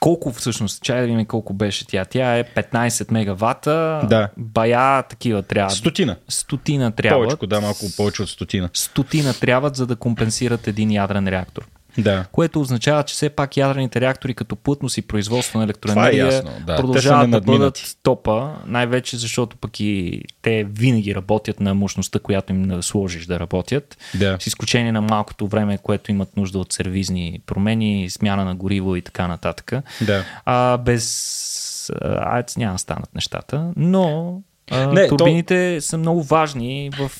колко 0.00 0.32
всъщност, 0.32 0.82
чай 0.82 1.00
да 1.00 1.06
видим 1.06 1.26
колко 1.26 1.52
беше 1.52 1.86
тя. 1.86 2.04
Тя 2.04 2.38
е 2.38 2.44
15 2.44 3.12
мегавата. 3.12 4.00
Да. 4.10 4.28
Бая 4.36 5.02
такива 5.02 5.42
трябва. 5.42 5.70
Стотина. 5.70 6.16
Стотина 6.28 6.92
трябва. 6.92 7.24
Повече, 7.24 7.46
да, 7.46 7.60
малко 7.60 7.84
повече 7.96 8.22
от 8.22 8.28
стотина. 8.28 8.70
Стотина 8.72 9.34
трябват, 9.34 9.76
за 9.76 9.86
да 9.86 9.96
компенсират 9.96 10.66
един 10.66 10.90
ядрен 10.90 11.28
реактор. 11.28 11.66
Да. 11.98 12.24
Което 12.32 12.60
означава, 12.60 13.02
че 13.02 13.14
все 13.14 13.30
пак 13.30 13.56
ядрените 13.56 14.00
реактори 14.00 14.34
като 14.34 14.56
плътност 14.56 14.98
и 14.98 15.02
производство 15.02 15.58
на 15.58 15.64
електроенергия 15.64 16.28
е 16.28 16.42
да. 16.66 16.76
продължават 16.76 17.30
да 17.30 17.40
бъдат 17.40 17.96
топа, 18.02 18.50
най-вече 18.66 19.16
защото 19.16 19.56
пък 19.56 19.80
и 19.80 20.22
те 20.42 20.64
винаги 20.64 21.14
работят 21.14 21.60
на 21.60 21.74
мощността, 21.74 22.18
която 22.18 22.52
им 22.52 22.68
да 22.68 22.82
сложиш 22.82 23.26
да 23.26 23.40
работят. 23.40 23.98
Да. 24.14 24.36
С 24.40 24.46
изключение 24.46 24.92
на 24.92 25.00
малкото 25.00 25.46
време, 25.46 25.78
което 25.78 26.10
имат 26.10 26.36
нужда 26.36 26.58
от 26.58 26.72
сервизни 26.72 27.40
промени, 27.46 28.10
смяна 28.10 28.44
на 28.44 28.54
гориво 28.54 28.96
и 28.96 29.02
така 29.02 29.28
нататък. 29.28 29.72
Да. 30.00 30.24
А 30.44 30.76
без 30.76 31.92
АЕЦ 32.02 32.56
няма 32.56 32.78
станат 32.78 33.14
нещата, 33.14 33.72
но 33.76 34.40
не, 34.70 35.08
турбините 35.08 35.76
то... 35.80 35.86
са 35.86 35.98
много 35.98 36.22
важни 36.22 36.90
в 36.98 37.10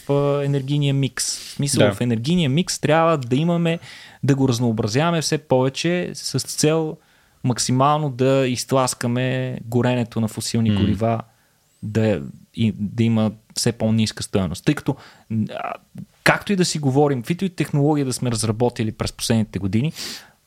енергийния 0.44 0.94
микс. 0.94 1.38
В 1.38 1.50
смисъл, 1.50 1.86
да. 1.86 1.94
в 1.94 2.00
енергийния 2.00 2.50
микс 2.50 2.78
трябва 2.78 3.18
да 3.18 3.36
имаме, 3.36 3.78
да 4.24 4.34
го 4.34 4.48
разнообразяваме 4.48 5.22
все 5.22 5.38
повече 5.38 6.10
с 6.14 6.38
цел 6.38 6.96
максимално 7.44 8.10
да 8.10 8.46
изтласкаме 8.48 9.58
горенето 9.64 10.20
на 10.20 10.28
фусилни 10.28 10.70
mm. 10.70 10.80
горива, 10.80 11.20
да, 11.82 12.22
и, 12.54 12.72
да 12.78 13.02
има 13.02 13.32
все 13.56 13.72
по-ниска 13.72 14.22
стоеност. 14.22 14.64
Тъй 14.64 14.74
като, 14.74 14.96
както 16.24 16.52
и 16.52 16.56
да 16.56 16.64
си 16.64 16.78
говорим, 16.78 17.22
каквито 17.22 17.44
и 17.44 17.48
технологии 17.48 18.04
да 18.04 18.12
сме 18.12 18.30
разработили 18.30 18.92
през 18.92 19.12
последните 19.12 19.58
години, 19.58 19.92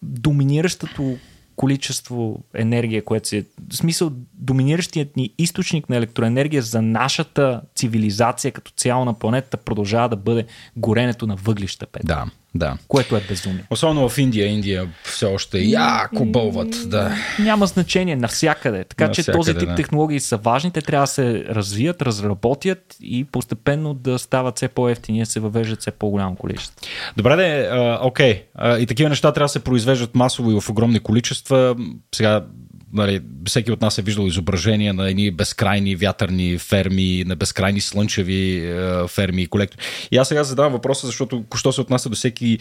доминиращото 0.01 1.17
количество 1.55 2.43
енергия, 2.53 3.05
което 3.05 3.28
се... 3.28 3.45
В 3.71 3.75
смисъл, 3.75 4.11
доминиращият 4.34 5.15
ни 5.17 5.34
източник 5.38 5.89
на 5.89 5.95
електроенергия 5.95 6.61
за 6.61 6.82
нашата 6.82 7.61
цивилизация 7.75 8.51
като 8.51 8.71
цяло 8.71 9.05
на 9.05 9.13
планетата 9.13 9.57
продължава 9.57 10.09
да 10.09 10.15
бъде 10.15 10.45
горенето 10.75 11.28
на 11.28 11.36
въглища. 11.36 11.88
Пет. 11.88 12.05
Да, 12.05 12.25
да. 12.58 12.78
Което 12.88 13.16
е 13.16 13.22
безумие. 13.30 13.64
Особено 13.70 14.10
в 14.10 14.18
Индия. 14.18 14.47
Индия 14.47 14.89
все 15.03 15.26
още 15.26 15.60
яко 15.60 16.26
бълват. 16.26 16.89
Да. 16.89 17.16
Няма 17.39 17.66
значение 17.66 18.16
навсякъде. 18.16 18.84
Така 18.84 19.08
навсякъде, 19.08 19.32
че 19.32 19.38
този 19.38 19.53
тип 19.58 19.70
да. 19.70 19.76
технологии 19.76 20.20
са 20.20 20.38
важни. 20.38 20.72
Те 20.72 20.82
трябва 20.82 21.03
да 21.03 21.08
се 21.08 21.45
развият, 21.49 22.01
разработят 22.01 22.95
и 23.01 23.24
постепенно 23.24 23.93
да 23.93 24.20
стават 24.20 24.58
все 24.58 24.68
по-ефтини, 24.68 25.26
се 25.26 25.39
въвеждат 25.39 25.82
все 25.82 25.91
по-голямо 25.91 26.36
количество. 26.36 26.76
Добре, 27.18 27.36
де, 27.36 27.70
окей. 28.01 28.43
И 28.80 28.86
такива 28.88 29.10
неща 29.10 29.32
трябва 29.32 29.45
да 29.45 29.49
се 29.49 29.64
произвеждат 29.64 30.16
масово 30.16 30.51
и 30.51 30.62
в 30.62 30.70
огромни 30.70 30.99
количества. 30.99 31.76
Сега 32.16 32.45
нали, 32.94 33.22
всеки 33.46 33.72
от 33.72 33.82
нас 33.82 33.98
е 33.98 34.02
виждал 34.02 34.28
изображения 34.28 34.94
на 34.94 35.10
едни 35.10 35.32
безкрайни 35.32 35.96
вятърни 35.96 36.58
ферми, 36.58 37.24
на 37.28 37.36
безкрайни 37.36 37.82
слънчеви 37.82 38.58
е, 38.58 39.08
ферми 39.08 39.42
и 39.42 39.48
колектори. 39.48 39.82
И 40.12 40.18
аз 40.18 40.28
сега 40.28 40.44
задавам 40.44 40.74
въпроса, 40.74 41.08
защото 41.08 41.44
що 41.56 41.72
се 41.72 41.82
отнася 41.82 42.10
до 42.10 42.16
всеки 42.16 42.60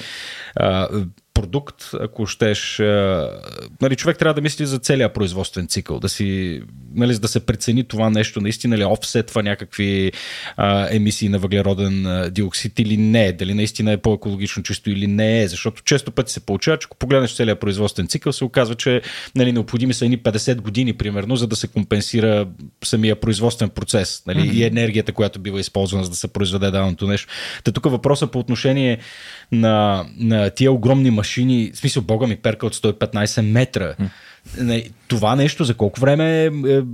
е, 0.61 0.87
продукт, 1.37 1.84
ако 2.01 2.26
щеш. 2.26 2.78
Нали, 3.82 3.97
човек 3.97 4.18
трябва 4.18 4.34
да 4.34 4.41
мисли 4.41 4.66
за 4.66 4.78
целият 4.78 5.14
производствен 5.14 5.66
цикъл, 5.66 6.01
да, 6.01 6.09
си, 6.09 6.61
нали, 6.95 7.18
да 7.18 7.28
се 7.28 7.47
прецени 7.47 7.84
това 7.84 8.11
нещо, 8.11 8.41
наистина 8.41 8.78
ли 8.78 8.84
офсетва 8.84 9.43
някакви 9.43 10.12
а, 10.57 10.95
емисии 10.95 11.28
на 11.28 11.39
въглероден 11.39 12.30
диоксид 12.32 12.78
или 12.78 12.97
не, 12.97 13.32
дали 13.32 13.55
наистина 13.55 13.93
е 13.93 13.97
по-екологично 13.97 14.62
чисто 14.62 14.91
или 14.91 15.07
не 15.07 15.43
е, 15.43 15.49
защото 15.49 15.82
често 15.82 16.11
пъти 16.11 16.32
се 16.32 16.41
получава, 16.41 16.78
че 16.78 16.87
ако 16.87 16.97
погледнеш 16.97 17.37
целият 17.37 17.61
производствен 17.61 18.09
цикъл, 18.09 18.32
се 18.32 18.45
оказва, 18.45 18.74
че 18.74 19.03
нали, 19.34 19.53
необходими 19.53 19.95
са 19.95 20.05
едни 20.05 20.18
50 20.18 20.61
години, 20.61 20.93
примерно, 20.93 21.37
за 21.37 21.47
да 21.47 21.57
се 21.57 21.68
компенсира 21.68 22.47
самия 22.84 23.20
производствен 23.20 23.68
процес 23.68 24.22
нали, 24.26 24.39
mm-hmm. 24.39 24.53
и 24.53 24.64
енергията, 24.64 25.12
която 25.12 25.39
бива 25.39 25.61
използвана, 25.61 26.05
за 26.05 26.11
да 26.11 26.16
се 26.16 26.28
произведе 26.28 26.66
даденото 26.66 27.07
нещо. 27.07 27.28
Та 27.64 27.72
тук 27.72 27.84
въпросът 27.84 28.32
по 28.32 28.39
отношение 28.39 28.99
на, 29.53 30.07
на 30.18 30.51
тия 30.51 30.72
огромни 30.72 31.11
машини, 31.11 31.26
в 31.27 31.79
смисъл, 31.79 32.03
бога 32.03 32.27
ми 32.27 32.37
перка 32.37 32.66
от 32.66 32.77
115 32.77 33.41
метра. 33.41 33.95
Това 35.09 35.37
нещо 35.37 35.64
за 35.64 35.74
колко 35.74 36.01
време 36.01 36.45
е, 36.45 36.51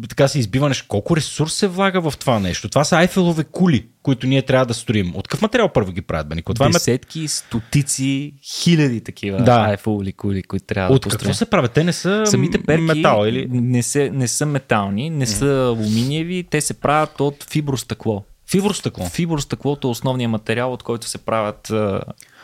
така 0.08 0.28
се 0.28 0.38
избиваш, 0.38 0.82
колко 0.82 1.16
ресурс 1.16 1.54
се 1.54 1.68
влага 1.68 2.10
в 2.10 2.18
това 2.18 2.38
нещо? 2.38 2.68
Това 2.68 2.84
са 2.84 2.96
айфелове 2.96 3.44
кули, 3.44 3.86
които 4.02 4.26
ние 4.26 4.42
трябва 4.42 4.66
да 4.66 4.74
строим. 4.74 5.12
От 5.16 5.28
какъв 5.28 5.42
материал 5.42 5.68
първо 5.68 5.92
ги 5.92 6.02
правят, 6.02 6.28
Бенико? 6.28 6.54
Това 6.54 6.66
е 6.66 6.70
Десетки, 6.70 7.24
е... 7.24 7.28
стотици, 7.28 8.34
хиляди 8.42 9.00
такива 9.00 9.38
да. 9.38 9.52
айфелови 9.52 10.12
кули, 10.12 10.42
които 10.42 10.66
трябва 10.66 10.94
От 10.94 11.02
да 11.02 11.08
От 11.08 11.16
какво 11.16 11.34
се 11.34 11.46
правят? 11.46 11.72
Те 11.72 11.84
не 11.84 11.92
са 11.92 12.22
Самите 12.26 12.62
перки 12.62 12.82
метал 12.82 13.24
или? 13.26 13.46
Не, 13.50 13.82
се, 13.82 14.10
не 14.10 14.28
са 14.28 14.46
метални, 14.46 15.10
не 15.10 15.26
са 15.26 15.74
алуминиеви, 15.76 16.44
те 16.50 16.60
се 16.60 16.74
правят 16.74 17.20
от 17.20 17.44
фибростъкло. 17.50 18.24
Фибростъкло? 18.50 19.06
Фибростъклото 19.06 19.88
е 19.88 19.90
основният 19.90 20.30
материал, 20.30 20.72
от 20.72 20.82
който 20.82 21.06
се 21.06 21.18
правят 21.18 21.72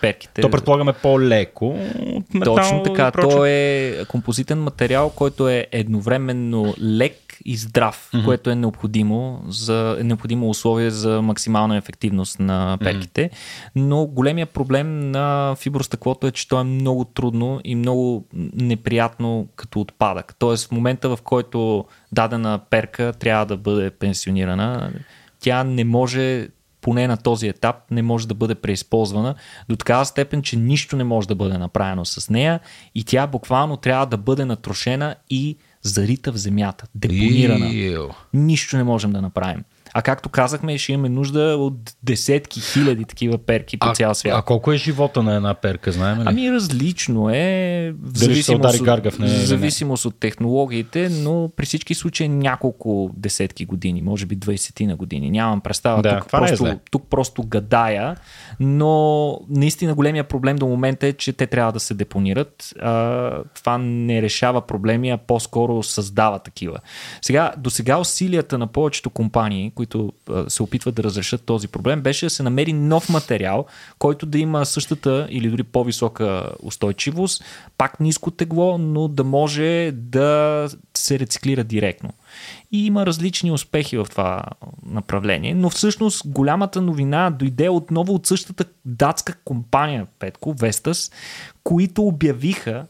перките. 0.00 0.42
То 0.42 0.50
предполагаме 0.50 0.92
по-леко 0.92 1.78
метал 2.34 2.54
Точно 2.54 2.82
така. 2.82 3.10
То 3.10 3.46
е 3.46 3.94
композитен 4.08 4.62
материал, 4.62 5.10
който 5.10 5.48
е 5.48 5.66
едновременно 5.72 6.74
лек 6.82 7.14
и 7.44 7.56
здрав, 7.56 8.10
mm-hmm. 8.12 8.24
което 8.24 8.50
е 8.50 8.54
необходимо, 8.54 9.42
за, 9.48 9.96
е 10.00 10.04
необходимо 10.04 10.48
условие 10.48 10.90
за 10.90 11.22
максимална 11.22 11.76
ефективност 11.76 12.40
на 12.40 12.78
перките. 12.80 13.22
Mm-hmm. 13.22 13.70
Но 13.76 14.06
големия 14.06 14.46
проблем 14.46 15.10
на 15.10 15.56
фибростъклото 15.58 16.26
е, 16.26 16.30
че 16.30 16.48
то 16.48 16.60
е 16.60 16.64
много 16.64 17.04
трудно 17.04 17.60
и 17.64 17.74
много 17.74 18.24
неприятно 18.54 19.48
като 19.56 19.80
отпадък. 19.80 20.34
Тоест 20.38 20.68
в 20.68 20.72
момента, 20.72 21.16
в 21.16 21.18
който 21.22 21.84
дадена 22.12 22.60
перка 22.70 23.12
трябва 23.18 23.46
да 23.46 23.56
бъде 23.56 23.90
пенсионирана, 23.90 24.92
тя 25.40 25.64
не 25.64 25.84
може 25.84 26.48
поне 26.80 27.06
на 27.06 27.16
този 27.16 27.48
етап 27.48 27.76
не 27.90 28.02
може 28.02 28.28
да 28.28 28.34
бъде 28.34 28.54
преизползвана 28.54 29.34
до 29.68 29.76
такава 29.76 30.04
степен, 30.04 30.42
че 30.42 30.56
нищо 30.56 30.96
не 30.96 31.04
може 31.04 31.28
да 31.28 31.34
бъде 31.34 31.58
направено 31.58 32.04
с 32.04 32.30
нея 32.30 32.60
и 32.94 33.04
тя 33.04 33.26
буквално 33.26 33.76
трябва 33.76 34.06
да 34.06 34.16
бъде 34.16 34.44
натрошена 34.44 35.14
и 35.30 35.56
зарита 35.82 36.32
в 36.32 36.36
земята, 36.36 36.86
депонирана. 36.94 37.66
Нищо 38.34 38.76
не 38.76 38.84
можем 38.84 39.12
да 39.12 39.22
направим. 39.22 39.64
А 39.94 40.02
както 40.02 40.28
казахме, 40.28 40.78
ще 40.78 40.92
имаме 40.92 41.08
нужда 41.08 41.40
от 41.58 41.94
десетки 42.02 42.60
хиляди 42.60 43.04
такива 43.04 43.38
перки 43.38 43.78
по 43.78 43.86
а, 43.86 43.94
цял 43.94 44.14
свят. 44.14 44.34
А 44.38 44.42
колко 44.42 44.72
е 44.72 44.76
живота 44.76 45.22
на 45.22 45.34
една 45.34 45.54
перка, 45.54 45.92
знаем 45.92 46.18
ли? 46.18 46.24
Ами 46.26 46.52
различно 46.52 47.30
е. 47.30 47.94
В 48.02 48.18
зависимост, 48.18 48.80
от, 48.80 49.18
не, 49.18 49.28
зависимост 49.28 50.04
от 50.04 50.20
технологиите, 50.20 51.08
но 51.08 51.50
при 51.56 51.66
всички 51.66 51.94
случаи 51.94 52.28
няколко 52.28 53.10
десетки 53.16 53.64
години, 53.64 54.02
може 54.02 54.26
би 54.26 54.38
20 54.38 54.86
на 54.86 54.96
години. 54.96 55.30
Нямам 55.30 55.60
представа. 55.60 56.02
Да, 56.02 56.18
тук, 56.18 56.30
просто, 56.30 56.66
е 56.66 56.78
тук 56.90 57.06
просто 57.10 57.42
гадая, 57.42 58.16
но 58.60 59.40
наистина 59.50 59.94
големия 59.94 60.24
проблем 60.24 60.56
до 60.56 60.66
момента 60.66 61.06
е, 61.06 61.12
че 61.12 61.32
те 61.32 61.46
трябва 61.46 61.72
да 61.72 61.80
се 61.80 61.94
депонират. 61.94 62.74
А, 62.80 63.30
това 63.54 63.78
не 63.78 64.22
решава 64.22 64.60
проблеми, 64.60 65.10
а 65.10 65.16
по-скоро 65.16 65.82
създава 65.82 66.38
такива. 66.38 66.78
Сега, 67.22 67.52
до 67.56 67.70
сега 67.70 67.98
усилията 67.98 68.58
на 68.58 68.66
повечето 68.66 69.10
компании, 69.10 69.72
които 69.78 70.12
се 70.48 70.62
опитват 70.62 70.94
да 70.94 71.02
разрешат 71.02 71.44
този 71.44 71.68
проблем, 71.68 72.00
беше 72.00 72.26
да 72.26 72.30
се 72.30 72.42
намери 72.42 72.72
нов 72.72 73.08
материал, 73.08 73.66
който 73.98 74.26
да 74.26 74.38
има 74.38 74.66
същата 74.66 75.26
или 75.30 75.50
дори 75.50 75.62
по-висока 75.62 76.50
устойчивост, 76.62 77.44
пак 77.78 78.00
ниско 78.00 78.30
тегло, 78.30 78.78
но 78.78 79.08
да 79.08 79.24
може 79.24 79.92
да 79.94 80.68
се 80.94 81.18
рециклира 81.18 81.64
директно. 81.64 82.10
И 82.72 82.86
има 82.86 83.06
различни 83.06 83.52
успехи 83.52 83.96
в 83.96 84.06
това 84.10 84.42
направление, 84.86 85.54
но 85.54 85.70
всъщност 85.70 86.22
голямата 86.26 86.82
новина 86.82 87.30
дойде 87.30 87.68
отново 87.68 88.14
от 88.14 88.26
същата 88.26 88.64
датска 88.84 89.34
компания, 89.44 90.06
Петко, 90.18 90.54
Vestas, 90.54 91.12
които 91.64 92.02
обявиха, 92.02 92.86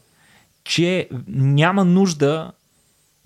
че 0.63 1.09
няма 1.27 1.85
нужда 1.85 2.51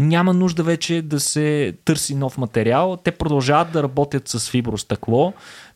няма 0.08 0.34
нужда 0.34 0.64
вече 0.64 1.02
да 1.02 1.20
се 1.20 1.74
търси 1.86 2.16
нов 2.16 2.38
материал. 2.38 2.98
Те 3.04 3.12
продължават 3.12 3.72
да 3.72 3.84
работят 3.84 4.28
с 4.28 4.50
фибростъкло, 4.50 5.34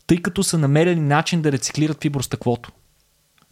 тъй 0.07 0.17
като 0.17 0.43
са 0.43 0.57
намерили 0.57 0.99
начин 0.99 1.41
да 1.41 1.51
рециклират 1.51 2.01
фибростъклото, 2.01 2.71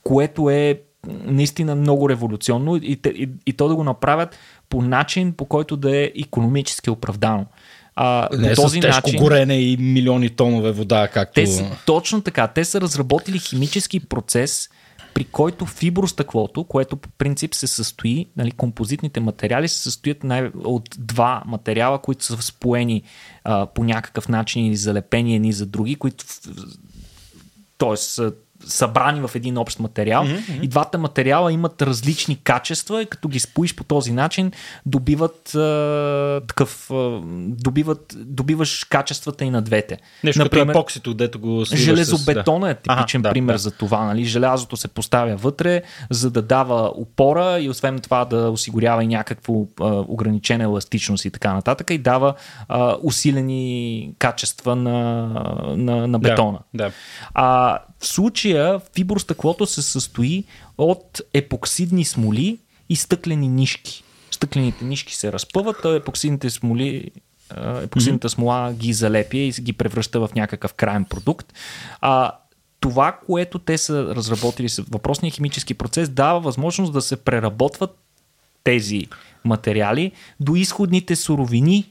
което 0.04 0.50
е 0.50 0.82
наистина 1.08 1.76
много 1.76 2.10
революционно 2.10 2.76
и, 2.76 3.00
и, 3.06 3.30
и 3.46 3.54
то 3.54 3.68
да 3.68 3.76
го 3.76 3.84
направят 3.84 4.38
по 4.70 4.82
начин, 4.82 5.34
по 5.34 5.46
който 5.46 5.78
да 5.78 5.98
е 5.98 6.12
економически 6.16 6.90
оправдано. 6.90 7.46
А, 7.96 8.30
Не 8.32 8.50
по 8.50 8.56
този 8.56 8.80
с 8.80 8.82
тежко 8.82 9.08
начин, 9.08 9.20
горене 9.20 9.62
и 9.62 9.78
милиони 9.78 10.30
тонове 10.30 10.72
вода, 10.72 11.08
както... 11.08 11.34
Те 11.34 11.48
са, 11.48 11.72
точно 11.86 12.22
така. 12.22 12.48
Те 12.48 12.66
са 12.66 12.82
разработили 12.82 13.40
химически 13.40 14.00
процес, 14.00 14.70
при 15.16 15.24
който 15.24 15.66
фибростъклото, 15.66 16.64
което 16.64 16.98
по 16.98 17.10
принцип 17.10 17.56
се 17.56 17.68
състои, 17.68 18.28
нали, 18.38 18.52
композитните 18.52 19.20
материали 19.20 19.68
се 19.68 19.82
състоят 19.82 20.24
най- 20.24 20.52
от 20.64 20.90
два 20.98 21.44
материала, 21.46 22.00
които 22.00 22.26
са 22.26 22.42
споени 22.42 23.04
а, 23.44 23.66
по 23.66 23.84
някакъв 23.84 24.30
начин 24.30 24.66
или 24.66 24.76
залепени 24.76 25.36
едни 25.36 25.54
за 25.54 25.66
други, 25.66 25.96
които 25.96 26.26
Тоест, 27.78 28.22
събрани 28.66 29.22
в 29.28 29.32
един 29.36 29.58
общ 29.58 29.80
материал. 29.80 30.24
Mm-hmm. 30.24 30.62
И 30.62 30.68
двата 30.68 30.98
материала 30.98 31.54
имат 31.54 31.82
различни 31.82 32.36
качества 32.36 33.02
и 33.02 33.06
като 33.06 33.28
ги 33.28 33.40
споиш 33.40 33.76
по 33.76 33.84
този 33.84 34.12
начин, 34.12 34.52
добиват 34.86 35.56
а, 35.56 36.42
такъв. 36.48 36.92
А, 36.92 37.22
добиват, 37.48 38.16
добиваш 38.18 38.84
качествата 38.84 39.46
и 39.46 39.50
на 39.50 39.62
двете. 39.62 39.98
Нещо 40.24 40.44
Например, 40.44 40.68
като 40.68 40.80
епоксито, 40.80 41.14
дето 41.14 41.40
го 41.40 41.64
Железобетона 41.66 42.68
с... 42.68 42.72
е 42.72 42.76
типичен 42.76 43.22
ага, 43.22 43.30
пример 43.30 43.54
да, 43.54 43.58
за 43.58 43.72
това. 43.72 44.06
Нали? 44.06 44.26
Желязото 44.26 44.78
се 44.78 44.88
поставя 44.88 45.36
вътре, 45.36 45.82
за 46.10 46.32
да 46.32 46.42
дава 46.42 46.92
опора 46.96 47.60
и 47.60 47.70
освен 47.70 48.00
това 48.00 48.26
да 48.26 48.50
осигурява 48.50 49.04
и 49.04 49.08
някакво 49.08 49.54
а, 49.80 49.86
ограничена 50.08 50.64
еластичност 50.64 51.26
и 51.26 51.32
така 51.32 51.54
нататък 51.54 51.90
и 51.90 51.98
дава 51.98 52.34
а, 52.68 52.96
усилени 53.04 54.14
качества 54.20 54.76
на, 54.76 55.28
на, 55.76 56.08
на 56.08 56.20
бетона. 56.20 56.60
Да, 56.74 56.84
да. 56.84 56.92
А, 57.34 57.80
в 58.00 58.08
случая 58.46 58.80
фибростъклото 58.96 59.66
се 59.66 59.82
състои 59.82 60.44
от 60.78 61.22
епоксидни 61.34 62.06
смоли 62.06 62.58
и 62.90 62.96
стъклени 62.96 63.48
нишки. 63.48 64.04
Стъклените 64.32 64.86
нишки 64.86 65.16
се 65.16 65.32
разпъват, 65.32 65.86
а 65.86 65.96
епоксидните 65.96 66.50
смоли 66.50 67.12
епоксидната 67.84 68.30
смола 68.30 68.74
ги 68.74 68.94
залепя 68.94 69.38
и 69.38 69.52
ги 69.52 69.74
превръща 69.74 70.20
в 70.20 70.30
някакъв 70.36 70.74
крайен 70.74 71.06
продукт. 71.06 71.54
А, 72.02 72.32
това, 72.80 73.20
което 73.26 73.60
те 73.60 73.78
са 73.78 74.16
разработили 74.16 74.70
с 74.70 74.82
въпросния 74.82 75.32
химически 75.32 75.74
процес, 75.74 76.10
дава 76.10 76.40
възможност 76.40 76.94
да 76.94 77.02
се 77.02 77.16
преработват 77.16 77.98
тези 78.64 79.08
материали 79.46 80.12
до 80.40 80.56
изходните 80.56 81.16
суровини, 81.16 81.86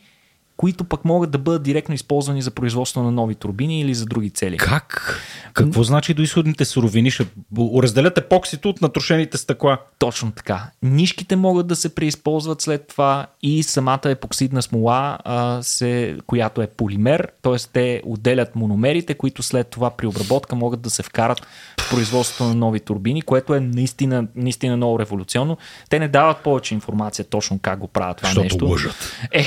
които 0.56 0.84
пък 0.84 1.04
могат 1.04 1.30
да 1.30 1.38
бъдат 1.38 1.62
директно 1.62 1.94
използвани 1.94 2.42
за 2.42 2.50
производство 2.50 3.02
на 3.02 3.10
нови 3.10 3.34
турбини 3.34 3.80
или 3.80 3.94
за 3.94 4.06
други 4.06 4.30
цели. 4.30 4.56
Как? 4.56 5.20
Какво 5.52 5.80
Н... 5.80 5.84
значи 5.84 6.14
до 6.14 6.22
изходните 6.22 6.64
суровини? 6.64 7.10
Ще 7.10 7.26
разделят 7.58 8.18
епоксито 8.18 8.68
от 8.68 8.82
натрошените 8.82 9.38
стъкла. 9.38 9.78
Точно 9.98 10.32
така. 10.32 10.70
Нишките 10.82 11.36
могат 11.36 11.66
да 11.66 11.76
се 11.76 11.94
преизползват 11.94 12.60
след 12.60 12.88
това 12.88 13.26
и 13.42 13.62
самата 13.62 14.00
епоксидна 14.04 14.62
смола, 14.62 15.18
а, 15.24 15.62
се, 15.62 16.16
която 16.26 16.62
е 16.62 16.66
полимер, 16.66 17.28
т.е. 17.42 17.56
те 17.72 18.02
отделят 18.04 18.56
мономерите, 18.56 19.14
които 19.14 19.42
след 19.42 19.68
това 19.68 19.90
при 19.90 20.06
обработка 20.06 20.56
могат 20.56 20.80
да 20.80 20.90
се 20.90 21.02
вкарат 21.02 21.46
в 21.80 21.90
производството 21.90 22.44
на 22.44 22.54
нови 22.54 22.80
турбини, 22.80 23.22
което 23.22 23.54
е 23.54 23.60
наистина, 23.60 24.26
наистина 24.36 24.76
много 24.76 24.98
революционно. 24.98 25.58
Те 25.90 25.98
не 25.98 26.08
дават 26.08 26.38
повече 26.38 26.74
информация 26.74 27.24
точно 27.24 27.58
как 27.62 27.78
го 27.78 27.88
правят 27.88 28.16
това 28.16 28.28
Защото 28.28 28.42
нещо. 28.44 28.66
лъжат. 28.66 29.12
Е, 29.32 29.44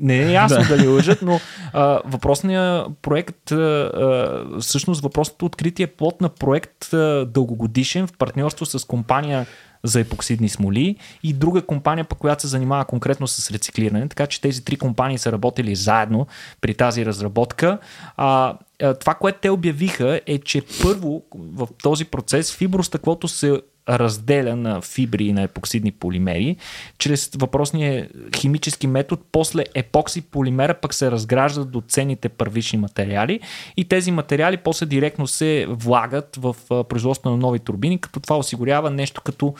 не 0.00 0.32
е 0.32 0.36
ясно 0.54 0.60
ясно 0.60 0.76
дали 0.76 0.88
лъжат, 0.88 1.22
но 1.22 1.40
а, 1.72 2.00
въпросният 2.04 2.86
проект, 3.02 3.52
а, 3.52 4.44
всъщност 4.60 5.02
въпросното 5.02 5.46
откритие 5.46 5.84
е 5.84 5.86
плод 5.86 6.20
на 6.20 6.28
проект 6.28 6.92
а, 6.92 7.26
дългогодишен 7.26 8.06
в 8.06 8.12
партньорство 8.18 8.66
с 8.66 8.86
компания 8.86 9.46
за 9.84 10.00
епоксидни 10.00 10.48
смоли 10.48 10.96
и 11.22 11.32
друга 11.32 11.62
компания, 11.62 12.04
по 12.04 12.14
която 12.14 12.42
се 12.42 12.48
занимава 12.48 12.84
конкретно 12.84 13.26
с 13.28 13.50
рециклиране. 13.50 14.08
Така 14.08 14.26
че 14.26 14.40
тези 14.40 14.64
три 14.64 14.76
компании 14.76 15.18
са 15.18 15.32
работили 15.32 15.76
заедно 15.76 16.26
при 16.60 16.74
тази 16.74 17.06
разработка. 17.06 17.78
А, 18.16 18.54
това, 19.00 19.14
което 19.14 19.38
те 19.42 19.50
обявиха 19.50 20.20
е, 20.26 20.38
че 20.38 20.62
първо 20.82 21.22
в 21.34 21.68
този 21.82 22.04
процес 22.04 22.56
фибростъклото 22.56 23.28
се 23.28 23.60
разделя 23.88 24.56
на 24.56 24.80
фибри 24.80 25.24
и 25.24 25.32
на 25.32 25.42
епоксидни 25.42 25.92
полимери, 25.92 26.56
чрез 26.98 27.30
въпросния 27.36 28.08
химически 28.36 28.86
метод, 28.86 29.22
после 29.32 29.64
епокси 29.74 30.20
полимера 30.20 30.74
пък 30.74 30.94
се 30.94 31.10
разграждат 31.10 31.70
до 31.70 31.82
ценните 31.88 32.28
първични 32.28 32.78
материали 32.78 33.40
и 33.76 33.84
тези 33.84 34.10
материали 34.10 34.56
после 34.56 34.86
директно 34.86 35.26
се 35.26 35.66
влагат 35.68 36.36
в 36.36 36.56
производство 36.68 37.30
на 37.30 37.36
нови 37.36 37.58
турбини, 37.58 38.00
като 38.00 38.20
това 38.20 38.38
осигурява 38.38 38.90
нещо 38.90 39.20
като 39.20 39.54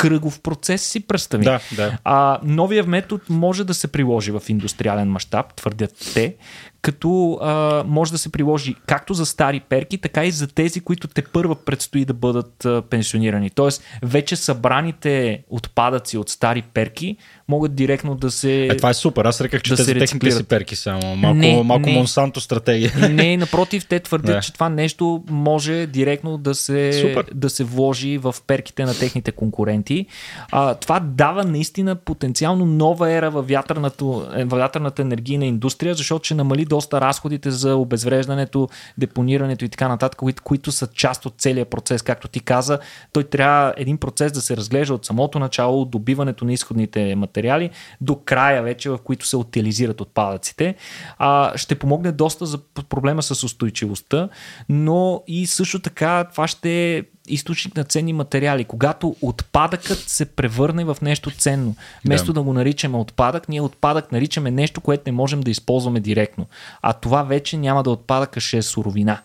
кръгов 0.00 0.40
процес 0.40 0.82
си 0.82 1.00
представи. 1.00 1.44
Да, 1.44 1.60
да. 1.76 1.98
А, 2.04 2.40
новия 2.42 2.84
метод 2.84 3.24
може 3.28 3.64
да 3.64 3.74
се 3.74 3.88
приложи 3.88 4.30
в 4.30 4.42
индустриален 4.48 5.10
мащаб, 5.10 5.54
твърдят 5.54 6.12
те, 6.14 6.36
като 6.82 7.38
а, 7.42 7.84
може 7.86 8.12
да 8.12 8.18
се 8.18 8.32
приложи 8.32 8.74
както 8.86 9.14
за 9.14 9.26
стари 9.26 9.60
перки, 9.60 9.98
така 9.98 10.24
и 10.24 10.30
за 10.30 10.46
тези, 10.46 10.80
които 10.80 11.08
те 11.08 11.22
първа 11.22 11.64
предстои 11.64 12.04
да 12.04 12.14
бъдат 12.14 12.64
а, 12.64 12.82
пенсионирани. 12.82 13.50
Тоест, 13.50 13.82
вече 14.02 14.36
събраните 14.36 15.42
отпадъци 15.50 16.18
от 16.18 16.28
стари 16.28 16.62
перки 16.62 17.16
могат 17.48 17.74
директно 17.74 18.14
да 18.14 18.30
се. 18.30 18.66
Е, 18.66 18.76
това 18.76 18.90
е 18.90 18.94
супер. 18.94 19.24
Аз 19.24 19.40
реках, 19.40 19.62
че 19.62 19.70
да 19.70 19.76
тези 19.76 19.94
техните 19.94 20.30
си 20.30 20.44
перки 20.44 20.76
само. 20.76 21.16
Малко, 21.16 21.38
не, 21.38 21.62
малко 21.62 21.86
не. 21.86 21.92
Монсанто 21.92 22.40
стратегия. 22.40 22.92
Не, 23.10 23.36
напротив, 23.36 23.86
те 23.86 24.00
твърдят, 24.00 24.34
не. 24.36 24.42
че 24.42 24.52
това 24.52 24.68
нещо 24.68 25.24
може 25.30 25.86
директно 25.86 26.38
да 26.38 26.54
се, 26.54 27.24
да 27.34 27.50
се 27.50 27.64
вложи 27.64 28.18
в 28.18 28.34
перките 28.46 28.84
на 28.84 28.98
техните 28.98 29.32
конкуренти. 29.32 30.06
А, 30.52 30.74
това 30.74 31.00
дава 31.00 31.44
наистина 31.44 31.94
потенциално 31.94 32.66
нова 32.66 33.12
ера 33.12 33.30
в 33.30 33.42
вятърната, 33.42 34.04
вятърната 34.46 35.02
енергийна 35.02 35.46
индустрия, 35.46 35.94
защото 35.94 36.24
ще 36.24 36.34
намали 36.34 36.64
доста 36.70 37.00
разходите 37.00 37.50
за 37.50 37.76
обезвреждането, 37.76 38.68
депонирането 38.98 39.64
и 39.64 39.68
така 39.68 39.88
нататък, 39.88 40.18
които, 40.18 40.42
които 40.42 40.72
са 40.72 40.86
част 40.86 41.26
от 41.26 41.34
целия 41.38 41.64
процес. 41.64 42.02
Както 42.02 42.28
ти 42.28 42.40
каза, 42.40 42.78
той 43.12 43.24
трябва 43.24 43.74
един 43.76 43.98
процес 43.98 44.32
да 44.32 44.40
се 44.40 44.56
разглежда 44.56 44.94
от 44.94 45.06
самото 45.06 45.38
начало, 45.38 45.80
от 45.80 45.90
добиването 45.90 46.44
на 46.44 46.52
изходните 46.52 47.14
материали 47.16 47.70
до 48.00 48.16
края 48.16 48.62
вече, 48.62 48.90
в 48.90 48.98
които 48.98 49.26
се 49.26 49.36
утилизират 49.36 50.00
отпадъците. 50.00 50.74
А, 51.18 51.58
ще 51.58 51.74
помогне 51.74 52.12
доста 52.12 52.46
за 52.46 52.58
проблема 52.88 53.22
с 53.22 53.44
устойчивостта, 53.44 54.28
но 54.68 55.22
и 55.26 55.46
също 55.46 55.78
така 55.78 56.24
това 56.24 56.46
ще 56.46 57.04
източник 57.34 57.76
на 57.76 57.84
ценни 57.84 58.12
материали. 58.12 58.64
Когато 58.64 59.16
отпадъкът 59.22 59.98
се 59.98 60.24
превърне 60.24 60.84
в 60.84 60.96
нещо 61.02 61.30
ценно, 61.30 61.76
вместо 62.04 62.26
да. 62.26 62.32
да 62.32 62.42
го 62.42 62.52
наричаме 62.52 62.96
отпадък, 62.96 63.48
ние 63.48 63.60
отпадък 63.60 64.12
наричаме 64.12 64.50
нещо, 64.50 64.80
което 64.80 65.02
не 65.06 65.12
можем 65.12 65.40
да 65.40 65.50
използваме 65.50 66.00
директно. 66.00 66.46
А 66.82 66.92
това 66.92 67.22
вече 67.22 67.56
няма 67.56 67.82
да 67.82 67.90
отпадъка, 67.90 68.40
ще 68.40 68.58
е 68.58 68.62
суровина. 68.62 69.20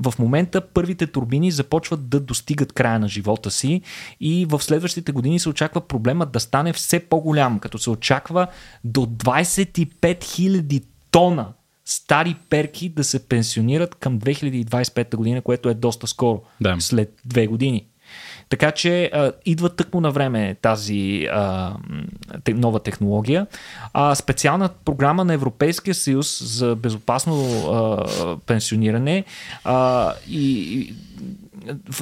В 0.00 0.14
момента 0.18 0.60
първите 0.60 1.06
турбини 1.06 1.50
започват 1.50 2.08
да 2.08 2.20
достигат 2.20 2.72
края 2.72 2.98
на 2.98 3.08
живота 3.08 3.50
си 3.50 3.82
и 4.20 4.46
в 4.48 4.62
следващите 4.62 5.12
години 5.12 5.38
се 5.38 5.48
очаква 5.48 5.80
проблемът 5.80 6.32
да 6.32 6.40
стане 6.40 6.72
все 6.72 7.00
по-голям, 7.00 7.58
като 7.58 7.78
се 7.78 7.90
очаква 7.90 8.46
до 8.84 9.00
25 9.00 9.88
000 9.96 10.82
тона 11.10 11.52
стари 11.86 12.36
перки 12.50 12.88
да 12.88 13.04
се 13.04 13.28
пенсионират 13.28 13.94
към 13.94 14.20
2025 14.20 15.16
година, 15.16 15.40
което 15.40 15.68
е 15.68 15.74
доста 15.74 16.06
скоро, 16.06 16.42
да. 16.60 16.76
след 16.78 17.12
две 17.24 17.46
години. 17.46 17.86
Така 18.48 18.72
че 18.72 19.04
а, 19.04 19.32
идва 19.46 19.68
тъкмо 19.68 20.00
на 20.00 20.10
време 20.10 20.56
тази 20.62 21.28
а, 21.32 21.74
те, 22.44 22.54
нова 22.54 22.80
технология. 22.80 23.46
А, 23.92 24.14
специална 24.14 24.68
програма 24.84 25.24
на 25.24 25.34
Европейския 25.34 25.94
съюз 25.94 26.42
за 26.44 26.76
безопасно 26.76 27.44
а, 27.70 28.36
пенсиониране 28.46 29.24
а, 29.64 30.12
и 30.28 30.94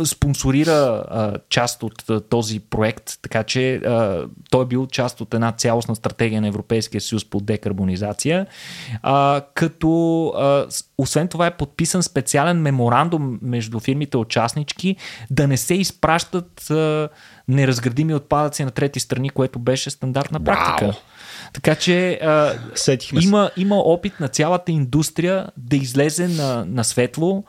спонсорира 0.04 1.04
а, 1.08 1.32
част 1.48 1.82
от 1.82 2.10
а, 2.10 2.20
този 2.20 2.60
проект, 2.60 3.18
така 3.22 3.42
че 3.42 3.74
а, 3.74 4.24
той 4.50 4.62
е 4.62 4.66
бил 4.66 4.86
част 4.86 5.20
от 5.20 5.34
една 5.34 5.52
цялостна 5.52 5.96
стратегия 5.96 6.40
на 6.40 6.48
Европейския 6.48 7.00
съюз 7.00 7.24
по 7.24 7.40
декарбонизация, 7.40 8.46
а, 9.02 9.42
като 9.54 10.26
а, 10.36 10.66
освен 10.98 11.28
това 11.28 11.46
е 11.46 11.56
подписан 11.56 12.02
специален 12.02 12.62
меморандум 12.62 13.38
между 13.42 13.80
фирмите 13.80 14.16
участнички 14.16 14.96
да 15.30 15.48
не 15.48 15.56
се 15.56 15.74
изпращат 15.74 16.70
а, 16.70 17.08
неразградими 17.48 18.14
отпадъци 18.14 18.64
на 18.64 18.70
трети 18.70 19.00
страни, 19.00 19.30
което 19.30 19.58
беше 19.58 19.90
стандартна 19.90 20.44
практика. 20.44 20.92
Wow. 20.92 20.96
Така 21.52 21.74
че 21.74 22.12
а, 22.12 22.52
има, 23.22 23.50
има 23.56 23.76
опит 23.76 24.20
на 24.20 24.28
цялата 24.28 24.72
индустрия 24.72 25.46
да 25.56 25.76
излезе 25.76 26.28
на, 26.28 26.64
на 26.64 26.84
светло 26.84 27.44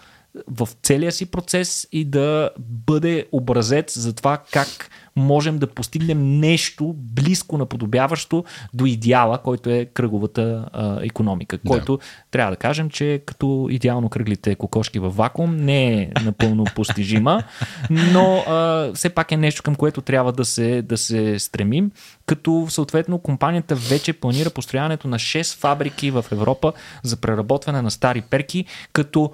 в 0.47 0.69
целия 0.83 1.11
си 1.11 1.25
процес 1.25 1.87
и 1.91 2.05
да 2.05 2.49
бъде 2.59 3.25
образец 3.31 3.97
за 3.97 4.13
това 4.13 4.37
как 4.51 4.89
можем 5.15 5.57
да 5.57 5.67
постигнем 5.67 6.39
нещо 6.39 6.93
близко 6.97 7.57
наподобяващо 7.57 8.43
до 8.73 8.85
идеала, 8.85 9.37
който 9.37 9.69
е 9.69 9.85
кръговата 9.85 10.69
а, 10.73 10.99
економика, 11.01 11.57
да. 11.57 11.69
който 11.69 11.99
трябва 12.31 12.51
да 12.51 12.57
кажем, 12.57 12.89
че 12.89 13.21
като 13.25 13.67
идеално 13.71 14.09
кръглите 14.09 14.55
кокошки 14.55 14.99
в 14.99 15.09
вакуум 15.09 15.55
не 15.55 15.93
е 15.93 16.09
напълно 16.23 16.63
постижима, 16.75 17.43
но 17.89 18.37
а, 18.37 18.91
все 18.93 19.09
пак 19.09 19.31
е 19.31 19.37
нещо 19.37 19.63
към 19.63 19.75
което 19.75 20.01
трябва 20.01 20.31
да 20.31 20.45
се, 20.45 20.81
да 20.81 20.97
се 20.97 21.39
стремим, 21.39 21.91
като 22.25 22.67
съответно 22.69 23.19
компанията 23.19 23.75
вече 23.75 24.13
планира 24.13 24.49
построяването 24.49 25.07
на 25.07 25.19
6 25.19 25.57
фабрики 25.57 26.11
в 26.11 26.25
Европа 26.31 26.73
за 27.03 27.17
преработване 27.17 27.81
на 27.81 27.91
стари 27.91 28.21
перки, 28.21 28.65
като 28.93 29.31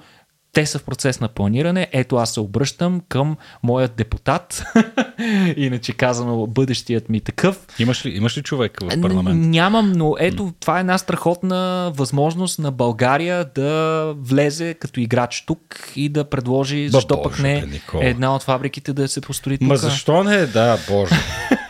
те 0.54 0.66
са 0.66 0.80
в 0.80 0.84
процес 0.84 1.20
на 1.20 1.28
планиране. 1.28 1.88
Ето 1.92 2.16
аз 2.16 2.34
се 2.34 2.40
обръщам 2.40 3.02
към 3.10 3.38
моят 3.64 3.96
депутат, 3.96 4.64
иначе 5.58 5.94
казано 5.94 6.48
бъдещият 6.48 7.10
ми 7.10 7.22
такъв. 7.22 7.68
Имаш 7.80 8.06
ли, 8.06 8.10
имаш 8.10 8.38
ли 8.38 8.42
човек 8.42 8.80
в 8.82 9.02
парламент? 9.02 9.48
Нямам, 9.48 9.92
но 9.92 10.16
ето 10.20 10.54
това 10.60 10.78
е 10.78 10.80
една 10.80 10.98
страхотна 10.98 11.92
възможност 11.96 12.60
на 12.60 12.72
България 12.72 13.46
да 13.56 14.14
влезе 14.18 14.74
като 14.74 15.00
играч 15.00 15.44
тук 15.48 15.92
и 15.96 16.10
да 16.10 16.24
предложи, 16.24 16.90
защо 16.90 17.16
Боже, 17.16 17.24
пък 17.24 17.40
не 17.40 17.62
Никола. 17.62 18.06
една 18.06 18.36
от 18.36 18.44
фабриките 18.44 18.94
да 18.94 19.08
се 19.08 19.22
построи 19.22 19.58
тук. 19.58 19.68
Ма 19.68 19.78
защо 19.78 20.24
не? 20.24 20.46
Да, 20.46 20.78
Боже. 20.90 21.16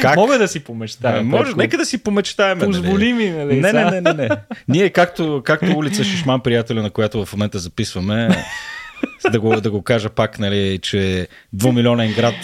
Как? 0.00 0.16
Мога 0.16 0.38
да 0.38 0.48
си 0.48 0.60
помечтаем. 0.60 1.26
Може, 1.26 1.52
нека 1.56 1.76
да 1.76 1.84
си 1.84 1.98
помечтаем. 1.98 2.58
Нали? 2.58 2.66
Позволи 2.66 3.12
ми, 3.12 3.30
нали? 3.30 3.60
Не, 3.60 3.72
не, 3.72 3.84
не, 3.84 4.00
не, 4.00 4.12
не. 4.12 4.28
Ние, 4.68 4.90
както, 4.90 5.42
както 5.44 5.78
улица 5.78 6.04
Шишман, 6.04 6.40
приятеля, 6.40 6.82
на 6.82 6.90
която 6.90 7.24
в 7.26 7.32
момента 7.32 7.58
записваме, 7.58 8.44
да 9.32 9.40
го, 9.40 9.60
да 9.60 9.70
го 9.70 9.82
кажа 9.82 10.10
пак, 10.10 10.38
нали, 10.38 10.78
че 10.82 11.28
двумилионен 11.52 12.12
град 12.12 12.34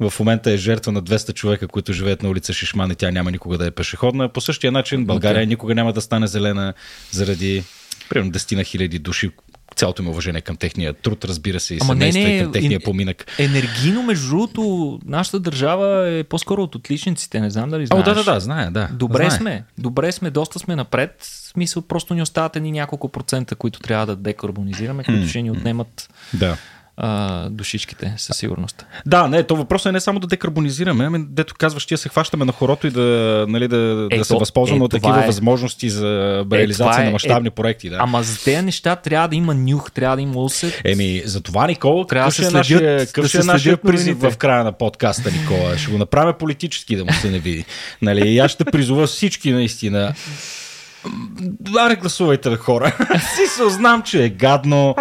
в 0.00 0.12
момента 0.18 0.50
е 0.50 0.56
жертва 0.56 0.92
на 0.92 1.02
200 1.02 1.34
човека, 1.34 1.68
които 1.68 1.92
живеят 1.92 2.22
на 2.22 2.28
улица 2.28 2.52
Шишман 2.52 2.90
и 2.90 2.94
тя 2.94 3.10
няма 3.10 3.30
никога 3.30 3.58
да 3.58 3.66
е 3.66 3.70
пешеходна. 3.70 4.28
По 4.28 4.40
същия 4.40 4.72
начин 4.72 5.04
България 5.04 5.42
okay. 5.42 5.48
никога 5.48 5.74
няма 5.74 5.92
да 5.92 6.00
стане 6.00 6.26
зелена 6.26 6.74
заради 7.10 7.64
примерно 8.08 8.32
10 8.32 8.56
на 8.56 8.64
хиляди 8.64 8.98
души, 8.98 9.30
цялото 9.76 10.02
ми 10.02 10.08
уважение 10.08 10.40
към 10.40 10.56
техния 10.56 10.92
труд, 10.92 11.24
разбира 11.24 11.60
се, 11.60 11.74
и 11.74 11.78
Ама 11.80 11.92
семейства 11.92 12.22
не, 12.22 12.28
не, 12.28 12.36
и 12.36 12.42
към 12.42 12.52
техния 12.52 12.80
поминък. 12.80 13.26
Енергийно, 13.38 14.02
между 14.02 14.28
другото, 14.28 14.98
нашата 15.06 15.40
държава 15.40 16.08
е 16.08 16.24
по-скоро 16.24 16.62
от 16.62 16.74
отличниците, 16.74 17.40
не 17.40 17.50
знам 17.50 17.70
дали 17.70 17.86
знаеш. 17.86 18.02
О, 18.02 18.04
да, 18.04 18.14
да, 18.14 18.24
да, 18.24 18.40
знае, 18.40 18.70
да. 18.70 18.88
Добре 18.92 19.24
знае. 19.24 19.30
сме, 19.30 19.64
добре 19.78 20.12
сме, 20.12 20.30
доста 20.30 20.58
сме 20.58 20.76
напред. 20.76 21.16
В 21.20 21.48
смисъл, 21.48 21.82
просто 21.82 22.14
ни 22.14 22.22
остават 22.22 22.54
ни 22.56 22.72
няколко 22.72 23.08
процента, 23.08 23.54
които 23.54 23.80
трябва 23.80 24.06
да 24.06 24.16
декарбонизираме, 24.16 25.04
които 25.04 25.28
ще 25.28 25.42
ни 25.42 25.50
отнемат 25.50 26.10
да 26.34 26.56
а, 26.96 27.48
душичките, 27.48 28.14
със 28.16 28.36
сигурност. 28.36 28.86
Да, 29.06 29.28
не, 29.28 29.42
то 29.42 29.56
въпросът 29.56 29.90
е 29.90 29.92
не 29.92 30.00
само 30.00 30.20
да 30.20 30.26
декарбонизираме, 30.26 31.04
ами 31.04 31.24
дето 31.28 31.54
казваш, 31.58 31.86
ние 31.90 31.98
се 31.98 32.08
хващаме 32.08 32.44
на 32.44 32.52
хорото 32.52 32.86
и 32.86 32.90
да, 32.90 33.46
нали, 33.48 33.68
да, 33.68 34.08
е, 34.10 34.18
да 34.18 34.24
се 34.24 34.34
възползваме 34.34 34.80
е, 34.80 34.84
от 34.84 34.90
такива 34.90 35.22
е. 35.22 35.26
възможности 35.26 35.90
за 35.90 36.44
е, 36.52 36.56
реализация 36.56 37.02
е, 37.02 37.04
на 37.04 37.10
мащабни 37.10 37.48
е, 37.48 37.50
проекти. 37.50 37.90
Да. 37.90 37.96
Ама 38.00 38.22
за 38.22 38.44
тези 38.44 38.62
неща 38.62 38.96
трябва 38.96 39.28
да 39.28 39.36
има 39.36 39.54
нюх, 39.54 39.90
трябва 39.90 40.16
да 40.16 40.22
има 40.22 40.40
усет. 40.40 40.82
Еми, 40.84 41.22
за 41.24 41.40
това, 41.40 41.66
Никола, 41.66 42.06
трябва 42.06 42.28
да 42.28 42.34
се 42.34 42.46
е 42.46 42.50
нашия, 42.50 43.06
какъв 43.06 43.32
да 43.32 43.40
е 43.40 43.44
нашия 43.44 43.76
призив 43.76 44.18
в 44.18 44.36
края 44.36 44.64
на 44.64 44.72
подкаста, 44.72 45.30
Никола? 45.30 45.78
Ще 45.78 45.90
го 45.90 45.98
направя 45.98 46.32
политически, 46.32 46.96
да 46.96 47.04
му 47.04 47.12
се 47.12 47.30
не 47.30 47.38
види. 47.38 47.64
Нали, 48.02 48.28
и 48.28 48.38
аз 48.38 48.50
ще 48.50 48.64
призова 48.64 49.06
всички 49.06 49.52
наистина 49.52 50.14
Аре, 51.78 51.96
гласувайте 51.96 52.50
на 52.50 52.56
хора. 52.56 52.96
Си 53.36 53.46
се 53.46 53.68
знам, 53.68 54.02
че 54.02 54.24
е 54.24 54.28
гадно. 54.28 54.94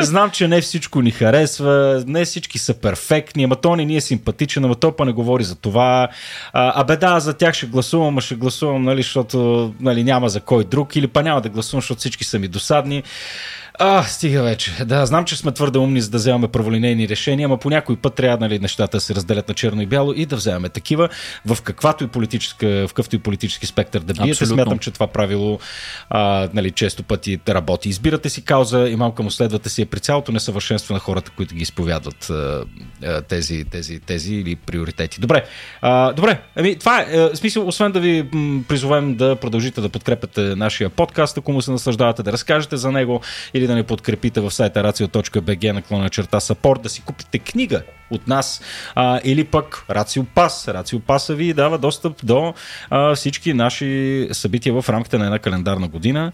Знам, 0.00 0.30
че 0.30 0.48
не 0.48 0.60
всичко 0.60 1.02
ни 1.02 1.10
харесва. 1.10 2.04
Не 2.06 2.24
всички 2.24 2.58
са 2.58 2.74
перфектни. 2.74 3.44
Ама 3.44 3.56
то 3.56 3.76
не 3.76 3.84
ни 3.84 3.96
е 3.96 4.00
симпатичен, 4.00 4.64
ама 4.64 4.74
то 4.74 4.96
па 4.96 5.04
не 5.04 5.12
говори 5.12 5.44
за 5.44 5.54
това. 5.54 6.08
А, 6.52 6.80
абе 6.80 6.96
да, 6.96 7.20
за 7.20 7.34
тях 7.34 7.54
ще 7.54 7.66
гласувам, 7.66 8.18
а 8.18 8.20
ще 8.20 8.34
гласувам, 8.34 8.82
нали, 8.82 9.02
защото 9.02 9.72
нали, 9.80 10.04
няма 10.04 10.28
за 10.28 10.40
кой 10.40 10.64
друг. 10.64 10.96
Или 10.96 11.06
па 11.06 11.22
няма 11.22 11.40
да 11.40 11.48
гласувам, 11.48 11.80
защото 11.80 11.98
всички 11.98 12.24
са 12.24 12.38
ми 12.38 12.48
досадни. 12.48 13.02
А, 13.78 14.02
стига 14.02 14.42
вече. 14.42 14.84
Да, 14.84 15.06
знам, 15.06 15.24
че 15.24 15.36
сме 15.36 15.52
твърде 15.52 15.78
умни, 15.78 16.00
за 16.00 16.10
да 16.10 16.18
вземаме 16.18 16.48
праволинейни 16.48 17.08
решения, 17.08 17.46
ама 17.46 17.58
по 17.58 17.70
някой 17.70 17.96
път 17.96 18.14
трябва 18.14 18.38
нали, 18.38 18.58
нещата 18.58 18.96
да 18.96 19.00
се 19.00 19.14
разделят 19.14 19.48
на 19.48 19.54
черно 19.54 19.82
и 19.82 19.86
бяло 19.86 20.12
и 20.12 20.26
да 20.26 20.36
вземем 20.36 20.70
такива 20.70 21.08
в 21.46 21.62
каквато 21.62 22.04
и 22.04 22.06
политическа, 22.06 22.66
в 22.66 22.88
какъвто 22.88 23.16
и 23.16 23.18
политически 23.18 23.66
спектър 23.66 24.00
да 24.00 24.14
биете. 24.14 24.30
Абсолютно. 24.30 24.56
Смятам, 24.56 24.78
че 24.78 24.90
това 24.90 25.06
правило 25.06 25.58
а, 26.10 26.48
нали, 26.54 26.70
често 26.70 27.02
пъти 27.02 27.40
работи. 27.48 27.88
Избирате 27.88 28.28
си 28.28 28.44
кауза 28.44 28.88
и 28.88 28.96
малко 28.96 29.22
му 29.22 29.30
следвате 29.30 29.68
си 29.68 29.82
е 29.82 29.86
при 29.86 30.00
цялото 30.00 30.32
несъвършенство 30.32 30.94
на 30.94 31.00
хората, 31.00 31.30
които 31.36 31.54
ги 31.54 31.62
изповядват 31.62 32.30
а, 32.30 32.64
тези, 33.28 33.64
тези, 33.64 34.00
тези 34.00 34.34
или 34.34 34.56
приоритети. 34.56 35.20
Добре, 35.20 35.44
а, 35.82 36.12
добре. 36.12 36.40
Ами, 36.56 36.78
това 36.78 37.00
е. 37.00 37.16
В 37.16 37.36
смисъл, 37.36 37.66
освен 37.66 37.92
да 37.92 38.00
ви 38.00 38.28
призовем 38.68 39.14
да 39.14 39.36
продължите 39.36 39.80
да 39.80 39.88
подкрепяте 39.88 40.40
нашия 40.40 40.90
подкаст, 40.90 41.38
ако 41.38 41.52
му 41.52 41.62
се 41.62 41.70
наслаждавате, 41.70 42.22
да 42.22 42.32
разкажете 42.32 42.76
за 42.76 42.92
него 42.92 43.20
или 43.54 43.61
да 43.66 43.74
ни 43.74 43.82
подкрепите 43.82 44.40
в 44.40 44.50
сайта 44.50 44.80
racio.bg 44.80 45.72
наклона 45.72 46.10
черта 46.10 46.40
support, 46.40 46.82
да 46.82 46.88
си 46.88 47.02
купите 47.02 47.38
книга 47.38 47.82
от 48.12 48.28
нас 48.28 48.60
а, 48.94 49.20
или 49.24 49.44
пък 49.44 49.84
Рацио 49.90 50.24
Пас. 50.24 50.68
Рацио 50.68 51.00
Паса 51.00 51.34
ви 51.34 51.52
дава 51.52 51.78
достъп 51.78 52.16
до 52.22 52.54
а, 52.90 53.14
всички 53.14 53.54
наши 53.54 54.28
събития 54.32 54.82
в 54.82 54.88
рамките 54.88 55.18
на 55.18 55.24
една 55.24 55.38
календарна 55.38 55.88
година 55.88 56.32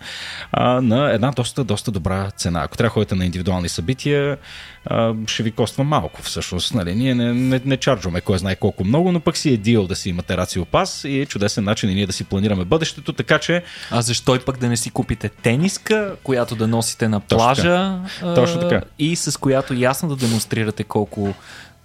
а, 0.53 0.81
на 0.81 1.13
една 1.13 1.31
доста, 1.31 1.65
доста 1.65 1.91
добра 1.91 2.31
цена. 2.31 2.63
Ако 2.63 2.77
трябва 2.77 2.89
да 2.89 2.93
ходите 2.93 3.15
на 3.15 3.25
индивидуални 3.25 3.69
събития, 3.69 4.39
а, 4.87 5.15
ще 5.27 5.43
ви 5.43 5.51
коства 5.51 5.85
малко 5.85 6.23
всъщност. 6.23 6.75
Нали? 6.75 6.95
Ние 6.95 7.15
не, 7.15 7.35
не, 7.35 7.61
не 7.65 7.77
чарджваме 7.77 8.21
кой 8.21 8.39
знае 8.39 8.57
колко 8.57 8.85
много, 8.85 9.13
но 9.13 9.21
пък 9.21 9.37
си 9.37 9.53
е 9.53 9.57
дил 9.57 9.87
да 9.87 9.97
си 9.97 10.09
имате 10.09 10.37
Рацио 10.37 10.65
Пас 10.65 11.05
и 11.05 11.21
е 11.21 11.27
чудесен 11.27 11.65
начин 11.65 11.91
и 11.91 11.95
ние 11.95 12.07
да 12.07 12.13
си 12.13 12.25
планираме 12.25 12.65
бъдещето, 12.65 13.13
така 13.13 13.39
че... 13.39 13.63
А 13.91 14.03
защо 14.03 14.37
и 14.37 14.39
пък 14.39 14.59
да 14.59 14.69
не 14.69 14.77
си 14.77 14.91
купите 14.91 15.29
тениска, 15.29 16.17
която 16.23 16.57
да 16.57 16.67
носите 16.67 17.09
на 17.09 17.21
плажа 17.21 17.99
Точно 18.21 18.35
така. 18.35 18.35
Точно 18.35 18.61
така. 18.61 18.81
и 18.99 19.17
с 19.17 19.41
която 19.41 19.75
ясно 19.75 20.09
да 20.09 20.17
демонстрирате 20.17 20.85
колко 20.85 21.35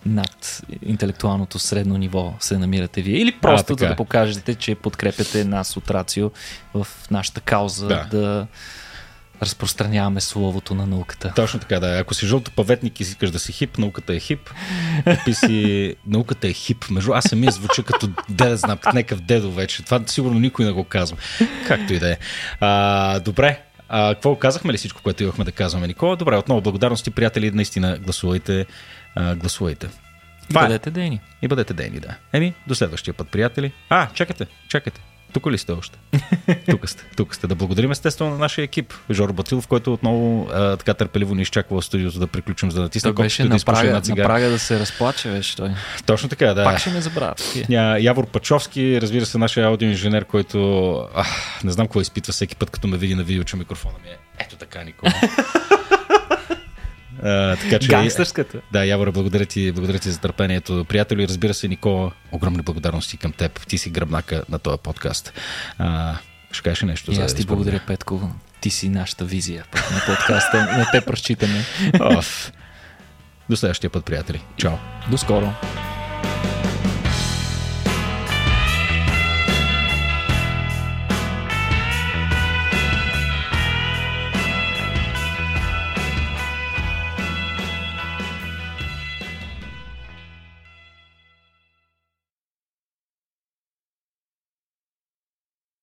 над 0.05 0.61
интелектуалното 0.85 1.59
средно 1.59 1.97
ниво 1.97 2.33
се 2.39 2.57
намирате 2.57 3.01
вие. 3.01 3.17
Или 3.17 3.31
просто 3.31 3.73
а, 3.73 3.75
да, 3.75 3.87
да 3.87 3.95
покажете, 3.95 4.55
че 4.55 4.75
подкрепяте 4.75 5.45
нас 5.45 5.77
от 5.77 5.91
Рацио 5.91 6.31
в 6.73 6.87
нашата 7.11 7.41
кауза 7.41 7.87
да, 7.87 8.07
да 8.11 8.47
разпространяваме 9.41 10.21
словото 10.21 10.75
на 10.75 10.85
науката. 10.85 11.33
Точно 11.35 11.59
така, 11.59 11.79
да. 11.79 11.99
Ако 11.99 12.13
си 12.13 12.27
жълто 12.27 12.51
паветник 12.51 12.99
и 12.99 13.03
искаш 13.03 13.31
да 13.31 13.39
си 13.39 13.51
хип, 13.51 13.77
науката 13.77 14.13
е 14.13 14.19
хип. 14.19 14.49
Купи 15.03 15.33
си... 15.33 15.95
науката 16.07 16.47
е 16.47 16.53
хип. 16.53 16.85
Между 16.89 17.13
аз 17.13 17.23
самия 17.23 17.51
звуча 17.51 17.83
като 17.83 18.09
деда, 18.29 18.57
знам, 18.57 18.77
някакъв 18.85 19.21
дедо 19.21 19.51
вече. 19.51 19.83
Това 19.83 20.01
сигурно 20.05 20.39
никой 20.39 20.65
не 20.65 20.71
го 20.71 20.83
казва. 20.83 21.17
Както 21.67 21.93
и 21.93 21.99
да 21.99 22.11
е. 22.11 22.17
А, 22.59 23.19
добре, 23.19 23.61
а, 23.89 24.13
какво 24.13 24.35
казахме 24.35 24.73
ли 24.73 24.77
всичко, 24.77 25.01
което 25.03 25.23
имахме 25.23 25.45
да 25.45 25.51
казваме, 25.51 25.87
Никола? 25.87 26.15
Добре, 26.15 26.37
отново 26.37 26.61
благодарности, 26.61 27.11
приятели. 27.11 27.51
Наистина 27.51 27.97
гласувайте 28.03 28.65
а, 29.15 29.35
гласувайте. 29.35 29.87
И 30.49 30.53
бъдете 30.53 30.91
дейни. 30.91 31.21
И 31.41 31.47
бъдете 31.47 31.73
дейни, 31.73 31.99
да. 31.99 32.15
Еми, 32.33 32.53
до 32.67 32.75
следващия 32.75 33.13
път, 33.13 33.29
приятели. 33.29 33.71
А, 33.89 34.07
чакайте, 34.13 34.47
чакайте. 34.69 35.01
Тук 35.33 35.47
ли 35.47 35.57
сте 35.57 35.71
още? 35.71 35.97
тук 36.69 36.89
сте, 36.89 37.03
тук 37.17 37.35
сте. 37.35 37.47
Да 37.47 37.55
благодарим 37.55 37.91
естествено 37.91 38.31
на 38.31 38.37
нашия 38.37 38.63
екип. 38.63 38.93
Жоро 39.11 39.33
Батилов, 39.33 39.67
който 39.67 39.93
отново 39.93 40.49
а, 40.53 40.77
така 40.77 40.93
търпеливо 40.93 41.35
ни 41.35 41.41
изчаква 41.41 41.81
в 41.81 41.85
студиото 41.85 42.19
да 42.19 42.27
приключим, 42.27 42.71
за 42.71 42.75
да 42.75 42.81
натисне 42.81 43.13
той 43.13 43.23
беше 43.23 43.43
на, 43.43 43.57
да 43.57 43.65
прага, 43.65 44.01
на 44.09 44.15
прага 44.15 44.49
да 44.49 44.59
се 44.59 44.79
разплаче, 44.79 45.29
беше 45.29 45.55
той. 45.55 45.69
Точно 46.05 46.29
така, 46.29 46.53
да. 46.53 46.63
Пак 46.63 46.79
ще 46.79 46.89
ме 46.89 47.01
забравят. 47.01 47.57
Явор 47.99 48.27
Пачовски, 48.27 49.01
разбира 49.01 49.25
се, 49.25 49.37
нашия 49.37 49.67
аудиоинженер, 49.67 50.25
който 50.25 50.91
а, 51.15 51.25
не 51.63 51.71
знам 51.71 51.87
какво 51.87 52.01
изпитва 52.01 52.33
всеки 52.33 52.55
път, 52.55 52.69
като 52.69 52.87
ме 52.87 52.97
види 52.97 53.15
на 53.15 53.23
видео, 53.23 53.43
че 53.43 53.55
микрофона 53.55 53.95
ми 54.03 54.09
е 54.09 54.17
ето 54.39 54.55
така, 54.55 54.83
Никола. 54.83 55.13
А, 57.23 57.55
така, 57.55 57.79
че, 57.79 57.87
Гангстърската. 57.87 58.61
Да, 58.71 58.85
Явора, 58.85 59.11
благодаря 59.11 59.45
ти, 59.45 59.71
благодаря 59.71 59.99
ти 59.99 60.11
за 60.11 60.19
търпението. 60.19 60.85
Приятели, 60.89 61.27
разбира 61.27 61.53
се, 61.53 61.67
Никола, 61.67 62.11
огромни 62.31 62.61
благодарности 62.61 63.17
към 63.17 63.31
теб. 63.31 63.67
Ти 63.67 63.77
си 63.77 63.89
гръбнака 63.89 64.43
на 64.49 64.59
този 64.59 64.77
подкаст. 64.83 65.33
А, 65.77 66.15
ще 66.51 66.63
кажеш 66.63 66.81
нещо 66.81 67.11
и 67.11 67.15
за 67.15 67.23
аз 67.23 67.33
ти 67.33 67.45
благодаря, 67.45 67.79
Петко. 67.87 68.29
Ти 68.61 68.69
си 68.69 68.89
нашата 68.89 69.25
визия 69.25 69.65
на 69.91 70.15
подкаста. 70.15 70.57
на 70.77 70.87
те 70.91 71.01
прочитаме. 71.01 71.65
До 73.49 73.55
следващия 73.55 73.89
път, 73.89 74.05
приятели. 74.05 74.41
Чао. 74.57 74.73
До 75.11 75.17
скоро. 75.17 75.53